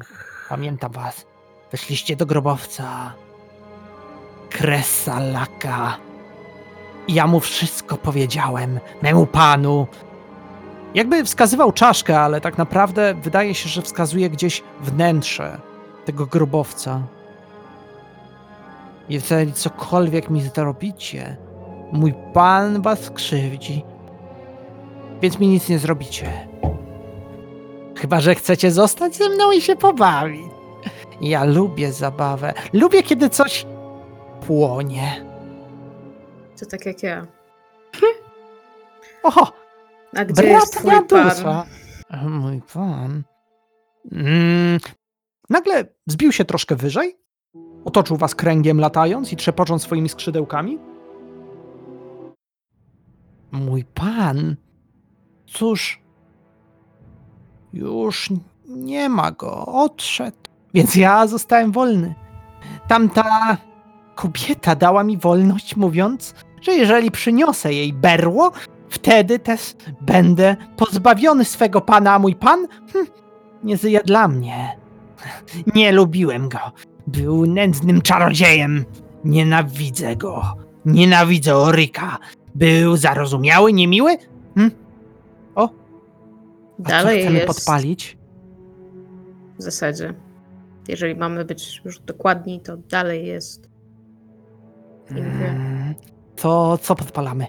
Pamiętam 0.48 0.92
was. 0.92 1.26
Weszliście 1.70 2.16
do 2.16 2.26
grobowca. 2.26 3.12
Kresalaka. 4.50 5.96
Ja 7.08 7.26
mu 7.26 7.40
wszystko 7.40 7.96
powiedziałem. 7.96 8.80
Memu 9.02 9.26
panu. 9.26 9.86
Jakby 10.94 11.24
wskazywał 11.24 11.72
czaszkę, 11.72 12.20
ale 12.20 12.40
tak 12.40 12.58
naprawdę 12.58 13.14
wydaje 13.14 13.54
się, 13.54 13.68
że 13.68 13.82
wskazuje 13.82 14.30
gdzieś 14.30 14.62
wnętrze 14.80 15.60
tego 16.04 16.26
grobowca. 16.26 17.02
Jeżeli 19.08 19.52
cokolwiek 19.52 20.30
mi 20.30 20.42
zrobicie, 20.42 21.36
mój 21.92 22.14
pan 22.34 22.82
was 22.82 23.00
skrzywdzi. 23.04 23.84
Więc 25.22 25.38
mi 25.38 25.48
nic 25.48 25.68
nie 25.68 25.78
zrobicie. 25.78 26.48
Chyba, 27.96 28.20
że 28.20 28.34
chcecie 28.34 28.70
zostać 28.70 29.16
ze 29.16 29.28
mną 29.28 29.52
i 29.52 29.60
się 29.60 29.76
pobawić. 29.76 30.52
Ja 31.20 31.44
lubię 31.44 31.92
zabawę. 31.92 32.54
Lubię, 32.72 33.02
kiedy 33.02 33.30
coś 33.30 33.66
płonie. 34.46 35.24
To 36.60 36.66
tak 36.66 36.86
jak 36.86 37.02
ja. 37.02 37.26
Oho, 39.22 39.52
A 40.16 40.24
gdzie 40.24 40.46
jest 40.46 40.78
twój 40.78 40.92
pan? 41.08 41.66
Mój 42.28 42.62
pan. 42.74 43.22
Mm, 44.12 44.78
nagle 45.50 45.84
zbił 46.06 46.32
się 46.32 46.44
troszkę 46.44 46.76
wyżej, 46.76 47.18
otoczył 47.88 48.16
was 48.16 48.34
kręgiem 48.34 48.80
latając 48.80 49.32
i 49.32 49.36
trzepocząc 49.36 49.82
swoimi 49.82 50.08
skrzydełkami. 50.08 50.78
Mój 53.52 53.84
pan. 53.84 54.56
Cóż, 55.46 56.02
już 57.72 58.30
nie 58.66 59.08
ma 59.08 59.30
go, 59.30 59.66
odszedł. 59.66 60.36
Więc 60.74 60.96
ja 60.96 61.26
zostałem 61.26 61.72
wolny. 61.72 62.14
Tamta 62.88 63.56
kobieta 64.14 64.76
dała 64.76 65.04
mi 65.04 65.18
wolność, 65.18 65.76
mówiąc, 65.76 66.34
że 66.62 66.72
jeżeli 66.72 67.10
przyniosę 67.10 67.72
jej 67.72 67.92
berło, 67.92 68.52
wtedy 68.88 69.38
też 69.38 69.74
będę 70.00 70.56
pozbawiony 70.76 71.44
swego 71.44 71.80
pana, 71.80 72.14
a 72.14 72.18
mój 72.18 72.34
pan 72.34 72.66
hm, 72.92 73.06
nie 73.64 73.76
żyje 73.76 74.00
dla 74.04 74.28
mnie. 74.28 74.76
Nie 75.74 75.92
lubiłem 75.92 76.48
go. 76.48 76.58
Był 77.08 77.46
nędznym 77.46 78.02
czarodziejem. 78.02 78.84
Nienawidzę 79.24 80.16
go. 80.16 80.42
Nienawidzę 80.84 81.56
Oryka. 81.56 82.18
Był 82.54 82.96
zarozumiały, 82.96 83.72
niemiły? 83.72 84.16
Hm? 84.54 84.70
O, 85.54 85.68
a 86.78 86.82
Dalej 86.88 87.20
chcemy 87.20 87.38
jest 87.38 87.46
podpalić? 87.46 88.18
w 89.58 89.62
zasadzie. 89.62 90.14
Jeżeli 90.88 91.14
mamy 91.16 91.44
być 91.44 91.80
już 91.84 92.00
dokładni, 92.00 92.60
to 92.60 92.76
dalej 92.76 93.26
jest. 93.26 93.70
Nie 95.10 95.22
wiem. 95.22 95.32
Mm, 95.56 95.94
To 96.36 96.78
co 96.82 96.94
podpalamy? 96.94 97.46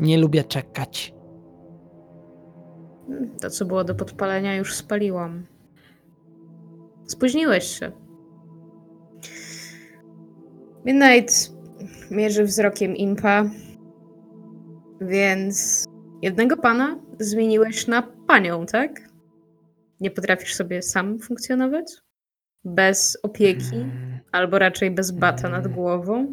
Nie 0.00 0.18
lubię 0.18 0.44
czekać. 0.44 1.14
To, 3.40 3.50
co 3.50 3.64
było 3.64 3.84
do 3.84 3.94
podpalenia, 3.94 4.54
już 4.56 4.74
spaliłam. 4.74 5.46
Spóźniłeś 7.06 7.78
się. 7.78 7.92
Midnight 10.86 11.52
mierzy 12.10 12.44
wzrokiem 12.44 12.96
impa, 12.96 13.44
więc 15.00 15.84
jednego 16.22 16.56
pana 16.56 16.96
zmieniłeś 17.20 17.86
na 17.86 18.02
panią, 18.26 18.66
tak? 18.66 18.90
Nie 20.00 20.10
potrafisz 20.10 20.54
sobie 20.54 20.82
sam 20.82 21.18
funkcjonować? 21.18 21.84
Bez 22.64 23.18
opieki, 23.22 23.76
Mm, 23.76 24.18
albo 24.32 24.58
raczej 24.58 24.90
bez 24.90 25.10
bata 25.10 25.48
nad 25.48 25.68
głową? 25.68 26.26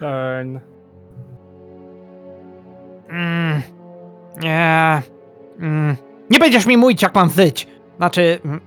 Fajne. 0.00 0.60
mm, 3.08 3.62
nie. 4.42 5.02
Mm, 5.60 5.96
nie 6.30 6.38
będziesz 6.38 6.66
mi 6.66 6.76
mówić, 6.76 7.02
jak 7.02 7.14
mam 7.14 7.30
żyć. 7.30 7.68
Znaczy, 7.96 8.38
mm, 8.44 8.60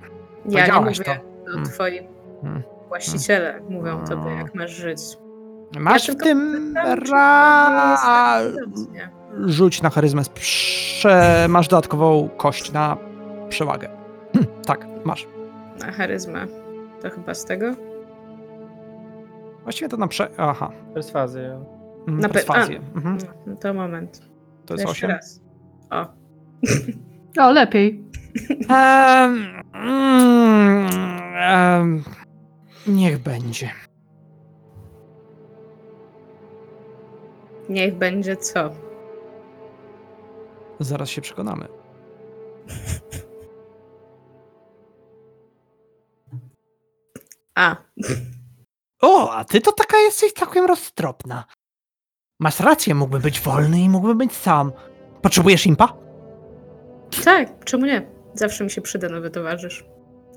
Ja 0.48 0.66
nie 0.66 0.72
mówię, 0.80 0.94
to. 0.94 1.04
to 1.46 1.52
Mm. 1.52 1.64
twoi 1.64 1.98
Mm. 2.42 2.62
właściciele 2.88 3.60
mówią 3.68 4.04
tobie, 4.04 4.22
Mm. 4.30 4.38
jak 4.38 4.54
masz 4.54 4.70
żyć. 4.70 5.00
Masz 5.80 6.02
w 6.02 6.06
tylko 6.06 6.24
tym 6.24 6.74
ra... 7.10 8.40
Rzuć 9.46 9.82
na 9.82 9.90
charyzmę. 9.90 10.22
Prze... 10.34 11.46
Masz 11.48 11.68
dodatkową 11.68 12.28
kość 12.36 12.72
na 12.72 12.96
przewagę. 13.48 13.88
Hm, 14.32 14.46
tak, 14.66 14.86
masz. 15.04 15.26
Na 15.80 15.92
charyzmę. 15.92 16.46
To 17.02 17.10
chyba 17.10 17.34
z 17.34 17.44
tego? 17.44 17.74
Właściwie 19.62 19.88
to 19.88 19.96
na 19.96 20.08
prze... 20.08 20.28
Aha. 20.38 20.70
Perswazję. 20.94 21.64
Mm, 22.08 22.20
Na 22.20 22.28
pe- 22.28 22.32
Perswazję. 22.32 22.80
Mhm. 22.96 23.18
No, 23.46 23.56
to 23.56 23.74
moment. 23.74 24.22
To 24.66 24.74
jest 24.74 24.86
Jeszcze 24.88 25.06
8. 25.06 25.10
raz. 25.10 25.40
O. 25.90 26.06
O, 27.42 27.50
lepiej. 27.52 28.04
Um, 28.70 29.46
mm, 29.74 30.88
em, 31.36 32.02
niech 32.86 33.18
będzie. 33.18 33.70
Niech 37.68 37.94
będzie 37.94 38.36
co? 38.36 38.70
Zaraz 40.80 41.08
się 41.08 41.20
przekonamy. 41.20 41.68
A. 47.54 47.76
O, 49.02 49.32
a 49.32 49.44
ty 49.44 49.60
to 49.60 49.72
taka 49.72 49.98
jesteś 49.98 50.32
całkiem 50.32 50.64
roztropna. 50.64 51.44
Masz 52.40 52.60
rację, 52.60 52.94
mógłby 52.94 53.20
być 53.20 53.40
wolny 53.40 53.80
i 53.80 53.88
mógłby 53.88 54.14
być 54.14 54.32
sam. 54.32 54.72
Potrzebujesz 55.22 55.66
impa? 55.66 55.96
Tak, 57.24 57.64
czemu 57.64 57.86
nie? 57.86 58.06
Zawsze 58.34 58.64
mi 58.64 58.70
się 58.70 58.80
przyda 58.82 59.08
nowy 59.08 59.30
towarzysz. 59.30 59.84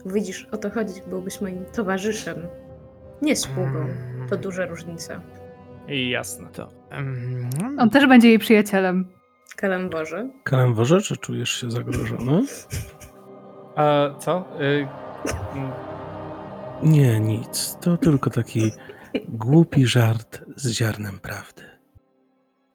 Widzisz, 0.05 0.47
o 0.51 0.57
to 0.57 0.69
chodzi. 0.69 1.01
Byłbyś 1.07 1.41
moim 1.41 1.65
towarzyszem. 1.65 2.47
Nie 3.21 3.35
sługą. 3.35 3.87
To 4.29 4.37
duża 4.37 4.65
różnica. 4.65 5.21
I 5.87 6.09
jasne. 6.09 6.47
To, 6.49 6.69
em, 6.89 7.49
On 7.79 7.89
też 7.89 8.07
będzie 8.07 8.27
jej 8.29 8.39
przyjacielem. 8.39 9.07
Kalamborze. 9.55 10.29
Kalamborze, 10.43 11.01
czy 11.01 11.17
czujesz 11.17 11.61
się 11.61 11.71
zagrożony? 11.71 12.43
A 13.75 14.09
co? 14.19 14.45
Y, 14.61 14.87
mm, 15.55 15.71
Nie, 16.83 17.19
nic. 17.19 17.77
To 17.81 17.97
tylko 17.97 18.29
taki 18.29 18.71
głupi 19.29 19.87
żart 19.87 20.41
z 20.55 20.71
ziarnem 20.71 21.19
prawdy. 21.19 21.63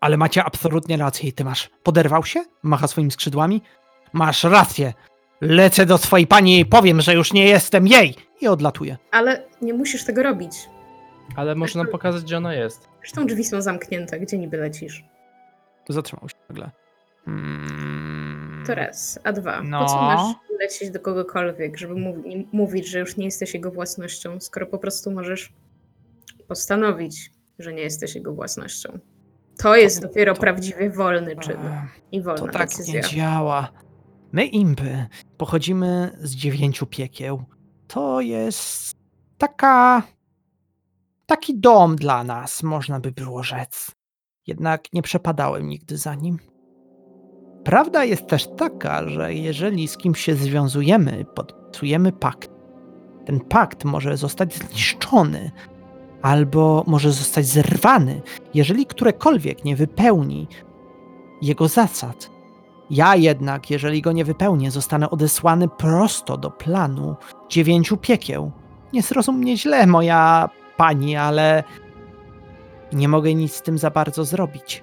Ale 0.01 0.17
macie 0.17 0.45
absolutnie 0.45 0.97
rację 0.97 1.29
i 1.29 1.33
ty 1.33 1.45
masz. 1.45 1.71
Poderwał 1.83 2.25
się? 2.25 2.45
Macha 2.63 2.89
swoimi 2.89 3.11
skrzydłami? 3.11 3.63
Masz 4.13 4.45
rację. 4.45 4.93
Lecę 5.41 5.87
do 5.87 5.99
swojej 5.99 6.27
pani 6.27 6.61
i 6.61 6.67
powiem, 6.67 7.01
że 7.01 7.15
już 7.15 7.33
nie 7.33 7.45
jestem 7.45 7.87
jej. 7.87 8.15
I 8.41 8.49
odlatuję. 8.49 8.97
Ale 9.11 9.45
nie 9.63 9.75
musisz 9.75 10.05
tego 10.05 10.23
robić. 10.23 10.53
Ale 11.37 11.55
może 11.55 11.79
nam 11.79 11.89
pokazać, 11.89 12.23
gdzie 12.23 12.37
ona 12.37 12.55
jest. 12.55 12.89
Zresztą 12.99 13.27
drzwi 13.27 13.45
są 13.45 13.63
zamknięte. 13.63 14.21
Gdzie 14.21 14.39
niby 14.39 14.57
lecisz? 14.57 15.05
Zatrzymał 15.89 16.29
się 16.29 16.35
nagle. 16.49 16.71
Mm, 17.27 18.63
To 18.67 18.75
raz. 18.75 19.19
A 19.25 19.33
dwa. 19.33 19.57
Po 19.59 19.63
No. 19.65 19.87
co 19.87 19.97
masz 20.03 20.35
lecieć 20.61 20.91
do 20.91 21.01
kogokolwiek, 21.01 21.77
żeby 21.79 21.95
mów- 21.95 22.25
nie- 22.25 22.45
mówić, 22.53 22.87
że 22.89 22.99
już 22.99 23.17
nie 23.17 23.25
jesteś 23.25 23.55
jego 23.55 23.71
własnością, 23.71 24.41
skoro 24.41 24.67
po 24.67 24.79
prostu 24.79 25.11
możesz 25.11 25.53
postanowić, 26.49 27.31
że 27.59 27.73
nie 27.73 27.83
jesteś 27.83 28.15
jego 28.15 28.33
własnością. 28.35 28.99
To 29.59 29.77
jest 29.77 30.03
dopiero 30.03 30.35
to- 30.35 30.41
prawdziwie 30.41 30.91
wolny 30.91 31.37
czyn 31.37 31.57
e, 31.57 31.89
i 32.13 32.19
To 32.19 32.25
wolna 32.25 32.53
tak 32.53 32.69
decyzja. 32.69 32.95
nie 32.95 33.09
działa. 33.09 33.69
My 34.33 34.45
impy 34.47 35.07
pochodzimy 35.39 36.11
z 36.21 36.35
dziewięciu 36.35 36.87
piekieł. 36.87 37.45
To 37.89 38.21
jest 38.21 38.95
taka. 39.39 40.03
Taki 41.33 41.59
dom 41.61 41.97
dla 41.97 42.25
nas, 42.25 42.63
można 42.63 43.01
by 43.01 43.13
było 43.13 43.43
rzec. 43.43 43.91
Jednak 44.47 44.93
nie 44.93 45.03
przepadałem 45.03 45.69
nigdy 45.69 45.97
za 45.97 46.15
nim. 46.15 46.39
Prawda 47.65 48.05
jest 48.05 48.27
też 48.27 48.49
taka, 48.57 49.09
że 49.09 49.35
jeżeli 49.35 49.89
z 49.89 49.97
kimś 49.97 50.21
się 50.21 50.35
związujemy, 50.35 51.25
podpisujemy 51.35 52.13
pakt, 52.13 52.51
ten 53.27 53.41
pakt 53.41 53.85
może 53.85 54.17
zostać 54.17 54.55
zniszczony 54.55 55.51
albo 56.23 56.85
może 56.87 57.13
zostać 57.13 57.47
zerwany, 57.47 58.23
jeżeli 58.55 58.87
którekolwiek 58.87 59.65
nie 59.65 59.77
wypełni 59.77 60.49
jego 61.43 61.69
zasad. 61.69 62.31
Ja 62.91 63.17
jednak, 63.17 63.71
jeżeli 63.71 64.03
go 64.03 64.13
nie 64.13 64.25
wypełnię, 64.25 64.71
zostanę 64.71 65.11
odesłany 65.11 65.69
prosto 65.69 66.37
do 66.37 66.51
planu 66.51 67.17
dziewięciu 67.49 67.97
piekieł. 67.97 68.53
Nie 68.93 69.03
zrozum 69.03 69.39
mnie 69.39 69.57
źle, 69.57 69.87
moja 69.87 70.51
pani, 70.83 71.17
ale 71.17 71.65
nie 72.93 73.09
mogę 73.09 73.35
nic 73.35 73.55
z 73.55 73.63
tym 73.63 73.79
za 73.79 73.91
bardzo 73.91 74.25
zrobić. 74.25 74.83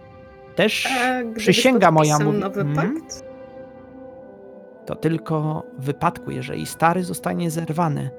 Też 0.55 0.87
przysięga 1.35 1.91
moja 1.91 2.19
mówi... 2.19 2.39
nowy 2.39 2.61
Hmm? 2.63 2.75
pakt? 2.75 3.23
To 4.85 4.95
tylko 4.95 5.63
w 5.79 5.85
wypadku, 5.85 6.31
jeżeli 6.31 6.65
stary 6.65 7.03
zostanie 7.03 7.51
zerwany, 7.51 8.09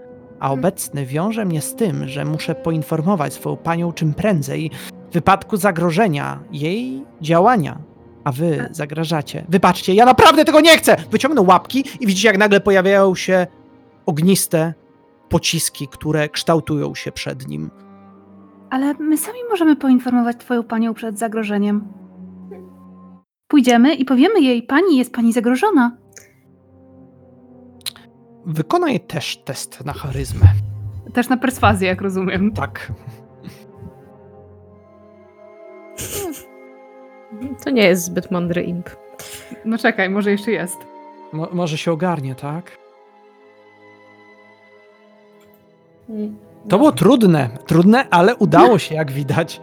a 0.40 0.46
Hmm. 0.46 0.58
obecny 0.58 1.06
wiąże 1.06 1.44
mnie 1.44 1.60
z 1.60 1.74
tym, 1.74 2.08
że 2.08 2.24
muszę 2.24 2.54
poinformować 2.54 3.32
swoją 3.32 3.56
panią 3.56 3.92
czym 3.92 4.14
prędzej 4.14 4.70
w 5.10 5.12
wypadku 5.12 5.56
zagrożenia 5.56 6.40
jej 6.52 7.04
działania. 7.20 7.78
A 8.24 8.32
wy 8.32 8.68
zagrażacie. 8.70 9.44
Wybaczcie, 9.48 9.94
ja 9.94 10.04
naprawdę 10.04 10.44
tego 10.44 10.60
nie 10.60 10.78
chcę! 10.78 10.96
Wyciągnę 11.10 11.42
łapki 11.42 11.84
i 12.00 12.06
widzicie, 12.06 12.28
jak 12.28 12.38
nagle 12.38 12.60
pojawiają 12.60 13.14
się 13.14 13.46
ogniste 14.06 14.74
pociski, 15.30 15.88
które 15.88 16.28
kształtują 16.28 16.94
się 16.94 17.12
przed 17.12 17.48
nim. 17.48 17.70
Ale 18.70 18.94
my 18.94 19.18
sami 19.18 19.38
możemy 19.50 19.76
poinformować 19.76 20.36
twoją 20.36 20.62
panią 20.62 20.94
przed 20.94 21.18
zagrożeniem. 21.18 21.88
Pójdziemy 23.48 23.94
i 23.94 24.04
powiemy 24.04 24.40
jej, 24.40 24.62
pani 24.62 24.96
jest 24.96 25.12
pani 25.14 25.32
zagrożona. 25.32 25.96
Wykonaj 28.46 29.00
też 29.00 29.36
test 29.44 29.84
na 29.84 29.92
charyzmę. 29.92 30.46
Też 31.14 31.28
na 31.28 31.36
perswazję, 31.36 31.88
jak 31.88 32.00
rozumiem. 32.00 32.52
Tak. 32.52 32.92
To 37.64 37.70
nie 37.70 37.82
jest 37.82 38.04
zbyt 38.04 38.30
mądry 38.30 38.62
imp. 38.62 38.90
No 39.64 39.78
czekaj, 39.78 40.10
może 40.10 40.30
jeszcze 40.30 40.50
jest. 40.50 40.78
Mo- 41.32 41.48
może 41.52 41.78
się 41.78 41.92
ogarnie, 41.92 42.34
tak? 42.34 42.78
To 46.68 46.78
było 46.78 46.92
trudne, 46.92 47.48
trudne, 47.66 48.04
ale 48.10 48.36
udało 48.36 48.78
się, 48.78 48.94
jak 48.94 49.10
widać. 49.12 49.60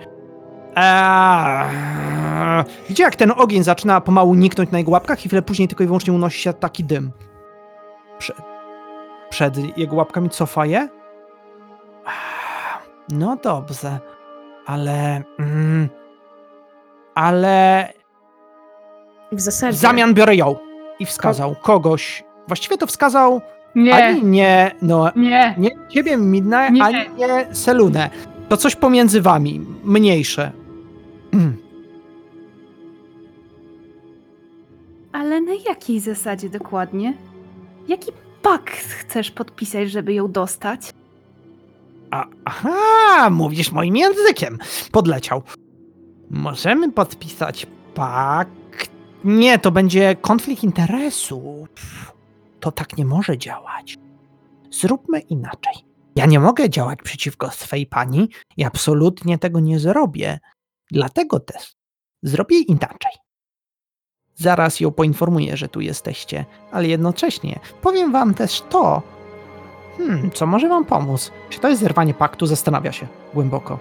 Eee, 0.75 2.63
widzicie, 2.83 3.03
jak 3.03 3.15
ten 3.15 3.31
ogień 3.37 3.63
zaczyna 3.63 4.01
pomału 4.01 4.33
niknąć 4.35 4.71
na 4.71 4.77
jego 4.77 4.91
łapkach 4.91 5.25
i 5.25 5.27
chwilę 5.27 5.41
później 5.41 5.67
tylko 5.67 5.83
i 5.83 5.87
wyłącznie 5.87 6.13
unosi 6.13 6.41
się 6.41 6.53
taki 6.53 6.83
dym. 6.83 7.11
Prze 8.19 8.33
przed 9.29 9.77
jego 9.77 9.95
łapkami 9.95 10.29
cofa 10.29 10.65
je. 10.65 10.77
Eee, 10.79 10.89
No 13.09 13.35
dobrze, 13.43 13.99
ale... 14.65 15.23
Mm, 15.39 15.89
ale 17.15 17.87
W 19.31 19.35
w 19.35 19.39
zasadzie. 19.41 19.77
zamian 19.77 20.13
biorę 20.13 20.35
ją. 20.35 20.55
I 20.99 21.05
wskazał 21.05 21.55
kogoś. 21.61 22.23
Właściwie 22.47 22.77
to 22.77 22.87
wskazał 22.87 23.41
Nie, 23.77 23.95
ani 23.95 24.23
nie, 24.23 24.71
no, 24.81 25.11
nie. 25.15 25.55
nie 25.57 25.69
ciebie 25.89 26.17
Midnight, 26.17 26.71
Nie. 26.71 26.83
ani 26.83 26.97
nie 27.17 27.47
Selunę. 27.55 28.09
To 28.49 28.57
coś 28.57 28.75
pomiędzy 28.75 29.21
wami, 29.21 29.61
mniejsze. 29.83 30.51
Ale 35.11 35.41
na 35.41 35.53
jakiej 35.69 35.99
zasadzie 35.99 36.49
dokładnie? 36.49 37.13
Jaki 37.87 38.11
pakt 38.41 38.73
chcesz 38.75 39.31
podpisać, 39.31 39.91
żeby 39.91 40.13
ją 40.13 40.31
dostać? 40.31 40.93
A, 42.11 42.25
aha, 42.45 43.29
mówisz 43.29 43.71
moim 43.71 43.95
językiem. 43.97 44.57
Podleciał. 44.91 45.41
Możemy 46.29 46.91
podpisać 46.91 47.67
pakt. 47.93 48.91
Nie, 49.23 49.59
to 49.59 49.71
będzie 49.71 50.15
konflikt 50.15 50.63
interesów. 50.63 51.69
To 52.67 52.71
tak 52.71 52.97
nie 52.97 53.05
może 53.05 53.37
działać. 53.37 53.97
Zróbmy 54.71 55.19
inaczej. 55.19 55.73
Ja 56.15 56.25
nie 56.25 56.39
mogę 56.39 56.69
działać 56.69 56.99
przeciwko 57.03 57.51
swej 57.51 57.85
pani 57.85 58.29
i 58.57 58.63
absolutnie 58.63 59.37
tego 59.37 59.59
nie 59.59 59.79
zrobię. 59.79 60.39
Dlatego 60.91 61.39
też 61.39 61.75
zrobię 62.23 62.59
inaczej. 62.59 63.11
Zaraz 64.35 64.79
ją 64.79 64.91
poinformuję, 64.91 65.57
że 65.57 65.67
tu 65.67 65.81
jesteście, 65.81 66.45
ale 66.71 66.87
jednocześnie 66.87 67.59
powiem 67.81 68.11
wam 68.11 68.33
też 68.33 68.61
to, 68.61 69.01
Hmm, 69.97 70.31
co 70.31 70.45
może 70.45 70.69
wam 70.69 70.85
pomóc? 70.85 71.31
Czy 71.49 71.59
to 71.59 71.69
jest 71.69 71.81
zerwanie 71.81 72.13
paktu? 72.13 72.45
Zastanawia 72.45 72.91
się 72.91 73.07
głęboko. 73.33 73.79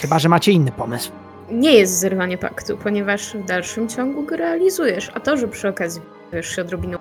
Chyba, 0.00 0.18
że 0.18 0.28
macie 0.28 0.52
inny 0.52 0.72
pomysł. 0.72 1.12
Nie 1.50 1.72
jest 1.72 1.98
zerwanie 1.98 2.38
paktu, 2.38 2.76
ponieważ 2.76 3.36
w 3.36 3.44
dalszym 3.44 3.88
ciągu 3.88 4.22
go 4.22 4.36
realizujesz. 4.36 5.10
A 5.14 5.20
to, 5.20 5.36
że 5.36 5.48
przy 5.48 5.68
okazji 5.68 6.02
wiesz 6.32 6.56
się 6.56 6.62
odrobiną 6.62 6.98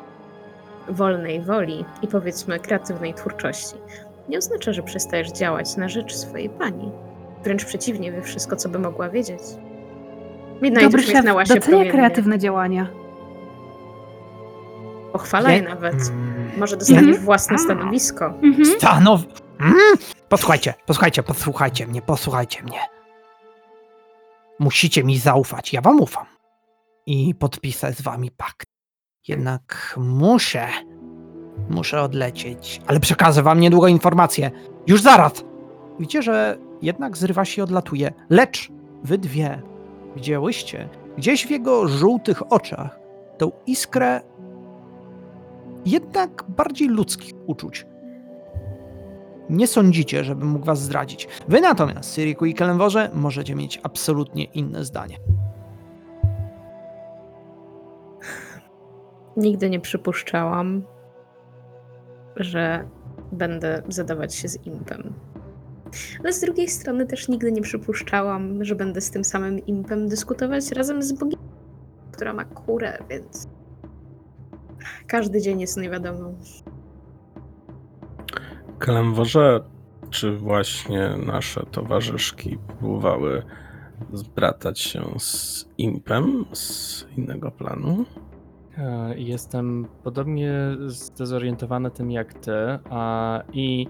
wolnej 0.90 1.42
woli 1.42 1.86
i 2.02 2.08
powiedzmy 2.08 2.60
kreatywnej 2.60 3.14
twórczości, 3.14 3.76
nie 4.30 4.38
oznacza, 4.38 4.74
że 4.74 4.84
przestajesz 4.84 5.32
działać 5.32 5.78
na 5.78 5.90
rzecz 5.90 6.14
swojej 6.16 6.50
pani. 6.50 6.92
Wręcz 7.44 7.66
przeciwnie, 7.66 8.12
wie 8.12 8.22
wszystko, 8.22 8.56
co 8.56 8.70
by 8.70 8.80
mogła 8.80 9.10
wiedzieć. 9.10 9.42
Midnight 10.62 10.86
Dobry 10.86 11.02
szef 11.04 11.26
się 11.48 11.56
docenia 11.56 11.92
kreatywne 11.92 12.40
działania. 12.40 12.88
Pochwalaj 15.12 15.62
Nie- 15.62 15.68
nawet. 15.70 15.94
Mm, 15.94 16.52
Może 16.58 16.78
dostaniesz 16.78 17.04
Mhm. 17.04 17.24
własne 17.26 17.60
stanowisko. 17.60 18.26
Mhm. 18.26 18.66
Stanow... 18.66 19.22
Mm, 19.60 19.74
posłuchajcie, 20.30 20.74
posłuchajcie, 20.86 21.24
posłuchajcie 21.24 21.88
mnie, 21.88 22.02
posłuchajcie 22.02 22.64
mnie. 22.64 22.80
Musicie 24.60 25.04
mi 25.04 25.18
zaufać, 25.18 25.74
ja 25.74 25.82
wam 25.82 26.02
ufam. 26.02 26.26
I 27.06 27.36
podpisać 27.36 27.98
z 27.98 28.02
wami 28.02 28.32
pakt. 28.32 28.68
Jednak 29.30 29.96
muszę, 29.98 30.68
muszę 31.70 32.02
odlecieć, 32.02 32.82
ale 32.88 33.00
przekażę 33.00 33.44
wam 33.44 33.60
niedługo 33.60 33.88
informację. 33.88 34.52
Już 34.88 35.02
zaraz! 35.02 35.44
Widzicie, 36.00 36.22
że 36.22 36.58
jednak 36.82 37.18
zrywa 37.18 37.46
się 37.46 37.62
i 37.62 37.64
odlatuje. 37.64 38.14
Lecz 38.30 38.72
wy 39.04 39.18
dwie 39.18 39.62
widziałyście 40.16 40.90
gdzieś 41.18 41.48
w 41.48 41.50
jego 41.50 41.88
żółtych 41.88 42.52
oczach 42.52 43.00
tą 43.38 43.52
iskrę 43.68 44.22
jednak 45.86 46.44
bardziej 46.48 46.88
ludzkich 46.88 47.34
uczuć. 47.48 47.86
Nie 49.50 49.68
sądzicie, 49.68 50.24
żeby 50.24 50.46
mógł 50.46 50.66
was 50.66 50.82
zdradzić. 50.82 51.28
Wy 51.48 51.62
natomiast, 51.62 52.12
Syriku 52.12 52.46
i 52.46 52.54
Kelenworze, 52.54 53.10
możecie 53.14 53.56
mieć 53.56 53.80
absolutnie 53.84 54.44
inne 54.44 54.86
zdanie. 54.86 55.18
Nigdy 59.38 59.70
nie 59.70 59.80
przypuszczałam, 59.80 60.84
że 62.36 62.88
będę 63.32 63.84
zadawać 63.88 64.36
się 64.36 64.48
z 64.48 64.66
impem. 64.66 65.14
Ale 66.20 66.34
z 66.34 66.42
drugiej 66.42 66.68
strony 66.68 67.06
też 67.06 67.28
nigdy 67.28 67.52
nie 67.52 67.62
przypuszczałam, 67.62 68.64
że 68.64 68.76
będę 68.76 69.02
z 69.02 69.12
tym 69.12 69.24
samym 69.24 69.60
impem 69.66 70.08
dyskutować 70.08 70.72
razem 70.72 71.04
z 71.04 71.14
boginią, 71.14 71.42
która 72.12 72.34
ma 72.34 72.46
kurę, 72.46 72.98
więc 73.10 73.48
każdy 75.08 75.42
dzień 75.42 75.62
jest 75.62 75.78
niewiadomą. 75.78 76.36
Kalamworze, 78.80 79.64
czy 80.10 80.38
właśnie 80.38 81.10
nasze 81.26 81.66
towarzyszki 81.72 82.58
próbowały 82.68 83.44
zbratać 84.14 84.80
się 84.80 85.02
z 85.18 85.66
impem 85.78 86.46
z 86.54 87.06
innego 87.18 87.52
planu? 87.52 88.06
E, 88.80 89.14
Jestem 89.18 89.88
podobnie 90.04 90.54
zdezorientowany 90.86 91.92
tym 91.92 92.12
jak 92.12 92.34
ty. 92.34 92.52
A, 92.90 93.42
I 93.54 93.88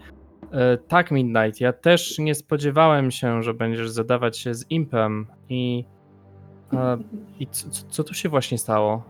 e, 0.52 0.78
tak, 0.78 1.12
Midnight, 1.12 1.62
ja 1.62 1.74
też 1.74 2.20
nie 2.20 2.36
spodziewałem 2.36 3.12
się, 3.12 3.44
że 3.44 3.54
będziesz 3.54 3.90
zadawać 3.90 4.38
się 4.38 4.54
z 4.54 4.72
impem. 4.72 5.28
I, 5.50 5.86
i 7.40 7.48
co, 7.48 7.70
co- 7.70 7.88
co 7.90 8.04
tu 8.04 8.14
się 8.14 8.30
właśnie 8.30 8.58
stało? 8.58 9.04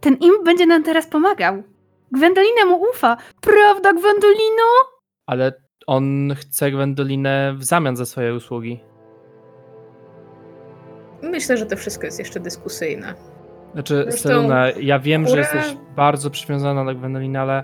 Ten 0.00 0.16
imp 0.16 0.44
będzie 0.44 0.66
nam 0.66 0.82
teraz 0.84 1.06
pomagał. 1.06 1.62
Gwendolina 2.12 2.64
mu 2.66 2.82
ufa. 2.94 3.16
Prawda, 3.40 3.92
Gwendolino? 3.92 4.64
Ale 5.26 5.52
on 5.86 6.34
chce 6.36 6.70
Gwendolinę 6.70 7.54
w 7.56 7.64
zamian 7.64 7.96
za 7.96 8.06
swoje 8.06 8.34
usługi. 8.34 8.80
Myślę, 11.22 11.56
że 11.56 11.66
to 11.66 11.76
wszystko 11.76 12.06
jest 12.06 12.18
jeszcze 12.18 12.40
dyskusyjne. 12.40 13.14
Znaczy, 13.72 14.04
Zresztą 14.08 14.28
Seluna, 14.28 14.70
ja 14.70 14.98
wiem, 14.98 15.26
że 15.26 15.38
jesteś 15.38 15.76
bardzo 15.96 16.30
przywiązana 16.30 16.84
do 16.84 16.94
Gwendolinę, 16.94 17.40
ale, 17.40 17.62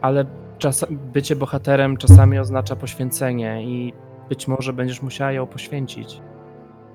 ale 0.00 0.24
czas, 0.58 0.86
bycie 0.90 1.36
bohaterem 1.36 1.96
czasami 1.96 2.38
oznacza 2.38 2.76
poświęcenie 2.76 3.64
i 3.64 3.92
być 4.28 4.48
może 4.48 4.72
będziesz 4.72 5.02
musiała 5.02 5.32
ją 5.32 5.46
poświęcić. 5.46 6.20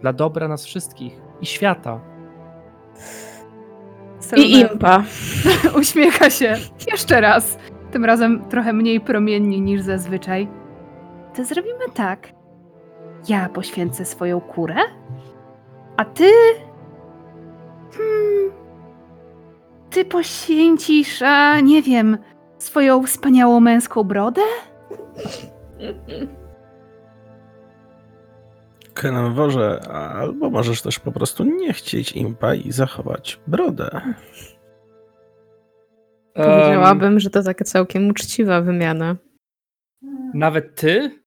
Dla 0.02 0.14
dobra 0.14 0.48
nas 0.48 0.66
wszystkich 0.66 1.22
i 1.42 1.46
świata. 1.46 2.00
I 4.38 4.60
impa. 4.60 5.04
Uśmiecha 5.80 6.30
się. 6.30 6.56
Jeszcze 6.92 7.22
raz. 7.22 7.58
Tym 7.92 8.06
razem 8.06 8.50
trochę 8.50 8.74
mniej 8.74 9.02
promiennie 9.02 9.60
niż 9.60 9.82
zazwyczaj. 9.82 10.48
To 11.36 11.46
zrobimy 11.46 11.86
tak. 11.94 12.28
Ja 13.30 13.50
poświęcę 13.50 14.06
swoją 14.06 14.42
kurę, 14.42 14.76
a 15.98 16.06
ty 16.06 16.32
Hmm, 17.98 18.52
ty 19.90 20.06
poświęcisz, 20.06 21.22
a 21.22 21.60
nie 21.60 21.82
wiem, 21.82 22.18
swoją 22.58 23.04
wspaniałą 23.04 23.60
męską 23.60 24.04
brodę? 24.04 24.42
Kenworze, 28.94 29.80
albo 29.92 30.50
możesz 30.50 30.82
też 30.82 31.00
po 31.00 31.12
prostu 31.12 31.44
nie 31.44 31.74
chcieć 31.74 32.12
impa 32.12 32.56
i 32.56 32.72
zachować 32.72 33.40
brodę. 33.48 34.02
Powiedziałabym, 36.34 37.20
że 37.20 37.30
to 37.30 37.44
taka 37.44 37.66
całkiem 37.66 38.10
uczciwa 38.10 38.62
wymiana. 38.62 39.16
Nawet 40.34 40.76
ty? 40.76 41.24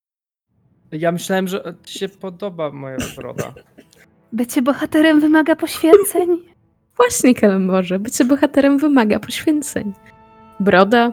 Ja 0.92 1.12
myślałem, 1.12 1.48
że 1.48 1.74
ci 1.84 1.98
się 1.98 2.08
podoba 2.08 2.70
moja 2.70 2.96
broda. 3.16 3.54
Bycie 4.32 4.62
bohaterem 4.62 5.20
wymaga 5.20 5.56
poświęceń. 5.56 6.28
Właśnie, 6.96 7.34
Kelemborze, 7.34 7.98
bycie 7.98 8.24
bohaterem 8.24 8.78
wymaga 8.78 9.18
poświęceń. 9.20 9.92
Broda, 10.60 11.12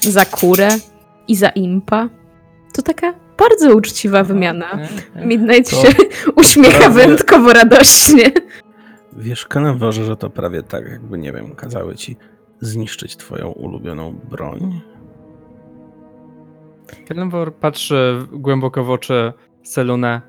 za 0.00 0.24
kurę 0.24 0.68
i 1.28 1.36
za 1.36 1.48
impa. 1.48 2.08
To 2.74 2.82
taka 2.82 3.14
bardzo 3.38 3.76
uczciwa 3.76 4.24
wymiana. 4.24 4.66
Midnight 5.24 5.70
To 5.70 5.76
się 5.76 5.88
uśmiecha 6.36 6.78
prawie- 6.78 6.94
wyjątkowo 6.94 7.52
radośnie. 7.52 8.24
Wiesz, 9.16 9.46
Kenworze, 9.46 10.04
że 10.04 10.16
to 10.16 10.30
prawie 10.30 10.62
tak, 10.62 10.88
jakby, 10.88 11.18
nie 11.18 11.32
wiem, 11.32 11.54
kazały 11.54 11.94
ci 11.96 12.16
zniszczyć 12.60 13.16
twoją 13.16 13.48
ulubioną 13.48 14.12
broń. 14.30 14.80
Kelenwor 17.08 17.54
patrzy 17.54 18.26
głęboko 18.32 18.84
w 18.84 18.90
oczy 18.90 19.32
Selune. 19.62 20.20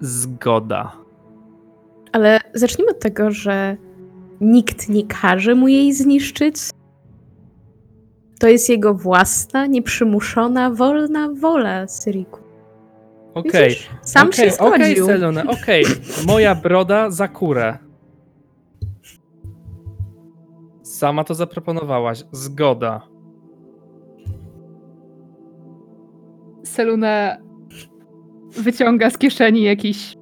Zgoda. 0.00 0.92
Ale 2.16 2.40
zacznijmy 2.54 2.90
od 2.90 3.00
tego, 3.00 3.30
że 3.30 3.76
nikt 4.40 4.88
nie 4.88 5.06
każe 5.06 5.54
mu 5.54 5.68
jej 5.68 5.92
zniszczyć. 5.92 6.56
To 8.38 8.48
jest 8.48 8.68
jego 8.68 8.94
własna, 8.94 9.66
nieprzymuszona, 9.66 10.70
wolna 10.70 11.28
wola, 11.40 11.88
Syriku. 11.88 12.40
Okej. 13.34 13.68
Widzisz? 13.68 13.90
Sam 14.02 14.28
Okej, 14.28 14.50
się 14.50 14.58
Okej, 14.58 14.96
zgodził. 14.96 15.06
Selune, 15.06 15.46
okej. 15.46 15.84
Moja 16.26 16.54
broda 16.54 17.10
za 17.10 17.28
kurę. 17.28 17.78
Sama 20.82 21.24
to 21.24 21.34
zaproponowałaś. 21.34 22.24
Zgoda. 22.32 23.02
Selune 26.64 27.42
wyciąga 28.50 29.10
z 29.10 29.18
kieszeni 29.18 29.62
jakiś. 29.62 30.15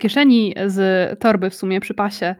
Z 0.00 0.02
kieszeni 0.02 0.54
z 0.66 1.18
torby 1.20 1.50
w 1.50 1.54
sumie 1.54 1.80
przy 1.80 1.94
pasie. 1.94 2.34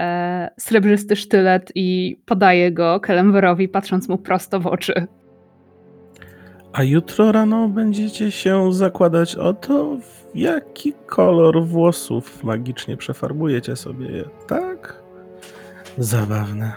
E, 0.00 0.50
srebrzysty 0.60 1.16
sztylet 1.16 1.72
i 1.74 2.16
podaje 2.26 2.72
go 2.72 3.00
Kelemwerowi, 3.00 3.68
patrząc 3.68 4.08
mu 4.08 4.18
prosto 4.18 4.60
w 4.60 4.66
oczy. 4.66 5.06
A 6.72 6.82
jutro 6.82 7.32
rano 7.32 7.68
będziecie 7.68 8.30
się 8.30 8.72
zakładać 8.72 9.36
o 9.36 9.54
to, 9.54 9.96
w 9.96 10.36
jaki 10.36 10.92
kolor 11.06 11.64
włosów 11.64 12.44
magicznie 12.44 12.96
przefarbujecie 12.96 13.76
sobie 13.76 14.06
je, 14.06 14.24
tak? 14.48 15.02
Zabawne. 15.98 16.72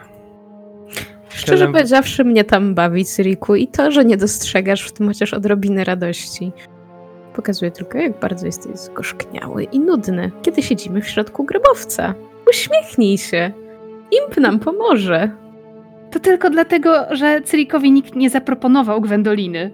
Szczerze 1.29 1.65
Kelem- 1.65 1.71
powiedziawszy, 1.71 2.23
mnie 2.23 2.43
tam 2.43 2.75
bawi, 2.75 3.05
Syriku, 3.05 3.55
i 3.55 3.67
to, 3.67 3.91
że 3.91 4.05
nie 4.05 4.17
dostrzegasz 4.17 4.87
w 4.87 4.93
tym 4.93 5.07
chociaż 5.07 5.33
odrobiny 5.33 5.83
radości. 5.83 6.51
Pokazuje 7.39 7.71
tylko, 7.71 7.97
jak 7.97 8.19
bardzo 8.19 8.45
jesteś 8.45 8.75
zgorzkniały 8.75 9.63
i 9.63 9.79
nudny, 9.79 10.31
kiedy 10.41 10.63
siedzimy 10.63 11.01
w 11.01 11.07
środku 11.07 11.43
grobowca. 11.43 12.13
Uśmiechnij 12.49 13.17
się. 13.17 13.51
Imp 14.11 14.37
nam 14.37 14.59
pomoże. 14.59 15.31
To 16.11 16.19
tylko 16.19 16.49
dlatego, 16.49 17.15
że 17.15 17.41
Cyrikowi 17.41 17.91
nikt 17.91 18.15
nie 18.15 18.29
zaproponował 18.29 19.01
Gwendoliny. 19.01 19.71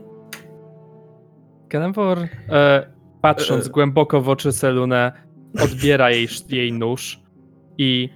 Kelenwor, 1.70 2.18
e, 2.50 2.88
patrząc 3.22 3.68
E. 3.68 3.70
głęboko 3.70 4.22
w 4.22 4.30
oczy 4.30 4.52
Selune, 4.52 5.12
odbiera 5.62 6.12
jej, 6.12 6.28
jej 6.50 6.74
nóż 6.74 7.20
i 7.78 8.10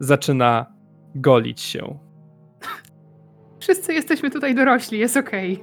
zaczyna 0.00 0.66
golić 1.14 1.60
się. 1.60 1.98
Wszyscy 3.60 3.92
jesteśmy 3.92 4.30
tutaj 4.30 4.54
dorośli, 4.54 4.98
jest 4.98 5.16
okej. 5.16 5.62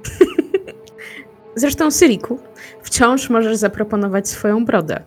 Zresztą, 1.56 1.90
Syriku, 1.90 2.38
wciąż 2.86 3.30
możesz 3.30 3.56
zaproponować 3.56 4.28
swoją 4.28 4.64
brodę. 4.64 5.02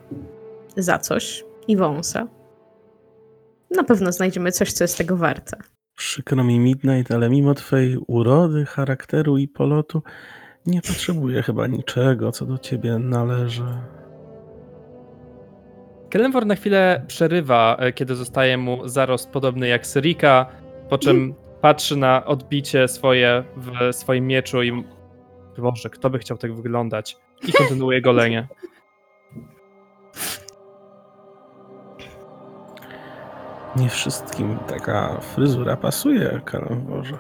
Za 0.78 1.00
coś 1.00 1.46
i 1.68 1.78
wąsa. 1.78 2.28
Na 3.72 3.84
pewno 3.84 4.12
znajdziemy 4.12 4.52
coś, 4.52 4.74
co 4.74 4.84
jest 4.84 4.98
tego 4.98 5.18
warte. 5.18 5.58
Przykro 5.96 6.44
mi 6.44 6.60
Midnight, 6.60 7.12
ale 7.12 7.30
mimo 7.30 7.54
twojej 7.54 7.98
urody, 8.08 8.66
charakteru 8.66 9.38
i 9.38 9.48
polotu, 9.48 10.04
nie 10.66 10.82
potrzebuję 10.82 11.42
chyba 11.44 11.68
niczego, 11.68 12.32
co 12.32 12.46
do 12.46 12.58
ciebie 12.58 13.00
należy. 13.00 13.64
Kelenwor 16.10 16.46
na 16.46 16.56
chwilę 16.56 17.04
przerywa, 17.08 17.78
e, 17.80 17.94
kiedy 17.94 18.16
zostaje 18.16 18.58
mu 18.58 18.88
zarost 18.88 19.30
podobny 19.30 19.68
jak 19.68 19.88
Syrika, 19.88 20.46
po 20.90 20.98
czym 20.98 21.34
patrzy 21.62 21.98
na 21.98 22.26
odbicie 22.26 22.88
swoje 22.88 23.44
w 23.58 23.96
swoim 23.96 24.28
mieczu 24.28 24.64
i 24.64 24.84
Boże, 25.58 25.90
kto 25.90 26.10
by 26.10 26.20
chciał 26.20 26.38
tak 26.38 26.56
wyglądać? 26.56 27.18
I 27.48 27.54
kontynuuje 27.54 28.02
golenie. 28.02 28.48
Nie 33.76 33.90
wszystkim 33.90 34.58
taka 34.68 35.22
fryzura 35.22 35.78
pasuje, 35.78 36.42
Kenworze. 36.46 37.18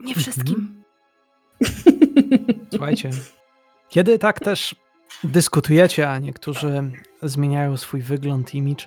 Nie 0.00 0.14
wszystkim. 0.14 0.84
Słuchajcie, 2.70 3.10
kiedy 3.88 4.18
tak 4.18 4.40
też 4.40 4.76
dyskutujecie, 5.24 6.10
a 6.10 6.18
niektórzy 6.18 6.90
zmieniają 7.22 7.76
swój 7.76 8.00
wygląd, 8.02 8.54
image, 8.54 8.86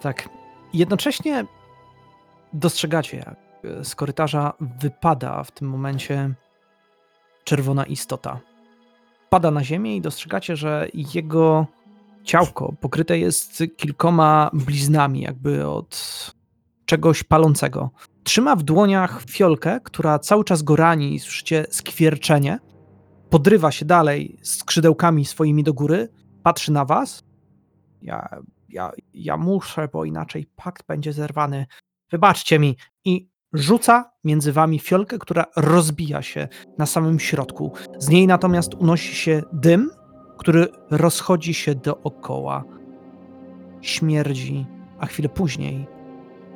tak 0.00 0.28
jednocześnie 0.72 1.44
dostrzegacie, 2.52 3.16
jak 3.16 3.47
z 3.82 3.94
korytarza 3.94 4.52
wypada 4.80 5.44
w 5.44 5.50
tym 5.50 5.68
momencie 5.68 6.34
czerwona 7.44 7.84
istota. 7.84 8.40
Pada 9.30 9.50
na 9.50 9.64
ziemię 9.64 9.96
i 9.96 10.00
dostrzegacie, 10.00 10.56
że 10.56 10.88
jego 11.14 11.66
ciałko 12.24 12.72
pokryte 12.80 13.18
jest 13.18 13.62
kilkoma 13.76 14.50
bliznami, 14.52 15.20
jakby 15.20 15.68
od 15.68 15.94
czegoś 16.84 17.22
palącego. 17.22 17.90
Trzyma 18.24 18.56
w 18.56 18.62
dłoniach 18.62 19.22
fiolkę, 19.30 19.80
która 19.84 20.18
cały 20.18 20.44
czas 20.44 20.62
go 20.62 20.76
rani 20.76 21.14
i 21.14 21.18
słyszycie 21.18 21.66
skwierczenie. 21.70 22.58
Podrywa 23.30 23.72
się 23.72 23.84
dalej 23.84 24.38
skrzydełkami 24.42 25.24
swoimi 25.24 25.64
do 25.64 25.74
góry, 25.74 26.08
patrzy 26.42 26.72
na 26.72 26.84
was. 26.84 27.24
Ja, 28.02 28.28
ja, 28.68 28.92
ja 29.14 29.36
muszę, 29.36 29.88
bo 29.92 30.04
inaczej 30.04 30.46
pakt 30.56 30.86
będzie 30.86 31.12
zerwany. 31.12 31.66
Wybaczcie 32.10 32.58
mi. 32.58 32.76
I 33.04 33.28
rzuca 33.52 34.10
między 34.24 34.52
wami 34.52 34.78
fiolkę, 34.78 35.18
która 35.18 35.44
rozbija 35.56 36.22
się 36.22 36.48
na 36.78 36.86
samym 36.86 37.18
środku. 37.20 37.72
Z 37.98 38.08
niej 38.08 38.26
natomiast 38.26 38.74
unosi 38.74 39.14
się 39.16 39.42
dym, 39.52 39.90
który 40.38 40.66
rozchodzi 40.90 41.54
się 41.54 41.74
dookoła. 41.74 42.64
Śmierdzi, 43.80 44.66
a 44.98 45.06
chwilę 45.06 45.28
później 45.28 45.86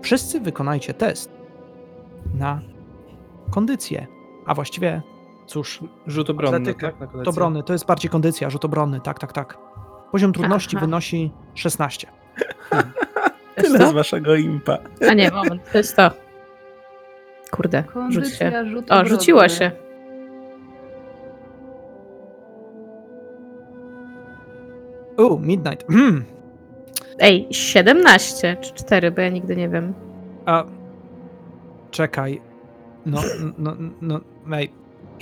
wszyscy 0.03 0.41
wykonajcie 0.41 0.95
test 0.95 1.31
na 2.35 2.61
kondycję. 3.51 4.07
A 4.47 4.55
właściwie, 4.55 5.03
cóż, 5.47 5.81
Rzut 6.07 6.31
obronny, 6.31 6.57
Atletykę. 6.57 6.87
tak? 6.87 7.01
Na 7.01 7.07
to 7.07 7.13
kondycję? 7.13 7.31
obrony, 7.31 7.63
to 7.63 7.73
jest 7.73 7.87
bardziej 7.87 8.11
kondycja, 8.11 8.51
rzut 8.51 8.65
obronny, 8.65 9.01
tak, 9.01 9.19
tak, 9.19 9.33
tak. 9.33 9.59
Poziom 10.13 10.33
trudności 10.33 10.77
Aha. 10.77 10.87
wynosi 10.87 11.31
16. 11.55 12.07
To 13.55 13.61
jest 13.63 13.77
Tyle 13.77 13.91
z 13.91 13.93
waszego 13.93 14.35
impa. 14.35 14.79
A 15.11 15.15
nie, 15.15 15.31
moment, 15.31 15.63
to 15.73 15.79
jest 15.79 15.97
to. 15.97 16.11
Kurde, 17.53 17.85
rzuć 18.11 18.29
się. 18.35 18.53
O, 18.91 19.05
rzuciło 19.05 19.49
się. 19.49 19.71
U, 25.19 25.39
Midnight. 25.39 25.91
Mm. 25.91 26.25
Ej, 27.19 27.49
17 27.51 28.57
czy 28.61 28.75
4, 28.75 29.11
bo 29.11 29.21
ja 29.21 29.29
nigdy 29.29 29.57
nie 29.57 29.69
wiem. 29.69 29.95
A, 30.47 30.65
czekaj. 31.91 32.41
No, 33.07 33.21
no, 33.59 33.77
no, 34.01 34.21
ej, 34.53 34.73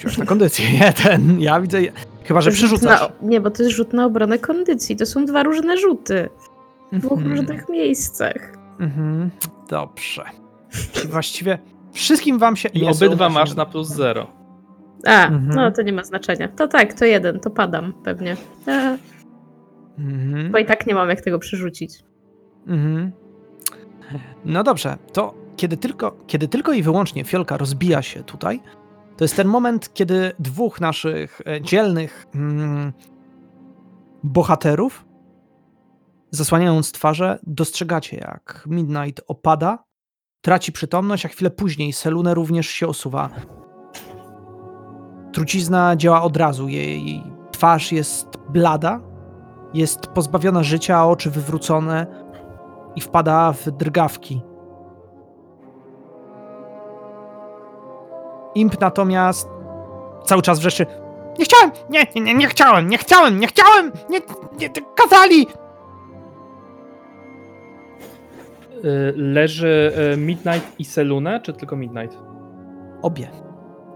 już 0.04 0.18
na 0.18 0.24
kondycję, 0.26 0.72
nie, 0.80 0.92
ten, 0.92 1.40
ja 1.40 1.60
widzę, 1.60 1.78
chyba, 2.24 2.40
że 2.40 2.50
przerzucasz. 2.50 3.00
Na, 3.00 3.08
nie, 3.28 3.40
bo 3.40 3.50
to 3.50 3.62
jest 3.62 3.74
rzut 3.76 3.92
na 3.92 4.04
obronę 4.06 4.38
kondycji. 4.38 4.96
To 4.96 5.06
są 5.06 5.24
dwa 5.24 5.42
różne 5.42 5.76
rzuty. 5.76 6.28
W 6.92 6.98
dwóch 6.98 7.18
Mhm. 7.18 7.36
różnych 7.36 7.68
miejscach. 7.68 8.52
Mhm, 8.80 9.30
dobrze. 9.68 10.24
Czyli 10.92 11.08
właściwie 11.08 11.58
wszystkim 11.92 12.38
wam 12.38 12.56
się... 12.56 12.68
I 12.68 12.86
obydwa 12.86 13.28
masz 13.28 13.54
na 13.54 13.66
plus 13.66 13.88
zero. 13.88 14.26
A, 15.06 15.26
Mhm. 15.26 15.48
no 15.54 15.70
to 15.70 15.82
nie 15.82 15.92
ma 15.92 16.04
znaczenia. 16.04 16.48
To 16.48 16.68
tak, 16.68 16.94
to 16.94 17.04
jeden, 17.04 17.40
to 17.40 17.50
padam 17.50 17.92
pewnie. 18.04 18.36
E, 18.68 18.98
Mhm. 19.98 20.52
Bo 20.52 20.58
i 20.58 20.66
tak 20.66 20.86
nie 20.86 20.94
mam 20.94 21.08
jak 21.08 21.20
tego 21.20 21.38
przerzucić. 21.38 22.02
Mhm. 22.66 23.12
No 24.44 24.62
dobrze, 24.62 24.96
to 25.12 25.34
kiedy 25.56 25.76
tylko, 25.76 26.16
kiedy 26.26 26.48
tylko 26.48 26.72
i 26.72 26.82
wyłącznie 26.82 27.24
fiolka 27.24 27.56
rozbija 27.56 28.02
się 28.02 28.22
tutaj, 28.24 28.60
to 29.16 29.24
jest 29.24 29.36
ten 29.36 29.48
moment, 29.48 29.94
kiedy 29.94 30.32
dwóch 30.38 30.80
naszych 30.80 31.40
e, 31.46 31.60
dzielnych 31.60 32.26
mm, 32.34 32.92
bohaterów, 34.22 35.04
zasłaniając 36.30 36.92
twarze, 36.92 37.38
dostrzegacie, 37.42 38.16
jak 38.16 38.64
Midnight 38.66 39.24
opada, 39.28 39.84
traci 40.40 40.72
przytomność, 40.72 41.26
a 41.26 41.28
chwilę 41.28 41.50
później 41.50 41.92
Selune 41.92 42.34
również 42.34 42.68
się 42.68 42.86
osuwa. 42.86 43.28
Trucizna 45.32 45.96
działa 45.96 46.22
od 46.22 46.36
razu, 46.36 46.68
jej 46.68 47.22
twarz 47.52 47.92
jest 47.92 48.26
blada, 48.48 49.00
jest 49.74 50.06
pozbawiona 50.06 50.62
życia, 50.62 50.98
a 50.98 51.04
oczy 51.04 51.30
wywrócone 51.30 52.06
i 52.96 53.00
wpada 53.00 53.52
w 53.52 53.70
drgawki. 53.70 54.42
Imp 58.54 58.80
natomiast 58.80 59.48
cały 60.24 60.42
czas 60.42 60.58
wrzeszczy 60.58 60.86
nie 61.38 61.44
chciałem, 61.44 61.70
nie, 61.90 62.06
nie, 62.14 62.20
nie, 62.22 62.34
nie 62.34 62.46
chciałem, 62.46 62.88
nie 62.88 62.98
chciałem, 62.98 63.40
nie 63.40 63.46
chciałem, 63.46 63.92
nie, 64.10 64.20
nie, 64.58 64.70
kazali! 64.96 65.46
Leży 69.16 69.92
y, 70.14 70.16
Midnight 70.16 70.80
i 70.80 70.84
Selune, 70.84 71.40
czy 71.40 71.52
tylko 71.52 71.76
Midnight? 71.76 72.18
Obie. 73.02 73.28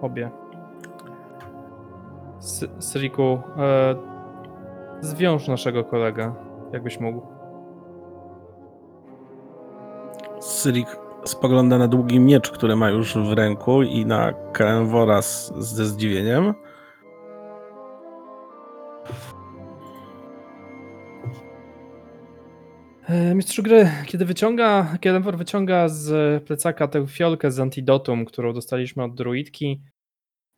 Obie. 0.00 0.30
S- 2.38 2.66
Sriku, 2.78 3.22
e, 3.58 3.94
zwiąż 5.00 5.48
naszego 5.48 5.84
kolegę, 5.84 6.32
jakbyś 6.72 7.00
mógł. 7.00 7.22
Syrik 10.40 10.96
spogląda 11.24 11.78
na 11.78 11.88
długi 11.88 12.20
miecz, 12.20 12.50
który 12.50 12.76
ma 12.76 12.90
już 12.90 13.14
w 13.18 13.32
ręku 13.32 13.82
i 13.82 14.06
na 14.06 14.32
Kerenwora 14.52 15.22
z, 15.22 15.52
ze 15.58 15.84
zdziwieniem. 15.86 16.54
E, 23.08 23.34
Mistrzu 23.34 23.62
gry, 23.62 23.90
kiedy 24.06 24.24
wyciąga, 24.24 24.98
kiedy 25.00 25.20
wyciąga 25.20 25.88
z 25.88 26.44
plecaka 26.44 26.88
tę 26.88 27.06
fiolkę 27.06 27.50
z 27.50 27.60
antidotum, 27.60 28.24
którą 28.24 28.52
dostaliśmy 28.52 29.02
od 29.02 29.14
druidki, 29.14 29.82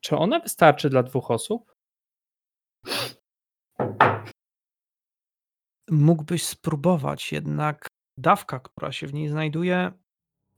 czy 0.01 0.17
ona 0.17 0.41
wystarczy 0.41 0.91
dla 0.91 1.03
dwóch 1.03 1.31
osób? 1.31 1.75
Mógłbyś 5.91 6.47
spróbować, 6.47 7.33
jednak 7.33 7.87
dawka, 8.19 8.61
która 8.61 8.93
się 8.93 9.07
w 9.07 9.15
niej 9.15 9.29
znajduje, 9.29 9.93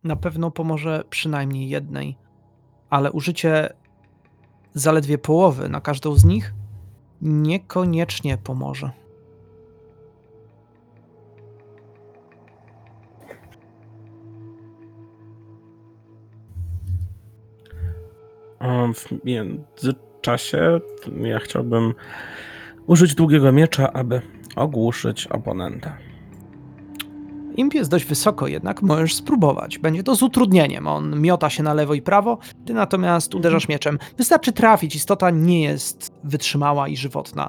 na 0.05 0.17
pewno 0.17 0.51
pomoże 0.51 1.05
przynajmniej 1.11 1.69
jednej, 1.69 2.17
ale 2.91 3.13
użycie 3.13 3.73
zaledwie 4.75 5.19
połowy 5.19 5.69
na 5.69 5.81
każdą 5.81 6.15
z 6.15 6.25
nich 6.25 6.55
niekoniecznie 7.23 8.39
pomoże. 8.39 9.08
W 18.95 19.25
międzyczasie 19.25 20.81
ja 21.21 21.39
chciałbym 21.39 21.95
użyć 22.87 23.15
długiego 23.15 23.53
miecza, 23.53 23.93
aby 23.93 24.23
ogłuszyć 24.57 25.27
oponenta. 25.27 25.97
Imp 27.57 27.75
jest 27.75 27.91
dość 27.91 28.05
wysoko, 28.05 28.47
jednak 28.47 28.83
możesz 28.83 29.15
spróbować. 29.15 29.79
Będzie 29.79 30.03
to 30.03 30.15
z 30.15 30.23
utrudnieniem. 30.23 30.87
On 30.87 31.21
miota 31.21 31.51
się 31.51 31.63
na 31.63 31.75
lewo 31.75 31.95
i 31.95 32.03
prawo, 32.03 32.39
ty 32.67 32.75
natomiast 32.75 33.35
uderzasz 33.35 33.69
mieczem. 33.69 33.99
Wystarczy 34.17 34.53
trafić, 34.53 34.95
istota 34.95 35.31
nie 35.31 35.63
jest 35.63 36.13
wytrzymała 36.25 36.89
i 36.89 36.97
żywotna. 36.97 37.49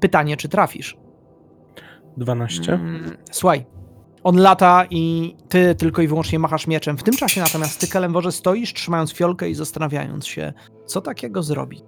Pytanie, 0.00 0.36
czy 0.36 0.48
trafisz? 0.48 0.96
12. 2.16 2.72
Mm, 2.72 3.16
Słuchaj, 3.30 3.66
on 4.24 4.36
lata 4.36 4.86
i 4.90 5.34
ty 5.48 5.74
tylko 5.74 6.02
i 6.02 6.08
wyłącznie 6.08 6.38
machasz 6.38 6.66
mieczem. 6.66 6.98
W 6.98 7.02
tym 7.02 7.14
czasie 7.14 7.40
natomiast 7.40 7.80
ty, 7.80 7.88
Kelemworze, 7.88 8.32
stoisz, 8.32 8.74
trzymając 8.74 9.12
fiolkę 9.12 9.48
i 9.48 9.54
zastanawiając 9.54 10.26
się, 10.26 10.52
co 10.86 11.00
takiego 11.00 11.42
zrobi. 11.42 11.82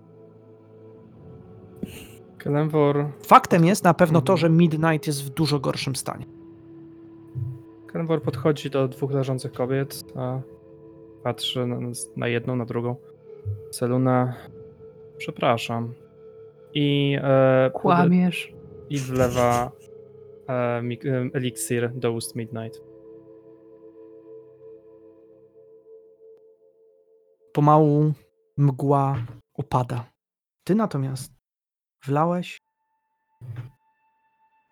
Kelenvor, 2.38 3.06
Faktem 3.26 3.64
jest 3.64 3.84
na 3.84 3.94
pewno 3.94 4.20
to, 4.20 4.36
że 4.36 4.50
Midnight 4.50 5.06
jest 5.06 5.24
w 5.24 5.30
dużo 5.30 5.60
gorszym 5.60 5.96
stanie. 5.96 6.26
Kelenvor 7.92 8.22
podchodzi 8.22 8.70
do 8.70 8.88
dwóch 8.88 9.10
leżących 9.10 9.52
kobiet, 9.52 10.04
a 10.16 10.40
patrzy 11.22 11.66
na, 11.66 11.76
na 12.16 12.28
jedną, 12.28 12.56
na 12.56 12.64
drugą. 12.64 12.96
Seluna, 13.70 14.34
przepraszam. 15.18 15.94
I, 16.74 17.18
e, 17.22 17.70
Kłamiesz. 17.74 18.54
i 18.90 18.98
wlewa 18.98 19.72
eliksir 21.34 21.90
do 21.94 22.12
ust 22.12 22.36
Midnight. 22.36 22.80
Pomału 27.52 28.12
mgła 28.56 29.16
opada. 29.54 30.04
Ty 30.64 30.74
natomiast 30.74 31.32
wlałeś 32.04 32.60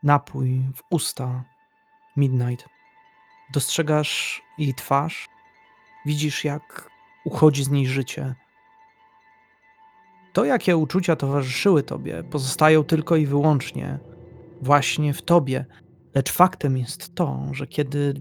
napój 0.03 0.63
w 0.75 0.83
usta 0.91 1.45
Midnight. 2.17 2.69
Dostrzegasz 3.53 4.43
jej 4.59 4.75
twarz, 4.75 5.29
widzisz 6.07 6.45
jak 6.45 6.91
uchodzi 7.25 7.65
z 7.65 7.71
niej 7.71 7.87
życie. 7.87 8.35
To, 10.33 10.45
jakie 10.45 10.77
uczucia 10.77 11.17
towarzyszyły 11.17 11.83
tobie, 11.83 12.23
pozostają 12.23 12.85
tylko 12.85 13.17
i 13.17 13.27
wyłącznie 13.27 13.99
właśnie 14.63 15.15
w 15.15 15.23
tobie. 15.23 15.65
Lecz 16.15 16.33
faktem 16.33 16.77
jest 16.79 17.15
to, 17.15 17.47
że 17.53 17.67
kiedy 17.67 18.15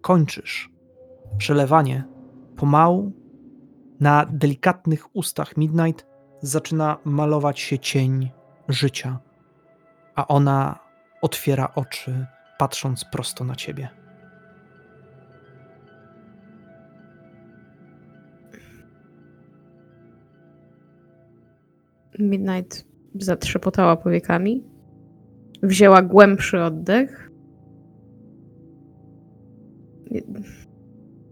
kończysz 0.00 0.70
przelewanie, 1.38 2.04
pomału 2.56 3.12
na 4.00 4.26
delikatnych 4.30 5.16
ustach 5.16 5.56
Midnight 5.56 6.06
zaczyna 6.42 6.96
malować 7.04 7.60
się 7.60 7.78
cień 7.78 8.30
życia, 8.68 9.18
a 10.14 10.28
ona 10.28 10.78
otwiera 11.22 11.74
oczy, 11.74 12.26
patrząc 12.58 13.04
prosto 13.04 13.44
na 13.44 13.56
ciebie. 13.56 13.88
Midnight 22.18 22.84
zatrzepotała 23.14 23.96
powiekami. 23.96 24.75
Wzięła 25.62 26.02
głębszy 26.02 26.62
oddech. 26.62 27.30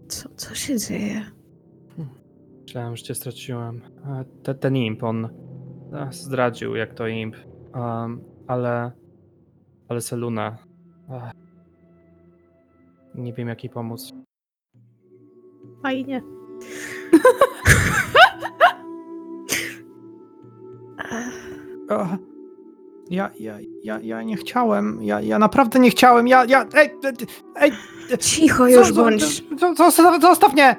Co, 0.07 0.29
co 0.29 0.55
się 0.55 0.79
dzieje? 0.79 1.25
Myślałem, 2.61 2.95
że 2.95 3.03
cię 3.03 3.15
straciłem. 3.15 3.81
E, 4.05 4.25
Te, 4.43 4.55
ten 4.55 4.75
imp, 4.75 5.03
on 5.03 5.29
zdradził, 6.11 6.75
jak 6.75 6.93
to 6.93 7.07
imp. 7.07 7.35
Um, 7.75 8.23
ale. 8.47 8.91
Ale 9.87 10.01
Seluna. 10.01 10.57
Ech. 11.09 11.31
Nie 13.15 13.33
wiem, 13.33 13.47
jak 13.47 13.63
jej 13.63 13.69
pomóc. 13.73 14.13
Fajnie. 15.83 16.21
ja, 23.09 23.29
ja, 23.39 23.57
ja, 23.83 23.99
ja 24.03 24.23
nie 24.23 24.37
chciałem, 24.37 24.99
ja, 25.03 25.21
ja 25.21 25.39
naprawdę 25.39 25.79
nie 25.79 25.89
chciałem, 25.89 26.27
ja, 26.27 26.45
ja, 26.45 26.65
ej, 26.73 26.89
ej, 27.03 27.71
ej 28.11 28.17
Cicho 28.19 28.67
już 28.67 28.91
bądź. 28.91 29.23
zo- 29.23 29.75
Zostaw, 29.77 30.21
zostaw 30.21 30.53
mnie! 30.53 30.75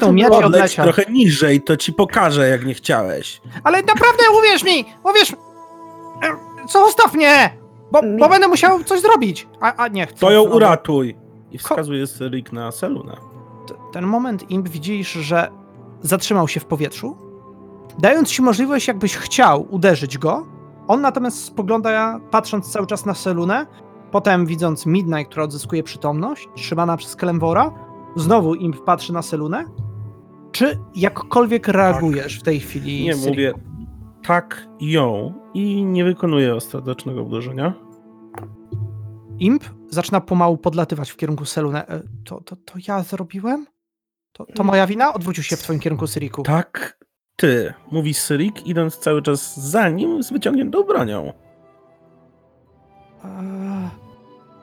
To 0.00 0.12
miecz 0.12 0.28
i 0.28 0.44
odleciał. 0.44 0.84
trochę 0.84 1.04
niżej, 1.12 1.60
to 1.62 1.76
ci 1.76 1.92
pokażę, 1.92 2.48
jak 2.48 2.66
nie 2.66 2.74
chciałeś. 2.74 3.40
Ale 3.64 3.78
naprawdę 3.82 4.22
uwierz 4.38 4.64
mi, 4.64 4.84
uwierz, 5.04 5.32
e, 5.32 5.36
zostaw 6.72 7.14
mnie, 7.14 7.50
bo, 7.92 8.00
bo 8.18 8.28
będę 8.28 8.48
musiał 8.48 8.84
coś 8.84 9.00
zrobić, 9.00 9.46
a, 9.60 9.74
a 9.76 9.88
nie 9.88 10.06
chcę. 10.06 10.18
To 10.18 10.30
ją 10.30 10.42
uratuj. 10.42 11.16
I 11.52 11.58
wskazuje 11.58 12.06
Syrik 12.06 12.52
na 12.52 12.72
Selunę. 12.72 13.16
T- 13.68 13.74
ten 13.92 14.04
moment 14.06 14.50
imp 14.50 14.68
widzisz, 14.68 15.12
że 15.12 15.50
zatrzymał 16.02 16.48
się 16.48 16.60
w 16.60 16.64
powietrzu, 16.64 17.16
dając 17.98 18.28
ci 18.30 18.42
możliwość, 18.42 18.88
jakbyś 18.88 19.16
chciał 19.16 19.66
uderzyć 19.70 20.18
go. 20.18 20.46
On 20.88 21.00
natomiast 21.00 21.44
spogląda, 21.44 22.20
patrząc 22.30 22.72
cały 22.72 22.86
czas 22.86 23.06
na 23.06 23.14
Selunę, 23.14 23.66
potem 24.10 24.46
widząc 24.46 24.86
Midnight, 24.86 25.30
która 25.30 25.44
odzyskuje 25.44 25.82
przytomność, 25.82 26.48
trzymana 26.54 26.96
przez 26.96 27.16
Kelemwora, 27.16 27.70
znowu 28.16 28.54
imp 28.54 28.84
patrzy 28.84 29.12
na 29.12 29.22
Selunę. 29.22 29.64
Czy 30.52 30.78
jakkolwiek 30.94 31.68
reagujesz 31.68 32.40
w 32.40 32.42
tej 32.42 32.60
chwili? 32.60 33.04
Nie 33.04 33.16
mówię 33.16 33.52
tak 34.26 34.66
ją 34.80 35.34
i 35.54 35.84
nie 35.84 36.04
wykonuję 36.04 36.54
ostatecznego 36.54 37.22
uderzenia. 37.22 37.74
Imp 39.38 39.64
zaczyna 39.88 40.20
pomału 40.20 40.56
podlatywać 40.58 41.10
w 41.10 41.16
kierunku 41.16 41.44
Selune. 41.44 41.88
E, 41.88 42.02
To, 42.24 42.40
to, 42.40 42.56
to 42.56 42.74
ja 42.88 43.02
zrobiłem? 43.02 43.66
To, 44.32 44.46
to 44.54 44.64
moja 44.64 44.86
wina? 44.86 45.14
Odwrócił 45.14 45.44
się 45.44 45.56
w 45.56 45.62
twoim 45.62 45.80
kierunku, 45.80 46.06
Syriku. 46.06 46.42
Tak, 46.42 46.98
ty, 47.36 47.74
mówi 47.90 48.14
Syrik, 48.14 48.66
idąc 48.66 48.98
cały 48.98 49.22
czas 49.22 49.60
za 49.60 49.88
nim 49.88 50.22
z 50.22 50.32
wyciągniętą 50.32 50.82
bronią. 50.82 51.32
Eee, 53.24 53.90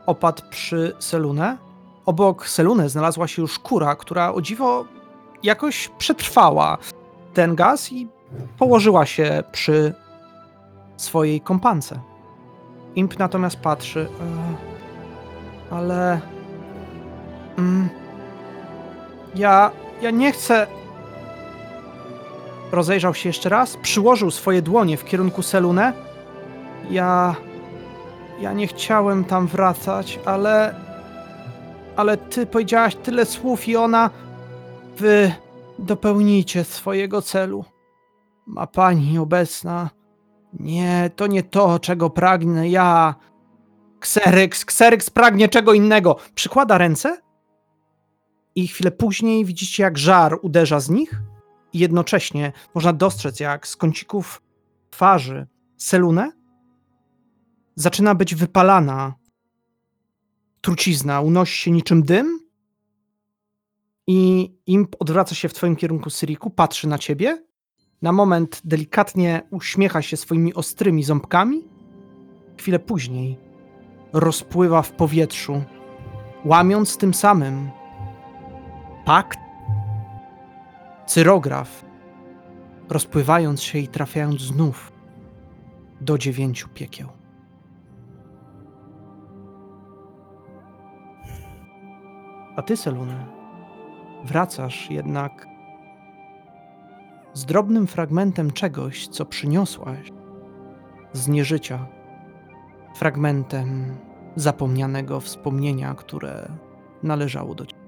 opadł 0.06 0.44
przy 0.50 0.94
Selune. 1.00 1.58
Obok 2.06 2.48
Selune 2.48 2.90
znalazła 2.90 3.28
się 3.28 3.42
już 3.42 3.60
kura, 3.60 3.96
która 3.96 4.34
o 4.34 4.42
dziwo 4.42 4.86
jakoś 5.44 5.92
przetrwała 5.98 6.78
ten 7.34 7.56
gaz 7.56 7.92
i 7.92 8.08
położyła 8.58 9.06
się 9.06 9.44
przy 9.52 9.94
swojej 10.98 11.42
kompance. 11.42 12.00
Imp 12.96 13.20
natomiast 13.20 13.56
patrzy. 13.56 14.00
Eee, 14.00 14.56
ale. 15.72 16.22
Mm, 17.58 17.90
ja. 19.36 19.72
Ja 20.02 20.12
nie 20.12 20.32
chcę. 20.32 20.68
Rozejrzał 22.74 23.14
się 23.14 23.30
jeszcze 23.30 23.50
raz, 23.50 23.78
przyłożył 23.78 24.32
swoje 24.32 24.62
dłonie 24.62 24.98
w 24.98 25.06
kierunku 25.06 25.42
Selune. 25.42 25.94
Ja. 26.90 27.36
Ja 28.40 28.54
nie 28.54 28.68
chciałem 28.68 29.26
tam 29.26 29.48
wracać, 29.48 30.20
ale. 30.26 30.76
Ale 31.96 32.18
ty 32.18 32.46
powiedziałaś 32.46 32.96
tyle 32.96 33.26
słów 33.26 33.68
i 33.68 33.76
ona. 33.76 34.10
Wy 34.98 35.32
dopełnicie 35.80 36.64
swojego 36.64 37.22
celu. 37.22 37.66
Ma 38.48 38.68
pani 38.68 39.18
obecna. 39.18 39.90
Nie, 40.54 41.12
to 41.16 41.28
nie 41.28 41.44
to, 41.44 41.80
czego 41.80 42.10
pragnę 42.10 42.70
ja. 42.70 43.16
Kseryks, 44.00 44.66
Kseryks 44.66 45.10
pragnie 45.10 45.50
czego 45.50 45.74
innego. 45.74 46.16
Przykłada 46.36 46.78
ręce 46.78 47.18
i 48.56 48.68
chwilę 48.68 48.92
później 48.92 49.46
widzicie, 49.46 49.84
jak 49.84 49.98
żar 49.98 50.40
uderza 50.42 50.80
z 50.80 50.90
nich 50.90 51.22
i 51.74 51.80
jednocześnie 51.80 52.52
można 52.76 52.94
dostrzec, 52.94 53.40
jak 53.40 53.68
z 53.68 53.76
kącików 53.76 54.42
twarzy 54.90 55.48
Selunę 55.78 56.32
zaczyna 57.76 58.16
być 58.16 58.36
wypalana 58.36 59.14
trucizna, 60.62 61.22
unosi 61.22 61.58
się 61.58 61.72
niczym 61.72 62.04
dym 62.04 62.40
i 64.08 64.52
imp 64.66 64.96
odwraca 65.00 65.36
się 65.36 65.50
w 65.50 65.54
twoim 65.54 65.76
kierunku, 65.76 66.10
Syriku, 66.10 66.50
patrzy 66.50 66.88
na 66.88 66.98
ciebie, 66.98 67.44
na 68.02 68.12
moment 68.12 68.62
delikatnie 68.66 69.42
uśmiecha 69.52 70.02
się 70.02 70.18
swoimi 70.18 70.54
ostrymi 70.54 71.04
ząbkami, 71.04 71.68
chwilę 72.58 72.80
później 72.80 73.38
rozpływa 74.14 74.82
w 74.82 74.92
powietrzu, 74.92 75.64
łamiąc 76.46 76.98
tym 76.98 77.14
samym 77.14 77.70
pakt, 79.06 79.43
cyrograf, 81.06 81.86
rozpływając 82.90 83.62
się 83.62 83.80
i 83.80 83.88
trafiając 83.88 84.42
znów 84.42 84.92
do 86.02 86.18
dziewięciu 86.18 86.70
piekieł. 86.70 87.10
A 92.56 92.62
ty, 92.62 92.78
Selune, 92.78 93.26
wracasz 94.24 94.90
jednak 94.90 95.48
z 97.34 97.46
drobnym 97.46 97.88
fragmentem 97.88 98.52
czegoś, 98.52 99.08
co 99.08 99.26
przyniosłaś 99.26 100.12
z 101.14 101.28
nieżycia. 101.28 101.88
Fragmentem 102.96 103.98
zapomnianego 104.36 105.20
wspomnienia, 105.20 105.94
które 105.96 106.48
należało 107.04 107.56
do 107.56 107.66
ciebie. 107.66 107.83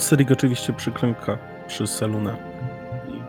Syrik 0.00 0.30
oczywiście 0.30 0.72
przyklęka 0.72 1.38
przy 1.66 1.86
Selunę 1.86 2.36
i 3.08 3.22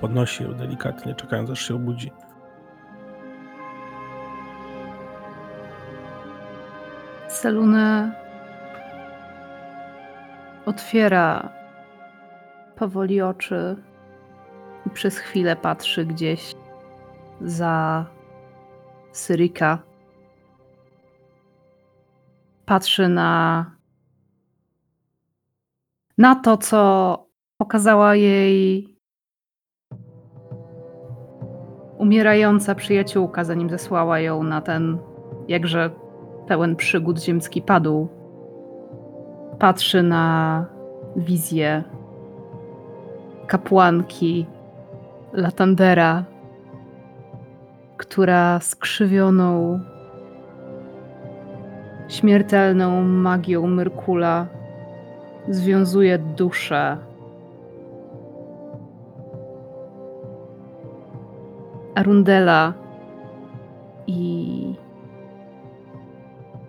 podnosi 0.00 0.44
ją 0.44 0.54
delikatnie, 0.54 1.14
czekając 1.14 1.50
aż 1.50 1.68
się 1.68 1.74
obudzi. 1.74 2.12
Selune 7.28 8.12
otwiera 10.66 11.52
powoli 12.76 13.22
oczy 13.22 13.76
i 14.86 14.90
przez 14.90 15.18
chwilę 15.18 15.56
patrzy 15.56 16.06
gdzieś 16.06 16.54
za 17.40 18.04
Syrika. 19.12 19.78
Patrzy 22.66 23.08
na 23.08 23.77
na 26.18 26.34
to, 26.34 26.56
co 26.56 27.26
pokazała 27.60 28.14
jej 28.14 28.88
umierająca 31.98 32.74
przyjaciółka, 32.74 33.44
zanim 33.44 33.70
zesłała 33.70 34.20
ją 34.20 34.42
na 34.42 34.60
ten 34.60 34.98
jakże 35.48 35.90
pełen 36.46 36.76
przygód 36.76 37.22
ziemski 37.22 37.62
padł. 37.62 38.08
Patrzy 39.58 40.02
na 40.02 40.66
wizję 41.16 41.84
kapłanki 43.46 44.46
Latandera, 45.32 46.24
która 47.96 48.60
skrzywioną 48.60 49.80
śmiertelną 52.08 53.02
magią 53.02 53.66
Myrkula 53.66 54.57
związuje 55.50 56.18
duszę 56.18 56.96
Arundela 61.94 62.74
i 64.06 64.74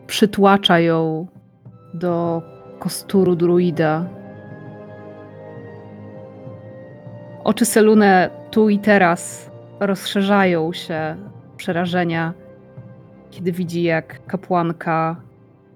przytłacza 0.07 0.79
ją 0.79 1.27
do 1.93 2.41
kosturu 2.79 3.35
druida. 3.35 4.05
Oczy 7.43 7.65
Selune 7.65 8.29
tu 8.51 8.69
i 8.69 8.79
teraz 8.79 9.51
rozszerzają 9.79 10.73
się 10.73 11.15
przerażenia, 11.57 12.33
kiedy 13.31 13.51
widzi, 13.51 13.83
jak 13.83 14.25
kapłanka 14.25 15.15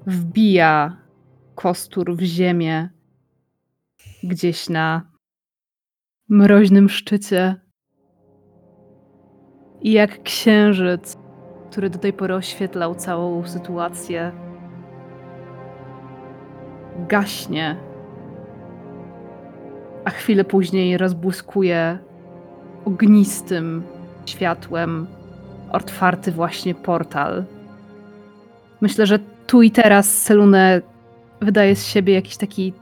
wbija 0.08 1.03
kostur 1.56 2.16
w 2.16 2.22
ziemię 2.22 2.90
gdzieś 4.24 4.70
na 4.70 5.12
mroźnym 6.30 6.90
szczycie. 6.90 7.56
I 9.82 9.92
jak 9.92 10.24
księżyc, 10.24 11.18
który 11.72 11.90
do 11.90 12.00
tej 12.00 12.14
pory 12.14 12.36
oświetlał 12.36 12.96
całą 12.96 13.48
sytuację, 13.48 14.32
gaśnie, 17.08 17.78
a 20.06 20.10
chwilę 20.10 20.44
później 20.44 20.98
rozbłyskuje 20.98 22.00
ognistym 22.86 23.84
światłem 24.26 25.08
otwarty 25.72 26.32
właśnie 26.32 26.76
portal. 26.76 27.46
Myślę, 28.82 29.06
że 29.06 29.20
tu 29.48 29.62
i 29.62 29.72
teraz 29.72 30.18
Selune 30.24 30.82
wydaje 31.44 31.76
z 31.76 31.86
siebie 31.86 32.14
jakiś 32.14 32.38
taki 32.38 32.74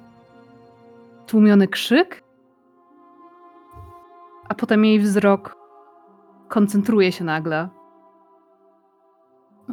tłumiony 1.27 1.67
krzyk, 1.67 2.23
a 4.49 4.55
potem 4.55 4.85
jej 4.85 4.99
wzrok 4.99 5.55
koncentruje 6.47 7.11
się 7.11 7.23
nagle. 7.23 7.69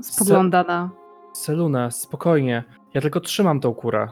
Spogląda 0.02 0.62
na. 0.62 0.90
Seluna, 1.32 1.90
spokojnie. 1.90 2.64
Ja 2.94 3.00
tylko 3.00 3.20
trzymam 3.20 3.60
tą 3.60 3.74
kurę. 3.74 4.08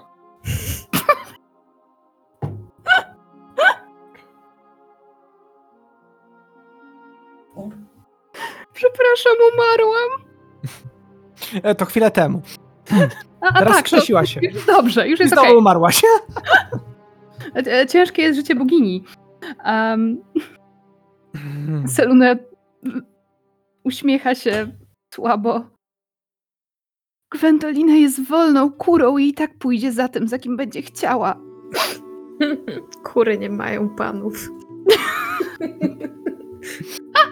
Przepraszam, 8.72 9.32
umarłam. 9.54 10.10
E, 11.62 11.74
To 11.74 11.84
chwilę 11.84 12.10
temu. 12.10 12.42
A, 13.40 13.46
a 13.48 13.58
Teraz 13.58 13.76
tak, 13.76 13.88
to- 13.88 14.26
się. 14.26 14.40
Już 14.42 14.66
dobrze, 14.66 15.08
już 15.08 15.20
I 15.20 15.22
jest 15.22 15.38
okej. 15.38 15.56
umarłaś. 15.56 16.02
E, 17.54 17.86
Ciężkie 17.86 18.22
jest 18.22 18.36
życie 18.38 18.54
bogini. 18.54 19.04
Um, 19.66 20.22
Selune 21.86 22.36
uśmiecha 23.84 24.34
się 24.34 24.66
słabo. 25.14 25.64
Gwendolina 27.32 27.94
jest 27.94 28.28
wolną 28.28 28.72
kurą 28.72 29.18
i 29.18 29.28
i 29.28 29.34
tak 29.34 29.58
pójdzie 29.58 29.92
za 29.92 30.08
tym, 30.08 30.28
za 30.28 30.38
kim 30.38 30.56
będzie 30.56 30.82
chciała. 30.82 31.40
Kury 33.12 33.38
nie 33.38 33.50
mają 33.50 33.88
panów. 33.88 34.48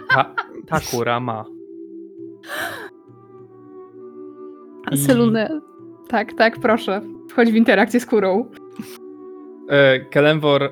Ta, 0.09 0.35
ta 0.67 0.79
kura 0.91 1.19
ma. 1.19 1.45
I- 4.91 4.97
Selunę. 4.97 5.61
Tak, 6.07 6.33
tak, 6.33 6.59
proszę. 6.59 7.01
Wchodź 7.29 7.51
w 7.51 7.55
interakcję 7.55 7.99
z 7.99 8.05
kurą. 8.05 8.45
E, 9.69 9.99
Kelemwor, 9.99 10.71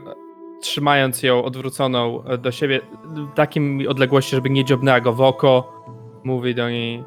trzymając 0.62 1.24
ją 1.24 1.44
odwróconą 1.44 2.24
e, 2.24 2.38
do 2.38 2.52
siebie, 2.52 2.82
w 3.06 3.34
takim 3.36 3.82
odległości, 3.90 4.36
żeby 4.36 4.50
nie 4.50 4.66
dziobnęła 4.66 5.02
go 5.02 5.14
w 5.14 5.22
oko, 5.22 5.84
mówi 6.24 6.56
do 6.56 6.70
niej: 6.70 7.04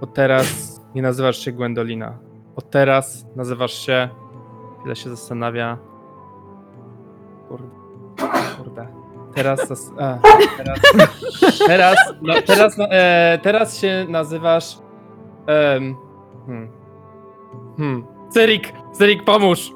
Od 0.00 0.14
teraz 0.14 0.80
nie 0.94 1.02
nazywasz 1.02 1.38
się 1.44 1.52
Gwendolina. 1.52 2.18
Od 2.56 2.70
teraz 2.70 3.26
nazywasz 3.36 3.86
się. 3.86 4.08
Chwilę 4.80 4.96
się 4.96 5.10
zastanawia. 5.10 5.78
Kurde. 7.48 7.66
Kurde. 8.58 8.86
Teraz. 9.34 9.92
A, 9.98 10.18
teraz. 10.56 10.80
Teraz, 11.66 11.96
no, 12.22 12.34
teraz, 12.46 12.78
no, 12.78 12.84
e, 12.90 13.38
teraz 13.42 13.78
się 13.78 14.06
nazywasz. 14.08 14.78
hmm. 15.46 16.79
Hmm. 17.76 18.06
Cyrik! 18.30 18.72
Cyrik, 18.92 19.24
pomóż! 19.24 19.72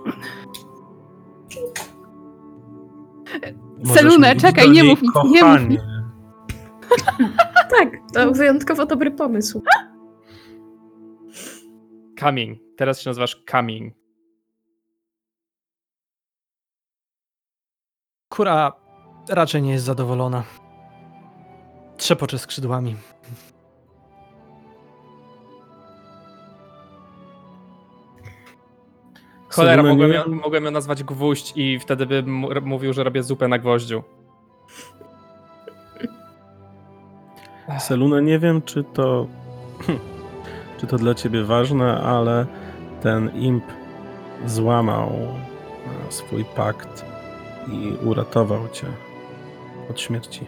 Selunę, 3.94 4.36
czekaj, 4.36 4.70
nie 4.70 4.84
mów 4.84 5.02
nic, 5.02 5.12
nie 5.30 5.44
mów 5.44 5.68
nic. 5.68 5.80
Tak, 7.70 7.88
to 8.14 8.32
wyjątkowo 8.32 8.86
dobry 8.86 9.10
pomysł. 9.10 9.62
Kamień. 12.16 12.58
Teraz 12.76 13.00
się 13.00 13.10
nazywasz 13.10 13.36
Kamień. 13.36 13.92
Kura 18.28 18.72
raczej 19.28 19.62
nie 19.62 19.72
jest 19.72 19.84
zadowolona. 19.84 20.44
Trzepocze 21.96 22.38
skrzydłami. 22.38 22.96
Cholera, 29.54 29.82
mogłem 29.82 30.10
nie- 30.10 30.16
ją, 30.16 30.28
mogłem 30.28 30.64
ją 30.64 30.70
nazwać 30.70 31.04
Gwóźdź 31.04 31.52
i 31.56 31.78
wtedy 31.78 32.06
bym 32.06 32.44
mówił, 32.62 32.92
że 32.92 33.04
robię 33.04 33.22
zupę 33.22 33.48
na 33.48 33.58
gwoździu. 33.58 34.02
Seluna, 37.78 38.20
nie 38.20 38.38
wiem, 38.38 38.62
czy 38.62 38.84
to. 38.84 39.26
czy 40.78 40.86
to 40.86 40.96
dla 40.96 41.14
ciebie 41.14 41.44
ważne, 41.44 42.00
ale 42.00 42.46
ten 43.02 43.30
imp 43.36 43.64
złamał 44.46 45.08
e, 46.08 46.12
swój 46.12 46.44
pakt 46.44 47.04
i 47.72 48.06
uratował 48.06 48.68
cię 48.68 48.86
od 49.90 50.00
śmierci. 50.00 50.46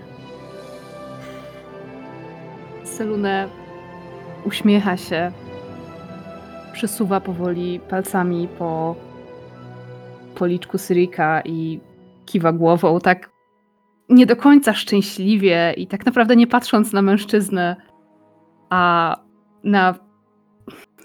Selunę 2.84 3.48
uśmiecha 4.44 4.96
się. 4.96 5.32
Przesuwa 6.76 7.20
powoli 7.20 7.80
palcami 7.80 8.48
po 8.48 8.96
policzku 10.34 10.78
Syrika 10.78 11.40
i 11.44 11.80
kiwa 12.26 12.52
głową 12.52 13.00
tak 13.00 13.30
nie 14.08 14.26
do 14.26 14.36
końca 14.36 14.74
szczęśliwie 14.74 15.74
i 15.76 15.86
tak 15.86 16.06
naprawdę 16.06 16.36
nie 16.36 16.46
patrząc 16.46 16.92
na 16.92 17.02
mężczyznę, 17.02 17.76
a 18.70 19.16
na 19.64 19.94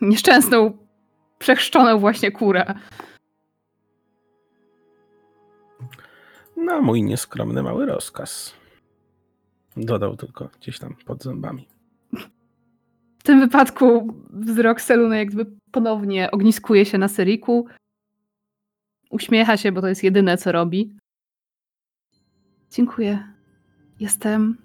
nieszczęsną, 0.01 0.77
przechrzczoną 1.39 1.99
właśnie 1.99 2.31
kurę. 2.31 2.73
Na 6.57 6.81
mój 6.81 7.03
nieskromny 7.03 7.63
mały 7.63 7.85
rozkaz. 7.85 8.53
Dodał 9.77 10.17
tylko 10.17 10.49
gdzieś 10.59 10.79
tam 10.79 10.95
pod 11.05 11.23
zębami. 11.23 11.70
W 13.21 13.23
tym 13.23 13.39
wypadku 13.39 14.13
wzrok 14.29 14.81
Seluny 14.81 15.17
jakby 15.17 15.45
ponownie 15.71 16.31
ogniskuje 16.31 16.85
się 16.85 16.97
na 16.97 17.07
Syriku. 17.07 17.67
Uśmiecha 19.09 19.57
się, 19.57 19.71
bo 19.71 19.81
to 19.81 19.87
jest 19.87 20.03
jedyne, 20.03 20.37
co 20.37 20.51
robi. 20.51 20.95
Dziękuję. 22.71 23.23
Jestem. 23.99 24.57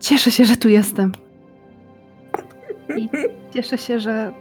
Cieszę 0.00 0.30
się, 0.30 0.44
że 0.44 0.56
tu 0.56 0.68
jestem. 0.68 1.12
I 2.96 3.08
cieszę 3.54 3.78
się, 3.78 4.00
że. 4.00 4.32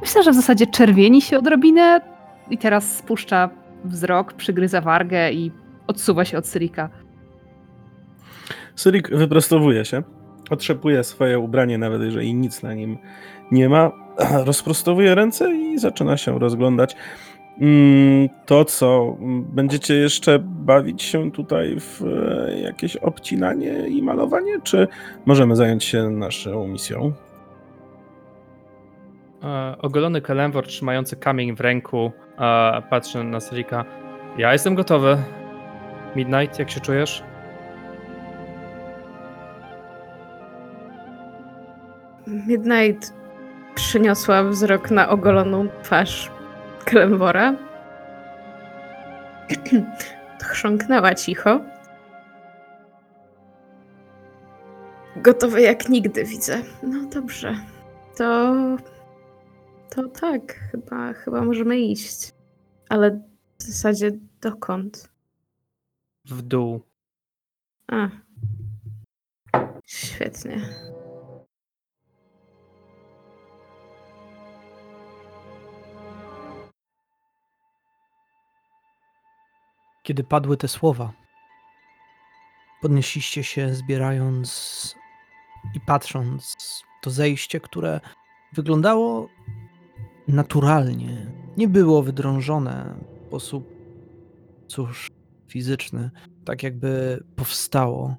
Myślę, 0.00 0.22
że 0.22 0.30
w 0.30 0.34
zasadzie 0.34 0.66
czerwieni 0.66 1.22
się 1.22 1.38
odrobinę 1.38 2.00
i 2.50 2.58
teraz 2.58 2.96
spuszcza 2.96 3.50
wzrok, 3.84 4.32
przygryza 4.32 4.80
wargę 4.80 5.32
i 5.32 5.52
odsuwa 5.86 6.24
się 6.24 6.38
od 6.38 6.46
Syrika. 6.46 6.88
Syrik 8.78 9.10
wyprostowuje 9.10 9.84
się, 9.84 10.02
otrzepuje 10.50 11.04
swoje 11.04 11.38
ubranie, 11.38 11.78
nawet 11.78 12.02
jeżeli 12.02 12.34
nic 12.34 12.62
na 12.62 12.74
nim 12.74 12.98
nie 13.50 13.68
ma, 13.68 13.90
rozprostowuje 14.46 15.14
ręce 15.14 15.54
i 15.56 15.78
zaczyna 15.78 16.16
się 16.16 16.38
rozglądać. 16.38 16.96
Mm, 17.60 18.28
To 18.46 18.64
co, 18.64 19.16
mm, 19.20 19.44
będziecie 19.44 19.94
jeszcze 19.94 20.38
bawić 20.42 21.02
się 21.02 21.32
tutaj 21.32 21.76
w 21.80 22.02
e, 22.02 22.60
jakieś 22.60 22.96
obcinanie 22.96 23.88
i 23.88 24.02
malowanie, 24.02 24.60
czy 24.62 24.88
możemy 25.26 25.56
zająć 25.56 25.84
się 25.84 26.10
naszą 26.10 26.68
misją? 26.68 27.12
E, 29.42 29.76
ogolony 29.78 30.20
Kelemwor 30.20 30.66
trzymający 30.66 31.16
kamień 31.16 31.56
w 31.56 31.60
ręku 31.60 32.12
e, 32.38 32.82
patrzy 32.90 33.24
na 33.24 33.40
Syrika. 33.40 33.84
Ja 34.36 34.52
jestem 34.52 34.74
gotowy. 34.74 35.16
Midnight, 36.16 36.58
jak 36.58 36.70
się 36.70 36.80
czujesz? 36.80 37.27
Midnight 42.28 43.12
przyniosła 43.74 44.44
wzrok 44.44 44.90
na 44.90 45.08
ogoloną 45.08 45.68
twarz 45.82 46.30
Klemwora. 46.84 47.54
Chrząknęła 50.42 51.14
cicho. 51.14 51.60
Gotowe 55.16 55.62
jak 55.62 55.88
nigdy 55.88 56.24
widzę. 56.24 56.62
No 56.82 57.08
dobrze. 57.08 57.56
To. 58.16 58.54
To 59.90 60.08
tak, 60.08 60.54
chyba, 60.70 61.12
chyba 61.12 61.40
możemy 61.44 61.78
iść. 61.78 62.32
Ale 62.88 63.10
w 63.58 63.62
zasadzie 63.62 64.10
dokąd? 64.40 65.08
W 66.24 66.42
dół. 66.42 66.80
A. 67.86 68.08
Świetnie. 69.86 70.60
Kiedy 80.08 80.24
padły 80.24 80.56
te 80.56 80.68
słowa, 80.68 81.12
podnieśliście 82.80 83.44
się, 83.44 83.74
zbierając 83.74 84.94
i 85.74 85.80
patrząc 85.80 86.56
to 87.02 87.10
zejście, 87.10 87.60
które 87.60 88.00
wyglądało 88.52 89.28
naturalnie. 90.28 91.32
Nie 91.56 91.68
było 91.68 92.02
wydrążone 92.02 92.94
w 93.22 93.26
sposób, 93.26 93.68
cóż, 94.66 95.10
fizyczny, 95.48 96.10
tak 96.44 96.62
jakby 96.62 97.24
powstało. 97.36 98.16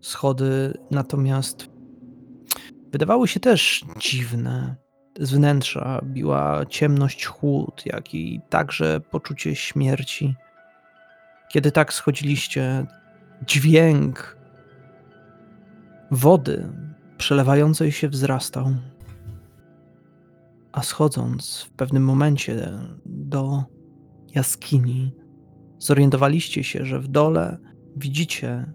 Schody 0.00 0.78
natomiast 0.90 1.70
wydawały 2.92 3.28
się 3.28 3.40
też 3.40 3.84
dziwne. 3.98 4.76
Z 5.20 5.32
wnętrza 5.32 6.00
biła 6.04 6.66
ciemność, 6.66 7.26
chłód, 7.26 7.82
jak 7.86 8.14
i 8.14 8.40
także 8.48 9.00
poczucie 9.00 9.56
śmierci. 9.56 10.34
Kiedy 11.48 11.72
tak 11.72 11.92
schodziliście, 11.92 12.86
dźwięk 13.46 14.36
wody 16.10 16.68
przelewającej 17.18 17.92
się 17.92 18.08
wzrastał. 18.08 18.66
A 20.72 20.82
schodząc 20.82 21.62
w 21.62 21.70
pewnym 21.70 22.04
momencie 22.04 22.72
do 23.06 23.64
jaskini, 24.34 25.14
zorientowaliście 25.78 26.64
się, 26.64 26.84
że 26.84 27.00
w 27.00 27.08
dole 27.08 27.58
widzicie 27.96 28.72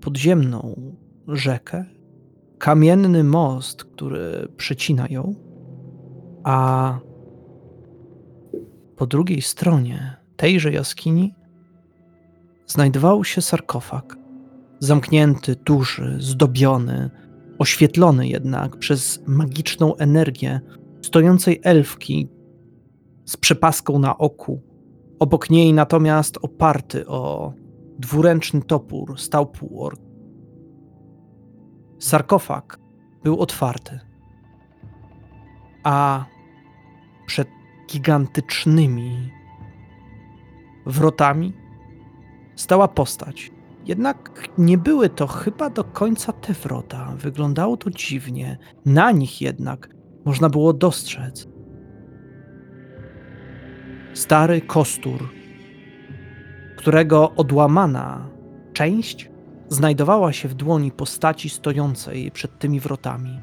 podziemną 0.00 0.92
rzekę, 1.28 1.84
kamienny 2.58 3.24
most, 3.24 3.84
który 3.84 4.48
przecina 4.56 5.06
ją, 5.10 5.34
a 6.44 6.98
po 8.96 9.06
drugiej 9.06 9.42
stronie 9.42 10.16
tejże 10.36 10.72
jaskini 10.72 11.34
znajdował 12.66 13.24
się 13.24 13.42
sarkofag. 13.42 14.16
Zamknięty, 14.78 15.56
duży, 15.64 16.16
zdobiony, 16.20 17.10
oświetlony 17.58 18.28
jednak 18.28 18.76
przez 18.76 19.22
magiczną 19.26 19.96
energię 19.96 20.60
stojącej 21.02 21.60
elfki 21.64 22.28
z 23.24 23.36
przepaską 23.36 23.98
na 23.98 24.18
oku, 24.18 24.62
Obok 25.18 25.50
niej 25.50 25.72
natomiast 25.72 26.38
oparty 26.42 27.06
o 27.06 27.52
dwuręczny 27.98 28.62
topór 28.62 29.20
stał 29.20 29.46
półork. 29.46 30.00
Sarkofag 31.98 32.78
był 33.24 33.40
otwarty, 33.40 34.00
a 35.84 36.24
przed 37.26 37.48
gigantycznymi 37.90 39.30
wrotami 40.86 41.52
stała 42.56 42.88
postać. 42.88 43.50
Jednak 43.84 44.48
nie 44.58 44.78
były 44.78 45.08
to 45.08 45.26
chyba 45.26 45.70
do 45.70 45.84
końca 45.84 46.32
te 46.32 46.52
wrota. 46.52 47.14
Wyglądało 47.18 47.76
to 47.76 47.90
dziwnie. 47.90 48.58
Na 48.84 49.10
nich 49.10 49.40
jednak 49.40 49.88
można 50.24 50.48
było 50.48 50.72
dostrzec 50.72 51.48
stary 54.14 54.60
kostur, 54.60 55.28
którego 56.76 57.32
odłamana 57.34 58.28
część 58.72 59.30
znajdowała 59.68 60.32
się 60.32 60.48
w 60.48 60.54
dłoni 60.54 60.92
postaci 60.92 61.48
stojącej 61.48 62.30
przed 62.30 62.58
tymi 62.58 62.80
wrotami. 62.80 63.40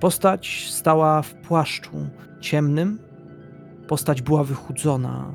Postać 0.00 0.68
stała 0.70 1.22
w 1.22 1.34
płaszczu 1.34 2.08
ciemnym. 2.40 2.98
Postać 3.88 4.22
była 4.22 4.44
wychudzona, 4.44 5.32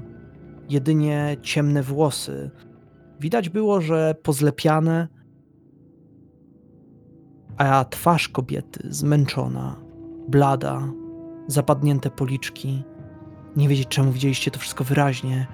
jedynie 0.69 1.37
ciemne 1.41 1.83
włosy. 1.83 2.51
Widać 3.19 3.49
było, 3.49 3.81
że 3.81 4.15
pozlepiane, 4.23 5.07
a 7.57 7.85
twarz 7.85 8.29
kobiety 8.29 8.87
zmęczona, 8.89 9.75
blada, 10.27 10.87
zapadnięte 11.47 12.09
policzki. 12.09 12.83
Nie 13.55 13.69
wiedzieć 13.69 13.87
czemu 13.87 14.11
widzieliście 14.11 14.51
to 14.51 14.59
wszystko 14.59 14.83
wyraźnie. 14.83 15.47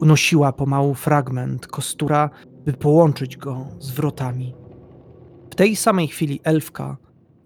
Unosiła 0.00 0.52
pomału 0.52 0.94
fragment 0.94 1.66
kostura, 1.66 2.30
by 2.64 2.72
połączyć 2.72 3.36
go 3.36 3.66
z 3.78 3.90
wrotami. 3.90 4.54
W 5.50 5.54
tej 5.54 5.76
samej 5.76 6.08
chwili 6.08 6.40
elfka 6.44 6.96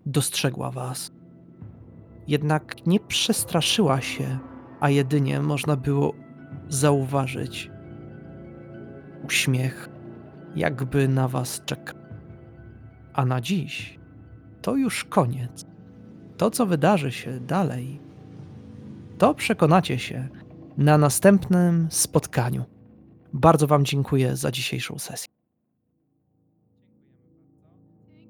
dostrzegła 0.07 0.71
was. 0.71 1.13
Jednak 2.29 2.87
nie 2.87 3.01
przestraszyła 3.01 4.01
się, 4.01 4.39
a 4.81 4.91
jedynie 4.91 5.41
można 5.41 5.77
było 5.77 6.15
zauważyć 6.71 7.71
uśmiech, 9.25 9.89
jakby 10.57 11.09
na 11.09 11.29
was 11.29 11.63
czekał. 11.65 11.97
A 13.13 13.25
na 13.27 13.41
dziś 13.41 13.99
to 14.63 14.77
już 14.77 15.05
koniec. 15.05 15.65
To, 16.37 16.51
co 16.51 16.67
wydarzy 16.67 17.13
się 17.13 17.41
dalej, 17.41 18.01
to 19.19 19.35
przekonacie 19.35 19.99
się 19.99 20.29
na 20.79 20.99
następnym 20.99 21.89
spotkaniu. 21.91 22.65
Bardzo 23.33 23.67
Wam 23.67 23.85
dziękuję 23.85 24.37
za 24.37 24.51
dzisiejszą 24.51 24.99
sesję. 24.99 25.40